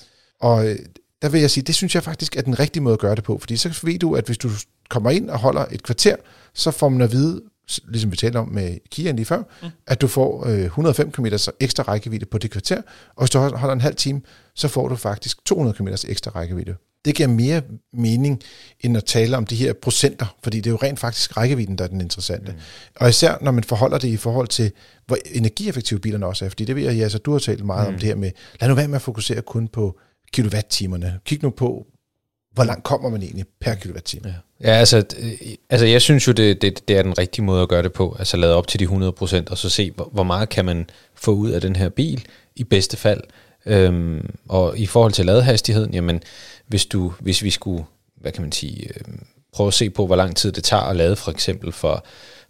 Og 0.41 0.69
øh, 0.69 0.79
der 1.23 1.29
vil 1.29 1.41
jeg 1.41 1.51
sige, 1.51 1.65
det 1.65 1.75
synes 1.75 1.95
jeg 1.95 2.03
faktisk 2.03 2.37
er 2.37 2.43
den 2.43 2.59
rigtige 2.59 2.83
måde 2.83 2.93
at 2.93 2.99
gøre 2.99 3.15
det 3.15 3.25
på, 3.25 3.39
fordi 3.39 3.57
så 3.57 3.81
ved 3.83 3.99
du, 3.99 4.15
at 4.15 4.27
hvis 4.27 4.39
du 4.39 4.51
kommer 4.89 5.11
ind 5.11 5.31
og 5.31 5.39
holder 5.39 5.67
et 5.71 5.83
kvarter, 5.83 6.17
så 6.55 6.71
får 6.71 6.89
man 6.89 7.01
at 7.01 7.13
vide, 7.13 7.43
ligesom 7.89 8.11
vi 8.11 8.17
talte 8.17 8.37
om 8.37 8.49
med 8.49 8.79
Kia 8.91 9.13
lige 9.13 9.25
før, 9.25 9.43
mm. 9.63 9.69
at 9.87 10.01
du 10.01 10.07
får 10.07 10.47
øh, 10.47 10.65
105 10.65 11.13
km 11.13 11.27
ekstra 11.61 11.83
rækkevidde 11.83 12.27
på 12.27 12.39
det 12.39 12.51
kvarter, 12.51 12.83
og 13.09 13.23
hvis 13.23 13.31
du 13.31 13.39
holder 13.39 13.73
en 13.73 13.81
halv 13.81 13.97
time, 13.97 14.21
så 14.55 14.69
får 14.69 14.89
du 14.89 14.97
faktisk 14.97 15.45
200 15.45 15.77
km 15.77 15.89
ekstra 15.89 16.31
rækkevidde. 16.31 16.75
Det 17.07 17.15
giver 17.15 17.29
mere 17.29 17.63
mening, 17.93 18.43
end 18.81 18.97
at 18.97 19.05
tale 19.05 19.37
om 19.37 19.47
de 19.47 19.57
her 19.57 19.73
procenter, 19.73 20.37
fordi 20.43 20.57
det 20.57 20.67
er 20.67 20.71
jo 20.71 20.79
rent 20.83 20.99
faktisk 20.99 21.37
rækkevidden, 21.37 21.79
der 21.79 21.85
er 21.85 21.89
den 21.89 22.01
interessante. 22.01 22.53
Mm. 22.53 22.59
Og 22.97 23.09
især 23.09 23.39
når 23.41 23.51
man 23.51 23.65
forholder 23.65 23.99
det 23.99 24.09
i 24.09 24.17
forhold 24.17 24.49
til, 24.49 24.73
hvor 25.07 25.19
energieffektive 25.33 26.01
bilerne 26.01 26.27
også 26.27 26.45
er, 26.45 26.49
fordi 26.49 26.65
det 26.65 26.77
ved 26.77 26.83
jeg, 26.83 27.03
altså, 27.03 27.19
du 27.19 27.33
har 27.33 27.39
talt 27.39 27.65
meget 27.65 27.89
mm. 27.89 27.95
om 27.95 28.01
det 28.01 28.09
her 28.09 28.17
med, 28.17 28.31
lad 28.61 28.69
nu 28.69 28.75
være 28.75 28.89
med 28.89 28.97
at 28.97 29.03
fokusere 29.03 29.43
kun 29.43 29.69
på 29.69 29.99
kilowatt-timerne. 30.33 31.19
Kig 31.25 31.43
nu 31.43 31.51
på, 31.51 31.87
hvor 32.53 32.65
langt 32.65 32.85
kommer 32.85 33.09
man 33.11 33.23
egentlig 33.23 33.47
per 33.61 33.75
kilowatt-time. 33.75 34.29
Ja. 34.29 34.35
Ja, 34.61 34.71
altså, 34.71 34.97
øh, 34.97 35.33
altså 35.71 35.87
jeg 35.87 36.03
synes 36.03 36.27
jo, 36.27 36.33
det, 36.33 36.63
det, 36.63 36.89
det 36.89 36.99
er 36.99 37.03
den 37.03 37.19
rigtige 37.19 37.45
måde 37.45 37.63
at 37.63 37.69
gøre 37.69 37.83
det 37.83 37.93
på. 37.93 38.17
Altså 38.19 38.37
lade 38.37 38.55
op 38.55 38.67
til 38.67 38.81
de 38.81 38.85
100%, 38.85 38.91
og 39.51 39.59
så 39.59 39.69
se, 39.69 39.91
hvor, 39.91 40.09
hvor 40.13 40.23
meget 40.23 40.49
kan 40.49 40.65
man 40.65 40.91
få 41.15 41.31
ud 41.31 41.51
af 41.51 41.61
den 41.61 41.77
her 41.77 41.89
bil, 41.89 42.27
i 42.57 42.65
bedste 42.65 42.97
fald. 42.97 43.21
Øhm, 43.67 44.35
og 44.49 44.79
i 44.79 44.87
forhold 44.87 45.13
til 45.13 45.27
ladehastigheden, 45.27 45.95
jamen, 45.95 46.23
hvis, 46.69 46.87
du, 46.87 47.13
hvis 47.21 47.43
vi 47.43 47.51
skulle, 47.51 47.85
hvad 48.21 48.33
kan 48.33 48.43
man 48.43 48.53
sige, 48.53 48.89
øh, 48.89 49.15
prøve 49.53 49.67
at 49.67 49.75
se 49.75 49.91
på, 49.91 50.07
hvor 50.07 50.17
lang 50.17 50.37
tid 50.37 50.53
det 50.53 50.65
tager 50.65 50.83
at 50.83 50.97
lade 50.97 51.17
for 51.17 51.31
eksempel 51.31 51.73
fra, 51.73 52.01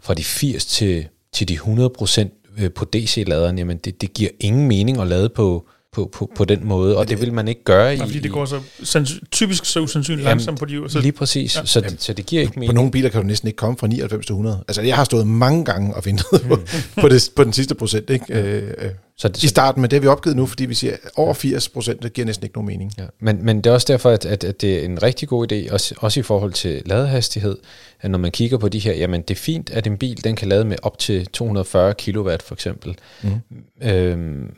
fra 0.00 0.14
de 0.14 0.24
80 0.24 0.66
til, 0.66 1.08
til 1.32 1.48
de 1.48 1.54
100% 1.54 2.28
øh, 2.58 2.72
på 2.72 2.84
DC-laderen, 2.84 3.58
jamen 3.58 3.76
det, 3.76 4.00
det 4.00 4.14
giver 4.14 4.30
ingen 4.40 4.68
mening 4.68 5.00
at 5.00 5.06
lade 5.06 5.28
på, 5.28 5.68
på, 5.96 6.10
på, 6.12 6.30
på 6.36 6.44
den 6.44 6.60
måde, 6.64 6.96
og 6.96 7.08
det, 7.08 7.10
det 7.18 7.20
vil 7.26 7.32
man 7.32 7.48
ikke 7.48 7.64
gøre 7.64 7.94
i... 7.94 7.98
Fordi 7.98 8.18
det 8.18 8.30
går 8.30 8.44
så 8.44 8.60
sands- 8.82 9.20
typisk 9.30 9.64
så 9.64 9.80
usandsynligt 9.80 10.24
Jamen, 10.24 10.30
langsomt 10.38 10.58
på 10.58 10.64
de 10.64 10.84
så 10.90 11.00
Lige 11.00 11.12
præcis, 11.12 11.56
ja. 11.56 11.64
så, 11.64 11.94
så 11.98 12.12
det 12.12 12.26
giver 12.26 12.42
ikke 12.42 12.52
På 12.54 12.60
mening. 12.60 12.74
nogle 12.74 12.90
biler 12.90 13.08
kan 13.08 13.20
du 13.20 13.26
næsten 13.26 13.46
ikke 13.48 13.56
komme 13.56 13.76
fra 13.78 13.86
99 13.86 14.26
til 14.26 14.32
100. 14.32 14.64
Altså, 14.68 14.82
jeg 14.82 14.96
har 14.96 15.04
stået 15.04 15.26
mange 15.26 15.64
gange 15.64 15.94
og 15.94 16.04
ventet 16.04 16.26
på, 16.48 16.58
på, 17.00 17.08
det, 17.08 17.30
på 17.36 17.44
den 17.44 17.52
sidste 17.52 17.74
procent, 17.74 18.10
ikke? 18.10 18.24
Øh, 18.34 18.62
øh, 18.78 18.90
Så 19.18 19.28
det, 19.28 19.42
I 19.42 19.48
starten, 19.48 19.80
men 19.82 19.90
det 19.90 19.96
har 19.96 20.00
vi 20.00 20.06
opgivet 20.06 20.36
nu, 20.36 20.46
fordi 20.46 20.64
vi 20.64 20.74
siger, 20.74 20.92
at 20.92 20.98
over 21.16 21.34
80 21.34 21.68
procent, 21.68 22.02
det 22.02 22.12
giver 22.12 22.26
næsten 22.26 22.44
ikke 22.44 22.56
nogen 22.56 22.66
mening. 22.66 22.92
Ja, 22.98 23.04
men, 23.20 23.38
men 23.44 23.56
det 23.56 23.66
er 23.66 23.74
også 23.74 23.86
derfor, 23.92 24.10
at, 24.10 24.26
at, 24.26 24.44
at 24.44 24.60
det 24.60 24.78
er 24.80 24.84
en 24.84 25.02
rigtig 25.02 25.28
god 25.28 25.52
idé, 25.52 25.72
også, 25.72 25.94
også 25.98 26.20
i 26.20 26.22
forhold 26.22 26.52
til 26.52 26.82
ladehastighed, 26.86 27.56
at 28.00 28.10
når 28.10 28.18
man 28.18 28.30
kigger 28.30 28.58
på 28.58 28.68
de 28.68 28.78
her, 28.78 28.92
jamen 28.94 29.20
det 29.22 29.30
er 29.30 29.38
fint, 29.38 29.70
at 29.70 29.86
en 29.86 29.96
bil 29.98 30.24
den 30.24 30.36
kan 30.36 30.48
lade 30.48 30.64
med 30.64 30.76
op 30.82 30.98
til 30.98 31.26
240 31.26 31.94
kW 31.94 32.30
for 32.44 32.54
eksempel. 32.54 32.96
Mm. 33.22 33.30
Øhm, 33.82 34.50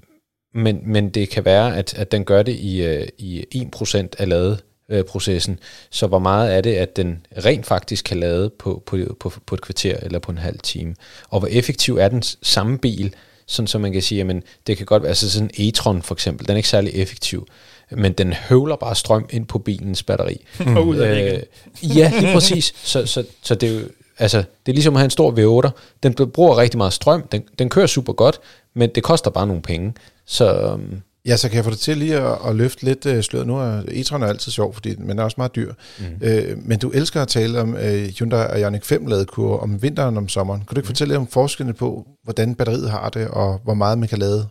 men, 0.55 0.81
men 0.85 1.09
det 1.09 1.29
kan 1.29 1.45
være, 1.45 1.77
at, 1.77 1.95
at 1.95 2.13
den 2.13 2.25
gør 2.25 2.43
det 2.43 2.57
i, 2.57 2.83
øh, 2.83 3.09
i 3.19 3.67
1% 3.77 4.07
af 4.19 4.29
ladeprocessen. 4.29 5.59
Så 5.91 6.07
hvor 6.07 6.19
meget 6.19 6.55
er 6.57 6.61
det, 6.61 6.75
at 6.75 6.97
den 6.97 7.27
rent 7.45 7.67
faktisk 7.67 8.05
kan 8.05 8.21
lade 8.21 8.51
på, 8.59 8.83
på, 8.87 8.99
på, 9.21 9.33
på 9.47 9.55
et 9.55 9.61
kvarter 9.61 9.97
eller 10.03 10.19
på 10.19 10.33
en 10.33 10.39
halv 10.39 10.59
time? 10.59 10.95
Og 11.29 11.39
hvor 11.39 11.49
effektiv 11.49 11.97
er 11.97 12.09
den 12.09 12.23
samme 12.43 12.79
bil, 12.79 13.15
sådan 13.47 13.67
så 13.67 13.79
man 13.79 13.93
kan 13.93 14.03
sige, 14.03 14.21
at 14.21 14.43
det 14.67 14.77
kan 14.77 14.87
godt 14.87 15.03
være, 15.03 15.09
altså 15.09 15.31
sådan 15.31 15.51
en 15.55 15.69
e-tron 15.69 16.03
for 16.03 16.15
eksempel, 16.15 16.47
den 16.47 16.53
er 16.53 16.57
ikke 16.57 16.69
særlig 16.69 16.93
effektiv, 16.95 17.47
men 17.91 18.13
den 18.13 18.33
høvler 18.33 18.77
bare 18.77 18.95
strøm 18.95 19.29
ind 19.31 19.47
på 19.47 19.59
bilens 19.59 20.03
batteri. 20.03 20.45
og 20.77 20.87
ud 20.87 20.97
af. 20.97 21.35
Øh, 21.83 21.97
ja, 21.97 22.13
lige 22.21 22.33
præcis. 22.33 22.75
Så, 22.83 23.07
så, 23.07 23.25
så 23.43 23.55
det 23.55 23.69
er 23.69 23.75
jo, 23.75 23.89
altså, 24.19 24.39
det 24.39 24.73
er 24.73 24.75
ligesom 24.75 24.95
at 24.95 25.01
have 25.01 25.05
en 25.05 25.11
stor 25.11 25.63
V8. 25.67 25.71
Den 26.03 26.31
bruger 26.31 26.57
rigtig 26.57 26.79
meget 26.79 26.93
strøm, 26.93 27.23
den, 27.23 27.43
den 27.59 27.69
kører 27.69 27.87
super 27.87 28.13
godt, 28.13 28.41
men 28.75 28.91
det 28.95 29.03
koster 29.03 29.31
bare 29.31 29.47
nogle 29.47 29.63
penge. 29.63 29.95
Så 30.27 30.61
øhm, 30.61 31.03
Ja, 31.29 31.37
så 31.37 31.49
kan 31.49 31.57
jeg 31.57 31.65
få 31.65 31.71
det 31.71 31.79
til 31.79 31.97
lige 31.97 32.17
at, 32.17 32.39
at 32.47 32.57
løfte 32.57 32.85
lidt 32.85 33.07
øh, 33.07 33.23
sløret. 33.23 33.47
Nu 33.47 33.57
er 33.57 33.83
e-tron 33.89 34.23
er 34.23 34.27
altid 34.27 34.53
sjov, 34.53 34.75
fordi 34.75 34.95
den 34.95 35.19
er 35.19 35.23
også 35.23 35.35
meget 35.39 35.57
dyr. 35.57 35.73
Mm. 35.99 36.05
Øh, 36.21 36.59
men 36.59 36.79
du 36.79 36.91
elsker 36.91 37.23
at 37.23 37.29
tale 37.29 37.61
om 37.61 37.77
øh, 37.77 38.09
Hyundai 38.09 38.61
Ioniq 38.61 38.85
5 38.85 39.07
ladekur 39.07 39.59
om 39.59 39.83
vinteren 39.83 40.17
og 40.17 40.23
om 40.23 40.29
sommeren. 40.29 40.61
Kan 40.61 40.75
du 40.75 40.81
ikke 40.81 40.87
mm. 40.87 40.87
fortælle 40.87 41.13
lidt 41.13 41.21
om 41.21 41.27
forskellene 41.27 41.75
på, 41.75 42.07
hvordan 42.25 42.55
batteriet 42.55 42.91
har 42.91 43.09
det, 43.09 43.29
og 43.29 43.61
hvor 43.65 43.75
meget 43.75 43.99
man 43.99 44.09
kan 44.09 44.19
lade 44.19 44.49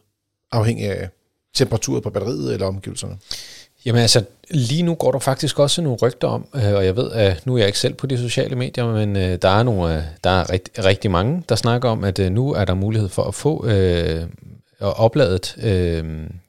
afhængig 0.51 0.85
af 0.85 1.09
temperaturen 1.55 2.01
på 2.01 2.09
batteriet 2.09 2.53
eller 2.53 2.67
omgivelserne? 2.67 3.17
Jamen 3.85 4.01
altså, 4.01 4.23
lige 4.49 4.83
nu 4.83 4.95
går 4.95 5.11
der 5.11 5.19
faktisk 5.19 5.59
også 5.59 5.81
nogle 5.81 5.97
rygter 6.01 6.27
om, 6.27 6.47
øh, 6.55 6.73
og 6.73 6.85
jeg 6.85 6.95
ved, 6.95 7.11
at 7.11 7.45
nu 7.45 7.53
er 7.53 7.57
jeg 7.57 7.67
ikke 7.67 7.79
selv 7.79 7.93
på 7.93 8.07
de 8.07 8.17
sociale 8.17 8.55
medier, 8.55 8.85
men 8.85 9.15
øh, 9.15 9.37
der 9.41 9.49
er 9.49 9.63
nogle, 9.63 9.97
øh, 9.97 10.03
der 10.23 10.29
er 10.29 10.51
rigt, 10.51 10.69
rigtig 10.85 11.11
mange, 11.11 11.43
der 11.49 11.55
snakker 11.55 11.89
om, 11.89 12.03
at 12.03 12.19
øh, 12.19 12.31
nu 12.31 12.53
er 12.53 12.65
der 12.65 12.73
mulighed 12.73 13.09
for 13.09 13.23
at 13.23 13.35
få 13.35 13.67
øh, 13.67 14.23
opladet 14.79 15.55
øh, 15.57 16.03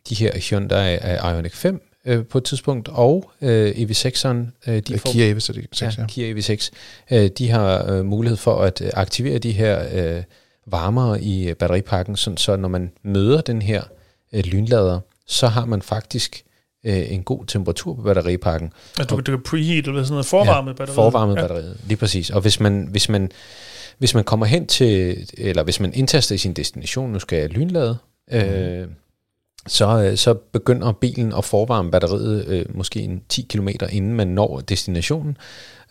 de 0.08 0.14
her 0.14 0.32
Hyundai 0.38 0.98
Ioniq 1.32 1.54
5 1.54 1.82
øh, 2.04 2.24
på 2.24 2.38
et 2.38 2.44
tidspunkt, 2.44 2.88
og 2.88 3.30
øh, 3.42 3.70
EV6'eren, 3.70 4.70
øh, 4.70 4.82
de 4.82 4.98
får, 4.98 5.10
Kia 5.12 5.34
EV6, 5.34 5.62
ja. 5.80 5.90
ja, 5.98 6.06
Kia 6.06 6.34
EV6, 6.34 6.70
øh, 7.10 7.30
de 7.38 7.50
har 7.50 7.90
øh, 7.90 8.04
mulighed 8.04 8.36
for 8.36 8.62
at 8.62 8.82
aktivere 8.94 9.38
de 9.38 9.52
her 9.52 9.86
øh, 9.92 10.22
varmere 10.66 11.22
i 11.22 11.54
batteripakken, 11.54 12.16
sådan, 12.16 12.36
så 12.36 12.56
når 12.56 12.68
man 12.68 12.90
møder 13.02 13.40
den 13.40 13.62
her 13.62 13.82
øh, 14.32 14.44
lynlader, 14.44 15.00
så 15.26 15.46
har 15.46 15.64
man 15.64 15.82
faktisk 15.82 16.44
øh, 16.88 17.12
en 17.12 17.22
god 17.22 17.44
temperatur 17.44 17.94
på 17.94 18.02
batteripakken. 18.02 18.72
Altså, 18.98 19.16
du, 19.16 19.20
du 19.20 19.36
kan 19.36 19.42
preheat 19.42 19.86
eller 19.86 20.02
sådan 20.02 20.12
noget 20.12 20.26
forvarmet 20.26 20.76
batteri. 20.76 20.94
Forvarmet 20.94 21.36
ja. 21.36 21.40
batteriet, 21.40 21.76
lige 21.86 21.96
præcis. 21.96 22.30
Og 22.30 22.40
hvis 22.40 22.60
man, 22.60 22.88
hvis 22.90 23.08
man, 23.08 23.30
hvis 23.98 24.14
man 24.14 24.24
kommer 24.24 24.46
hen 24.46 24.66
til, 24.66 25.16
eller 25.38 25.62
hvis 25.62 25.80
man 25.80 25.94
indtaster 25.94 26.34
i 26.34 26.38
sin 26.38 26.52
destination, 26.52 27.12
nu 27.12 27.18
skal 27.18 27.38
jeg 27.38 27.50
lynlade, 27.50 27.98
øh, 28.32 28.86
så, 29.66 30.02
øh, 30.02 30.16
så 30.16 30.34
begynder 30.34 30.92
bilen 30.92 31.32
at 31.32 31.44
forvarme 31.44 31.90
batteriet 31.90 32.44
øh, 32.46 32.76
måske 32.76 33.00
en 33.00 33.22
10 33.28 33.46
km 33.50 33.68
inden 33.90 34.14
man 34.14 34.28
når 34.28 34.60
destinationen, 34.60 35.36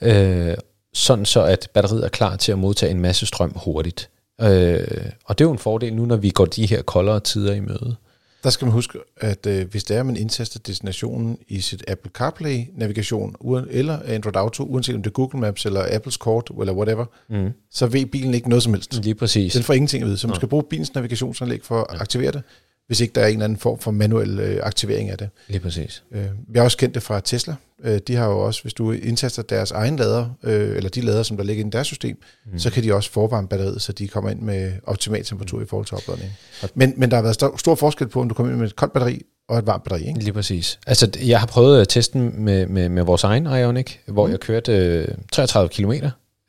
øh, 0.01 0.53
sådan 0.93 1.25
så 1.25 1.43
at 1.43 1.69
batteriet 1.73 2.05
er 2.05 2.09
klar 2.09 2.35
til 2.35 2.51
at 2.51 2.59
modtage 2.59 2.91
en 2.91 2.99
masse 3.01 3.25
strøm 3.25 3.53
hurtigt. 3.55 4.09
Øh, 4.41 4.87
og 5.25 5.37
det 5.37 5.45
er 5.45 5.47
jo 5.47 5.51
en 5.51 5.57
fordel 5.57 5.93
nu, 5.93 6.05
når 6.05 6.15
vi 6.15 6.29
går 6.29 6.45
de 6.45 6.65
her 6.65 6.81
koldere 6.81 7.19
tider 7.19 7.53
i 7.53 7.59
møde. 7.59 7.95
Der 8.43 8.49
skal 8.49 8.65
man 8.65 8.71
huske, 8.73 8.99
at 9.17 9.45
øh, 9.45 9.67
hvis 9.71 9.83
det 9.83 9.95
er, 9.95 9.99
at 9.99 10.05
man 10.05 10.17
indtaster 10.17 10.59
destinationen 10.59 11.37
i 11.47 11.61
sit 11.61 11.83
Apple 11.87 12.11
CarPlay-navigation, 12.11 13.35
eller 13.69 13.99
Android 14.05 14.35
Auto, 14.35 14.63
uanset 14.63 14.95
om 14.95 15.03
det 15.03 15.09
er 15.09 15.13
Google 15.13 15.39
Maps 15.39 15.65
eller 15.65 15.85
Apples 15.95 16.17
kort, 16.17 16.51
eller 16.59 16.73
whatever, 16.73 17.05
Mm. 17.29 17.49
så 17.71 17.87
ved 17.87 18.05
bilen 18.05 18.33
ikke 18.33 18.49
noget 18.49 18.63
som 18.63 18.73
helst. 18.73 19.03
Lige 19.03 19.15
præcis. 19.15 19.53
Den 19.53 19.63
får 19.63 19.73
ingenting 19.73 20.03
at 20.03 20.07
vide, 20.07 20.17
så 20.17 20.27
man 20.27 20.35
skal 20.35 20.47
bruge 20.47 20.63
bilens 20.69 20.93
navigationsanlæg 20.93 21.59
for 21.63 21.81
at 21.93 22.01
aktivere 22.01 22.31
det, 22.31 22.43
hvis 22.87 22.99
ikke 22.99 23.13
der 23.13 23.21
er 23.21 23.27
en 23.27 23.33
eller 23.33 23.43
anden 23.43 23.59
form 23.59 23.79
for 23.79 23.91
manuel 23.91 24.39
øh, 24.39 24.59
aktivering 24.63 25.09
af 25.09 25.17
det. 25.17 25.29
Lige 25.47 25.59
præcis. 25.59 26.03
Øh, 26.11 26.25
vi 26.47 26.59
har 26.59 26.63
også 26.63 26.77
kendt 26.77 26.95
det 26.95 27.03
fra 27.03 27.19
Tesla. 27.19 27.55
Øh, 27.83 27.99
de 28.07 28.15
har 28.15 28.27
jo 28.27 28.39
også, 28.39 28.61
hvis 28.61 28.73
du 28.73 28.91
indtaster 28.91 29.41
deres 29.41 29.71
egen 29.71 29.95
lader, 29.95 30.29
øh, 30.43 30.77
eller 30.77 30.89
de 30.89 31.01
lader, 31.01 31.23
som 31.23 31.37
der 31.37 31.43
ligger 31.43 31.65
i 31.65 31.69
deres 31.69 31.87
system, 31.87 32.17
mm. 32.51 32.59
så 32.59 32.71
kan 32.71 32.83
de 32.83 32.93
også 32.93 33.11
forvarme 33.11 33.47
batteriet, 33.47 33.81
så 33.81 33.91
de 33.91 34.07
kommer 34.07 34.29
ind 34.29 34.39
med 34.39 34.71
optimal 34.83 35.23
temperatur 35.23 35.61
i 35.61 35.65
forhold 35.65 35.85
til 35.85 35.95
opladning. 35.95 36.31
Men, 36.73 36.93
men 36.97 37.11
der 37.11 37.15
har 37.15 37.21
været 37.21 37.35
stor, 37.35 37.57
stor 37.57 37.75
forskel 37.75 38.07
på, 38.07 38.21
om 38.21 38.29
du 38.29 38.35
kommer 38.35 38.51
ind 38.51 38.59
med 38.59 38.67
et 38.67 38.75
koldt 38.75 38.93
batteri 38.93 39.21
og 39.47 39.59
et 39.59 39.65
varmt 39.65 39.83
batteri. 39.83 40.07
Ikke? 40.07 40.19
Lige 40.19 40.33
præcis. 40.33 40.79
Altså, 40.87 41.11
jeg 41.25 41.39
har 41.39 41.47
prøvet 41.47 41.81
at 41.81 41.87
teste 41.87 42.19
den 42.19 42.43
med, 42.43 42.67
med, 42.67 42.89
med 42.89 43.03
vores 43.03 43.23
egen 43.23 43.45
Ioniq, 43.45 43.91
hvor 44.05 44.25
mm. 44.25 44.31
jeg 44.31 44.39
kørte 44.39 44.77
øh, 44.77 45.07
33 45.31 45.69
km 45.69 45.91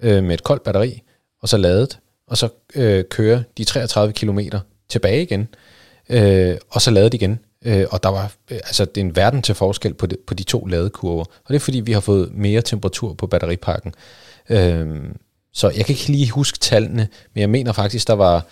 øh, 0.03 0.25
med 0.25 0.35
et 0.35 0.43
koldt 0.43 0.63
batteri, 0.63 1.03
og 1.43 1.49
så 1.49 1.57
ladet, 1.57 1.99
og 2.27 2.39
så 2.39 2.49
øh, 2.75 3.05
kører 3.11 3.43
de 3.59 3.65
33 3.65 4.13
km 4.13 4.39
tilbage 4.89 5.23
igen, 5.23 5.49
øh, 6.09 6.57
og 6.71 6.83
så 6.83 6.91
ladet 6.91 7.15
igen. 7.15 7.39
Øh, 7.65 7.87
og 7.91 8.03
der 8.03 8.09
var, 8.09 8.33
øh, 8.51 8.57
altså, 8.57 8.85
det 8.85 8.97
er 9.01 9.05
en 9.05 9.17
verden 9.17 9.43
til 9.43 9.55
forskel 9.55 9.95
på, 9.95 10.07
det, 10.07 10.19
på 10.27 10.35
de 10.35 10.43
to 10.43 10.65
ladekurver. 10.65 11.25
Og 11.25 11.49
det 11.49 11.55
er 11.55 11.61
fordi, 11.61 11.81
vi 11.81 11.93
har 11.93 12.01
fået 12.01 12.31
mere 12.35 12.63
temperatur 12.63 13.15
på 13.15 13.27
batteripakken. 13.27 13.95
Øh, 14.49 14.87
så 15.53 15.71
jeg 15.71 15.87
kan 15.87 15.93
ikke 15.95 16.09
lige 16.09 16.31
huske 16.31 16.59
tallene, 16.59 17.09
men 17.35 17.41
jeg 17.41 17.51
mener 17.51 17.73
faktisk, 17.73 18.09
der 18.09 18.15
var, 18.15 18.47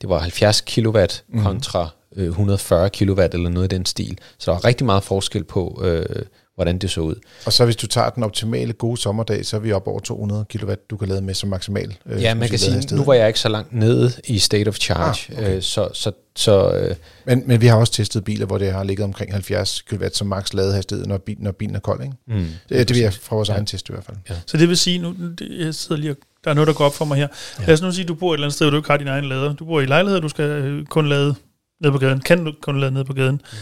det 0.00 0.08
var 0.08 0.18
70 0.18 0.60
kW 0.60 1.04
kontra 1.42 1.88
øh, 2.16 2.26
140 2.26 2.90
kW 2.90 3.20
eller 3.32 3.48
noget 3.48 3.72
i 3.72 3.76
den 3.76 3.86
stil. 3.86 4.18
Så 4.38 4.50
der 4.50 4.56
var 4.56 4.64
rigtig 4.64 4.86
meget 4.86 5.02
forskel 5.04 5.44
på, 5.44 5.82
øh, 5.84 6.22
hvordan 6.56 6.78
det 6.78 6.90
så 6.90 7.00
ud. 7.00 7.14
Og 7.46 7.52
så 7.52 7.64
hvis 7.64 7.76
du 7.76 7.86
tager 7.86 8.10
den 8.10 8.22
optimale 8.22 8.72
gode 8.72 8.96
sommerdag, 8.96 9.46
så 9.46 9.56
er 9.56 9.60
vi 9.60 9.72
op 9.72 9.86
over 9.86 10.00
200 10.00 10.44
kW, 10.52 10.72
du 10.90 10.96
kan 10.96 11.08
lade 11.08 11.20
med 11.22 11.34
som 11.34 11.48
maksimal. 11.48 11.96
Øh, 12.06 12.22
Ja, 12.22 12.34
man 12.34 12.48
kan 12.48 12.58
sige, 12.58 12.96
nu 12.96 13.04
var 13.04 13.14
jeg 13.14 13.26
ikke 13.26 13.40
så 13.40 13.48
langt 13.48 13.72
nede 13.72 14.12
i 14.26 14.38
state 14.38 14.68
of 14.68 14.76
charge, 14.76 15.32
ah, 15.32 15.38
okay. 15.38 15.56
øh, 15.56 15.62
så, 15.62 15.88
så, 15.94 16.12
så 16.36 16.72
øh, 16.72 16.96
Men, 17.24 17.42
men 17.46 17.60
vi 17.60 17.66
har 17.66 17.76
også 17.76 17.92
testet 17.92 18.24
biler, 18.24 18.46
hvor 18.46 18.58
det 18.58 18.72
har 18.72 18.84
ligget 18.84 19.04
omkring 19.04 19.32
70 19.32 19.82
kW 19.82 20.04
som 20.12 20.26
maks 20.26 20.54
ladehastighed, 20.54 21.06
når, 21.06 21.18
bil, 21.18 21.36
når 21.38 21.52
bilen 21.52 21.76
er 21.76 21.80
kold. 21.80 22.02
Ikke? 22.02 22.14
mm, 22.26 22.46
Det, 22.68 22.88
det 22.88 22.96
vil 22.96 23.02
jeg 23.02 23.12
fra 23.14 23.36
vores 23.36 23.48
ja. 23.48 23.54
egen 23.54 23.66
test 23.66 23.88
i 23.88 23.92
hvert 23.92 24.04
fald. 24.04 24.16
Ja. 24.30 24.34
Så 24.46 24.56
det 24.56 24.68
vil 24.68 24.76
sige, 24.76 24.98
nu, 24.98 25.14
jeg 25.58 25.74
sidder 25.74 26.00
lige 26.00 26.10
og, 26.10 26.16
der 26.44 26.50
er 26.50 26.54
noget, 26.54 26.68
der 26.68 26.74
går 26.74 26.84
op 26.84 26.94
for 26.94 27.04
mig 27.04 27.16
her. 27.16 27.28
Ja. 27.58 27.64
Lad 27.66 27.74
os 27.74 27.82
nu 27.82 27.92
sige, 27.92 28.02
at 28.02 28.08
du 28.08 28.14
bor 28.14 28.32
et 28.32 28.36
eller 28.36 28.46
andet 28.46 28.54
sted, 28.54 28.66
hvor 28.66 28.70
du 28.70 28.76
ikke 28.76 28.90
har 28.90 28.96
din 28.96 29.08
egen 29.08 29.24
lader. 29.24 29.52
Du 29.54 29.64
bor 29.64 29.80
i 29.80 29.86
lejlighed, 29.86 30.20
du 30.20 30.28
skal 30.28 30.44
øh, 30.44 30.86
kun 30.86 31.08
lade 31.08 31.34
ned 31.82 31.90
på 31.90 31.98
gaden. 31.98 32.20
Kan 32.20 32.44
du 32.44 32.52
kun 32.62 32.80
lade 32.80 32.90
ned 32.90 33.04
på 33.04 33.12
gaden? 33.12 33.34
Mm. 33.52 33.58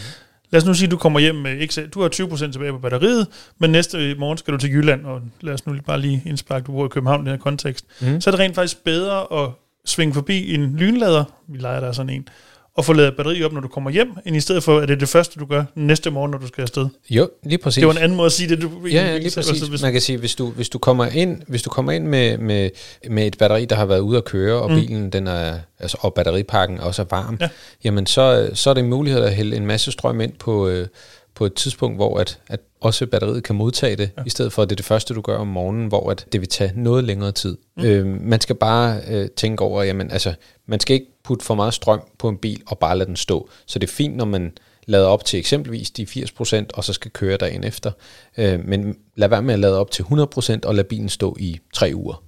Lad 0.50 0.62
os 0.62 0.66
nu 0.66 0.74
sige, 0.74 0.86
at 0.86 0.90
du 0.90 0.96
kommer 0.96 1.20
hjem 1.20 1.34
med, 1.34 1.56
ikke, 1.56 1.86
du 1.86 2.02
har 2.02 2.08
20% 2.08 2.52
tilbage 2.52 2.72
på 2.72 2.78
batteriet, 2.78 3.26
men 3.58 3.70
næste 3.70 4.14
morgen 4.18 4.38
skal 4.38 4.52
du 4.52 4.58
til 4.58 4.70
Jylland, 4.70 5.06
og 5.06 5.20
lad 5.40 5.54
os 5.54 5.66
nu 5.66 5.72
lige 5.72 5.84
bare 5.84 6.00
lige 6.00 6.22
indsparke, 6.26 6.64
du 6.64 6.72
bor 6.72 6.86
i 6.86 6.88
København 6.88 7.20
i 7.20 7.24
den 7.24 7.30
her 7.30 7.42
kontekst. 7.42 7.86
Mm. 8.00 8.20
Så 8.20 8.30
er 8.30 8.32
det 8.32 8.40
rent 8.40 8.54
faktisk 8.54 8.84
bedre 8.84 9.44
at 9.44 9.50
svinge 9.84 10.14
forbi 10.14 10.54
en 10.54 10.76
lynlader, 10.76 11.24
vi 11.48 11.58
leger 11.58 11.80
der 11.80 11.92
sådan 11.92 12.10
en, 12.10 12.28
og 12.76 12.84
få 12.84 12.92
ladet 12.92 13.16
batteri 13.16 13.42
op, 13.44 13.52
når 13.52 13.60
du 13.60 13.68
kommer 13.68 13.90
hjem, 13.90 14.08
end 14.26 14.36
i 14.36 14.40
stedet 14.40 14.62
for, 14.62 14.78
at 14.78 14.88
det 14.88 14.94
er 14.94 14.98
det 14.98 15.08
første, 15.08 15.40
du 15.40 15.46
gør 15.46 15.64
næste 15.74 16.10
morgen, 16.10 16.30
når 16.30 16.38
du 16.38 16.46
skal 16.46 16.62
afsted. 16.62 16.86
jo, 17.10 17.28
lige 17.42 17.58
præcis. 17.58 17.80
Det 17.80 17.86
var 17.86 17.92
en 17.92 17.98
anden 17.98 18.16
måde 18.16 18.26
at 18.26 18.32
sige 18.32 18.48
det. 18.48 18.62
Du, 18.62 18.70
Ja, 18.84 18.88
ja, 18.90 19.04
lige 19.16 19.24
Altså, 19.24 19.40
præcis. 19.50 19.68
hvis- 19.68 19.82
Man 19.82 19.92
kan 19.92 20.00
sige, 20.00 20.18
hvis 20.18 20.34
du, 20.34 20.50
hvis 20.50 20.68
du 20.68 20.78
kommer 20.78 21.06
ind, 21.06 21.42
hvis 21.48 21.62
du 21.62 21.70
kommer 21.70 21.92
ind 21.92 22.06
med, 22.06 22.38
med, 22.38 22.70
med 23.10 23.26
et 23.26 23.38
batteri, 23.38 23.64
der 23.64 23.76
har 23.76 23.86
været 23.86 24.00
ude 24.00 24.16
at 24.18 24.24
køre, 24.24 24.62
og 24.62 24.70
mm. 24.70 24.76
bilen 24.80 25.10
den 25.10 25.26
er, 25.26 25.58
altså, 25.78 25.96
og 26.00 26.14
batteripakken 26.14 26.80
også 26.80 27.02
er 27.02 27.06
varm, 27.10 27.36
ja. 27.40 27.44
Ja. 27.44 27.50
jamen 27.84 28.06
så, 28.06 28.50
så 28.54 28.70
er 28.70 28.74
det 28.74 28.82
en 28.84 28.90
mulighed 28.90 29.22
at 29.22 29.34
hælde 29.34 29.56
en 29.56 29.66
masse 29.66 29.92
strøm 29.92 30.20
ind 30.20 30.32
på, 30.32 30.68
øh, 30.68 30.86
på 31.34 31.46
et 31.46 31.54
tidspunkt, 31.54 31.96
hvor 31.98 32.18
at, 32.18 32.38
at 32.48 32.60
også 32.80 33.06
batteriet 33.06 33.42
kan 33.44 33.56
modtage 33.56 33.96
det, 33.96 34.10
ja. 34.18 34.22
i 34.26 34.30
stedet 34.30 34.52
for 34.52 34.62
at 34.62 34.68
det 34.70 34.74
er 34.74 34.76
det 34.76 34.84
første, 34.84 35.14
du 35.14 35.20
gør 35.20 35.36
om 35.36 35.46
morgenen, 35.46 35.86
hvor 35.88 36.10
at 36.10 36.26
det 36.32 36.40
vil 36.40 36.48
tage 36.48 36.72
noget 36.76 37.04
længere 37.04 37.32
tid. 37.32 37.56
Mm. 37.76 37.84
Øh, 37.84 38.06
man 38.06 38.40
skal 38.40 38.56
bare 38.56 39.00
øh, 39.10 39.28
tænke 39.36 39.62
over, 39.64 39.82
jamen 39.82 40.10
altså, 40.10 40.34
man 40.68 40.80
skal 40.80 40.94
ikke 40.94 41.06
putte 41.24 41.44
for 41.44 41.54
meget 41.54 41.74
strøm 41.74 42.00
på 42.18 42.28
en 42.28 42.38
bil 42.38 42.62
og 42.66 42.78
bare 42.78 42.98
lade 42.98 43.08
den 43.08 43.16
stå. 43.16 43.48
Så 43.66 43.78
det 43.78 43.88
er 43.88 43.92
fint, 43.92 44.16
når 44.16 44.24
man 44.24 44.52
lader 44.86 45.06
op 45.06 45.24
til 45.24 45.38
eksempelvis 45.38 45.90
de 45.90 46.02
80%, 46.02 46.64
og 46.74 46.84
så 46.84 46.92
skal 46.92 47.10
køre 47.10 47.36
dagen 47.36 47.64
efter. 47.64 47.92
Øh, 48.38 48.64
men 48.64 48.96
lad 49.16 49.28
være 49.28 49.42
med 49.42 49.54
at 49.54 49.60
lade 49.60 49.78
op 49.78 49.90
til 49.90 50.02
100% 50.02 50.58
og 50.64 50.74
lad 50.74 50.84
bilen 50.84 51.08
stå 51.08 51.36
i 51.40 51.60
tre 51.74 51.92
uger. 51.94 52.24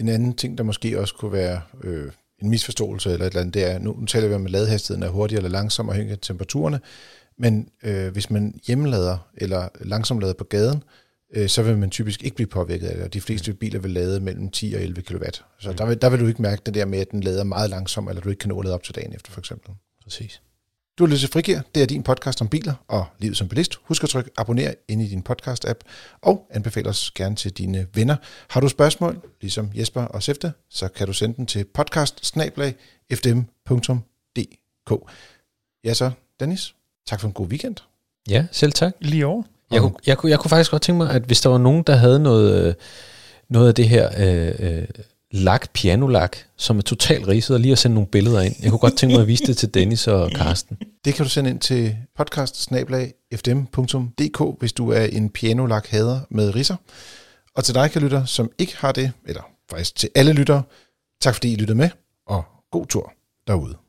En 0.00 0.08
anden 0.08 0.34
ting, 0.34 0.58
der 0.58 0.64
måske 0.64 1.00
også 1.00 1.14
kunne 1.14 1.32
være 1.32 1.60
øh, 1.84 2.12
en 2.42 2.50
misforståelse 2.50 3.12
eller 3.12 3.26
et 3.26 3.30
eller 3.30 3.40
andet, 3.40 3.54
det 3.54 3.70
er, 3.70 3.78
nu, 3.78 3.96
nu 3.98 4.06
taler 4.06 4.28
vi 4.28 4.34
om, 4.34 4.44
at 4.44 4.50
ladehastigheden 4.50 5.02
er 5.02 5.08
hurtigere 5.08 5.38
eller 5.38 5.50
langsom 5.50 5.88
afhængig 5.88 6.12
af 6.12 6.18
temperaturerne, 6.22 6.80
men 7.38 7.68
øh, 7.82 8.12
hvis 8.12 8.30
man 8.30 8.60
hjemmelader 8.66 9.18
eller 9.36 9.68
langsomlader 9.80 10.34
på 10.34 10.44
gaden, 10.44 10.76
øh, 10.76 11.07
så 11.46 11.62
vil 11.62 11.78
man 11.78 11.90
typisk 11.90 12.22
ikke 12.22 12.34
blive 12.34 12.46
påvirket 12.46 12.86
af 12.86 12.94
det, 12.96 13.04
og 13.04 13.14
de 13.14 13.20
fleste 13.20 13.52
biler 13.54 13.80
vil 13.80 13.90
lade 13.90 14.20
mellem 14.20 14.50
10 14.50 14.74
og 14.74 14.82
11 14.82 15.02
kW. 15.02 15.24
Så 15.58 15.72
der, 15.72 15.86
vil, 15.86 16.02
der 16.02 16.10
vil 16.10 16.20
du 16.20 16.26
ikke 16.26 16.42
mærke 16.42 16.62
det 16.66 16.74
der 16.74 16.84
med, 16.84 16.98
at 16.98 17.10
den 17.10 17.20
lader 17.20 17.44
meget 17.44 17.70
langsomt, 17.70 18.08
eller 18.08 18.22
du 18.22 18.28
ikke 18.28 18.40
kan 18.40 18.48
nå 18.48 18.58
at 18.58 18.64
lade 18.64 18.74
op 18.74 18.82
til 18.82 18.94
dagen 18.94 19.14
efter, 19.14 19.32
for 19.32 19.40
eksempel. 19.40 19.70
Præcis. 20.02 20.42
Du 20.98 21.04
har 21.04 21.08
lyttet 21.08 21.20
til 21.20 21.28
Frigir. 21.28 21.60
Det 21.74 21.82
er 21.82 21.86
din 21.86 22.02
podcast 22.02 22.40
om 22.40 22.48
biler 22.48 22.74
og 22.88 23.06
livet 23.18 23.36
som 23.36 23.48
bilist. 23.48 23.78
Husk 23.82 24.02
at 24.02 24.08
trykke 24.08 24.30
abonner 24.36 24.74
ind 24.88 25.02
i 25.02 25.08
din 25.08 25.24
podcast-app, 25.30 25.80
og 26.22 26.46
anbefale 26.50 26.88
os 26.88 27.10
gerne 27.10 27.36
til 27.36 27.52
dine 27.52 27.86
venner. 27.94 28.16
Har 28.50 28.60
du 28.60 28.68
spørgsmål, 28.68 29.20
ligesom 29.40 29.70
Jesper 29.74 30.02
og 30.02 30.22
Sefte, 30.22 30.52
så 30.70 30.88
kan 30.88 31.06
du 31.06 31.12
sende 31.12 31.36
den 31.36 31.46
til 31.46 31.64
podcast 31.64 32.34
Ja 35.84 35.94
så, 35.94 36.10
Dennis. 36.40 36.74
Tak 37.06 37.20
for 37.20 37.28
en 37.28 37.34
god 37.34 37.46
weekend. 37.46 37.76
Ja, 38.28 38.46
selv 38.52 38.72
tak. 38.72 38.92
Lige 39.00 39.26
over. 39.26 39.42
Jeg 39.70 39.80
kunne, 39.80 39.92
jeg, 40.06 40.18
kunne, 40.18 40.30
jeg 40.30 40.38
kunne 40.38 40.48
faktisk 40.48 40.70
godt 40.70 40.82
tænke 40.82 40.96
mig, 40.96 41.10
at 41.10 41.22
hvis 41.22 41.40
der 41.40 41.48
var 41.48 41.58
nogen, 41.58 41.82
der 41.82 41.96
havde 41.96 42.18
noget, 42.18 42.66
øh, 42.66 42.74
noget 43.50 43.68
af 43.68 43.74
det 43.74 43.88
her 43.88 44.10
øh, 44.18 44.78
øh, 44.78 44.84
lak, 45.30 45.70
pianolak, 45.72 46.36
som 46.56 46.78
er 46.78 46.82
totalt 46.82 47.28
ridset, 47.28 47.54
og 47.54 47.60
lige 47.60 47.72
at 47.72 47.78
sende 47.78 47.94
nogle 47.94 48.06
billeder 48.06 48.40
ind. 48.40 48.54
Jeg 48.62 48.70
kunne 48.70 48.78
godt 48.78 48.96
tænke 48.96 49.14
mig 49.14 49.22
at 49.22 49.28
vise 49.28 49.46
det 49.46 49.56
til 49.56 49.74
Dennis 49.74 50.06
og 50.06 50.30
Karsten. 50.36 50.78
Det 51.04 51.14
kan 51.14 51.24
du 51.24 51.30
sende 51.30 51.50
ind 51.50 51.60
til 51.60 51.96
podcast 52.16 52.56
hvis 54.58 54.72
du 54.72 54.90
er 54.90 55.04
en 55.04 55.30
pianolak 55.30 55.86
hader 55.86 56.20
med 56.30 56.54
risser. 56.54 56.76
Og 57.56 57.64
til 57.64 57.74
dig, 57.74 57.90
kan 57.90 58.02
lytter, 58.02 58.24
som 58.24 58.50
ikke 58.58 58.76
har 58.76 58.92
det, 58.92 59.12
eller 59.26 59.42
faktisk 59.70 59.96
til 59.96 60.08
alle 60.14 60.32
lyttere, 60.32 60.62
tak 61.20 61.34
fordi 61.34 61.52
I 61.52 61.56
lyttede 61.56 61.78
med, 61.78 61.90
og 62.26 62.44
god 62.72 62.86
tur 62.86 63.12
derude. 63.46 63.87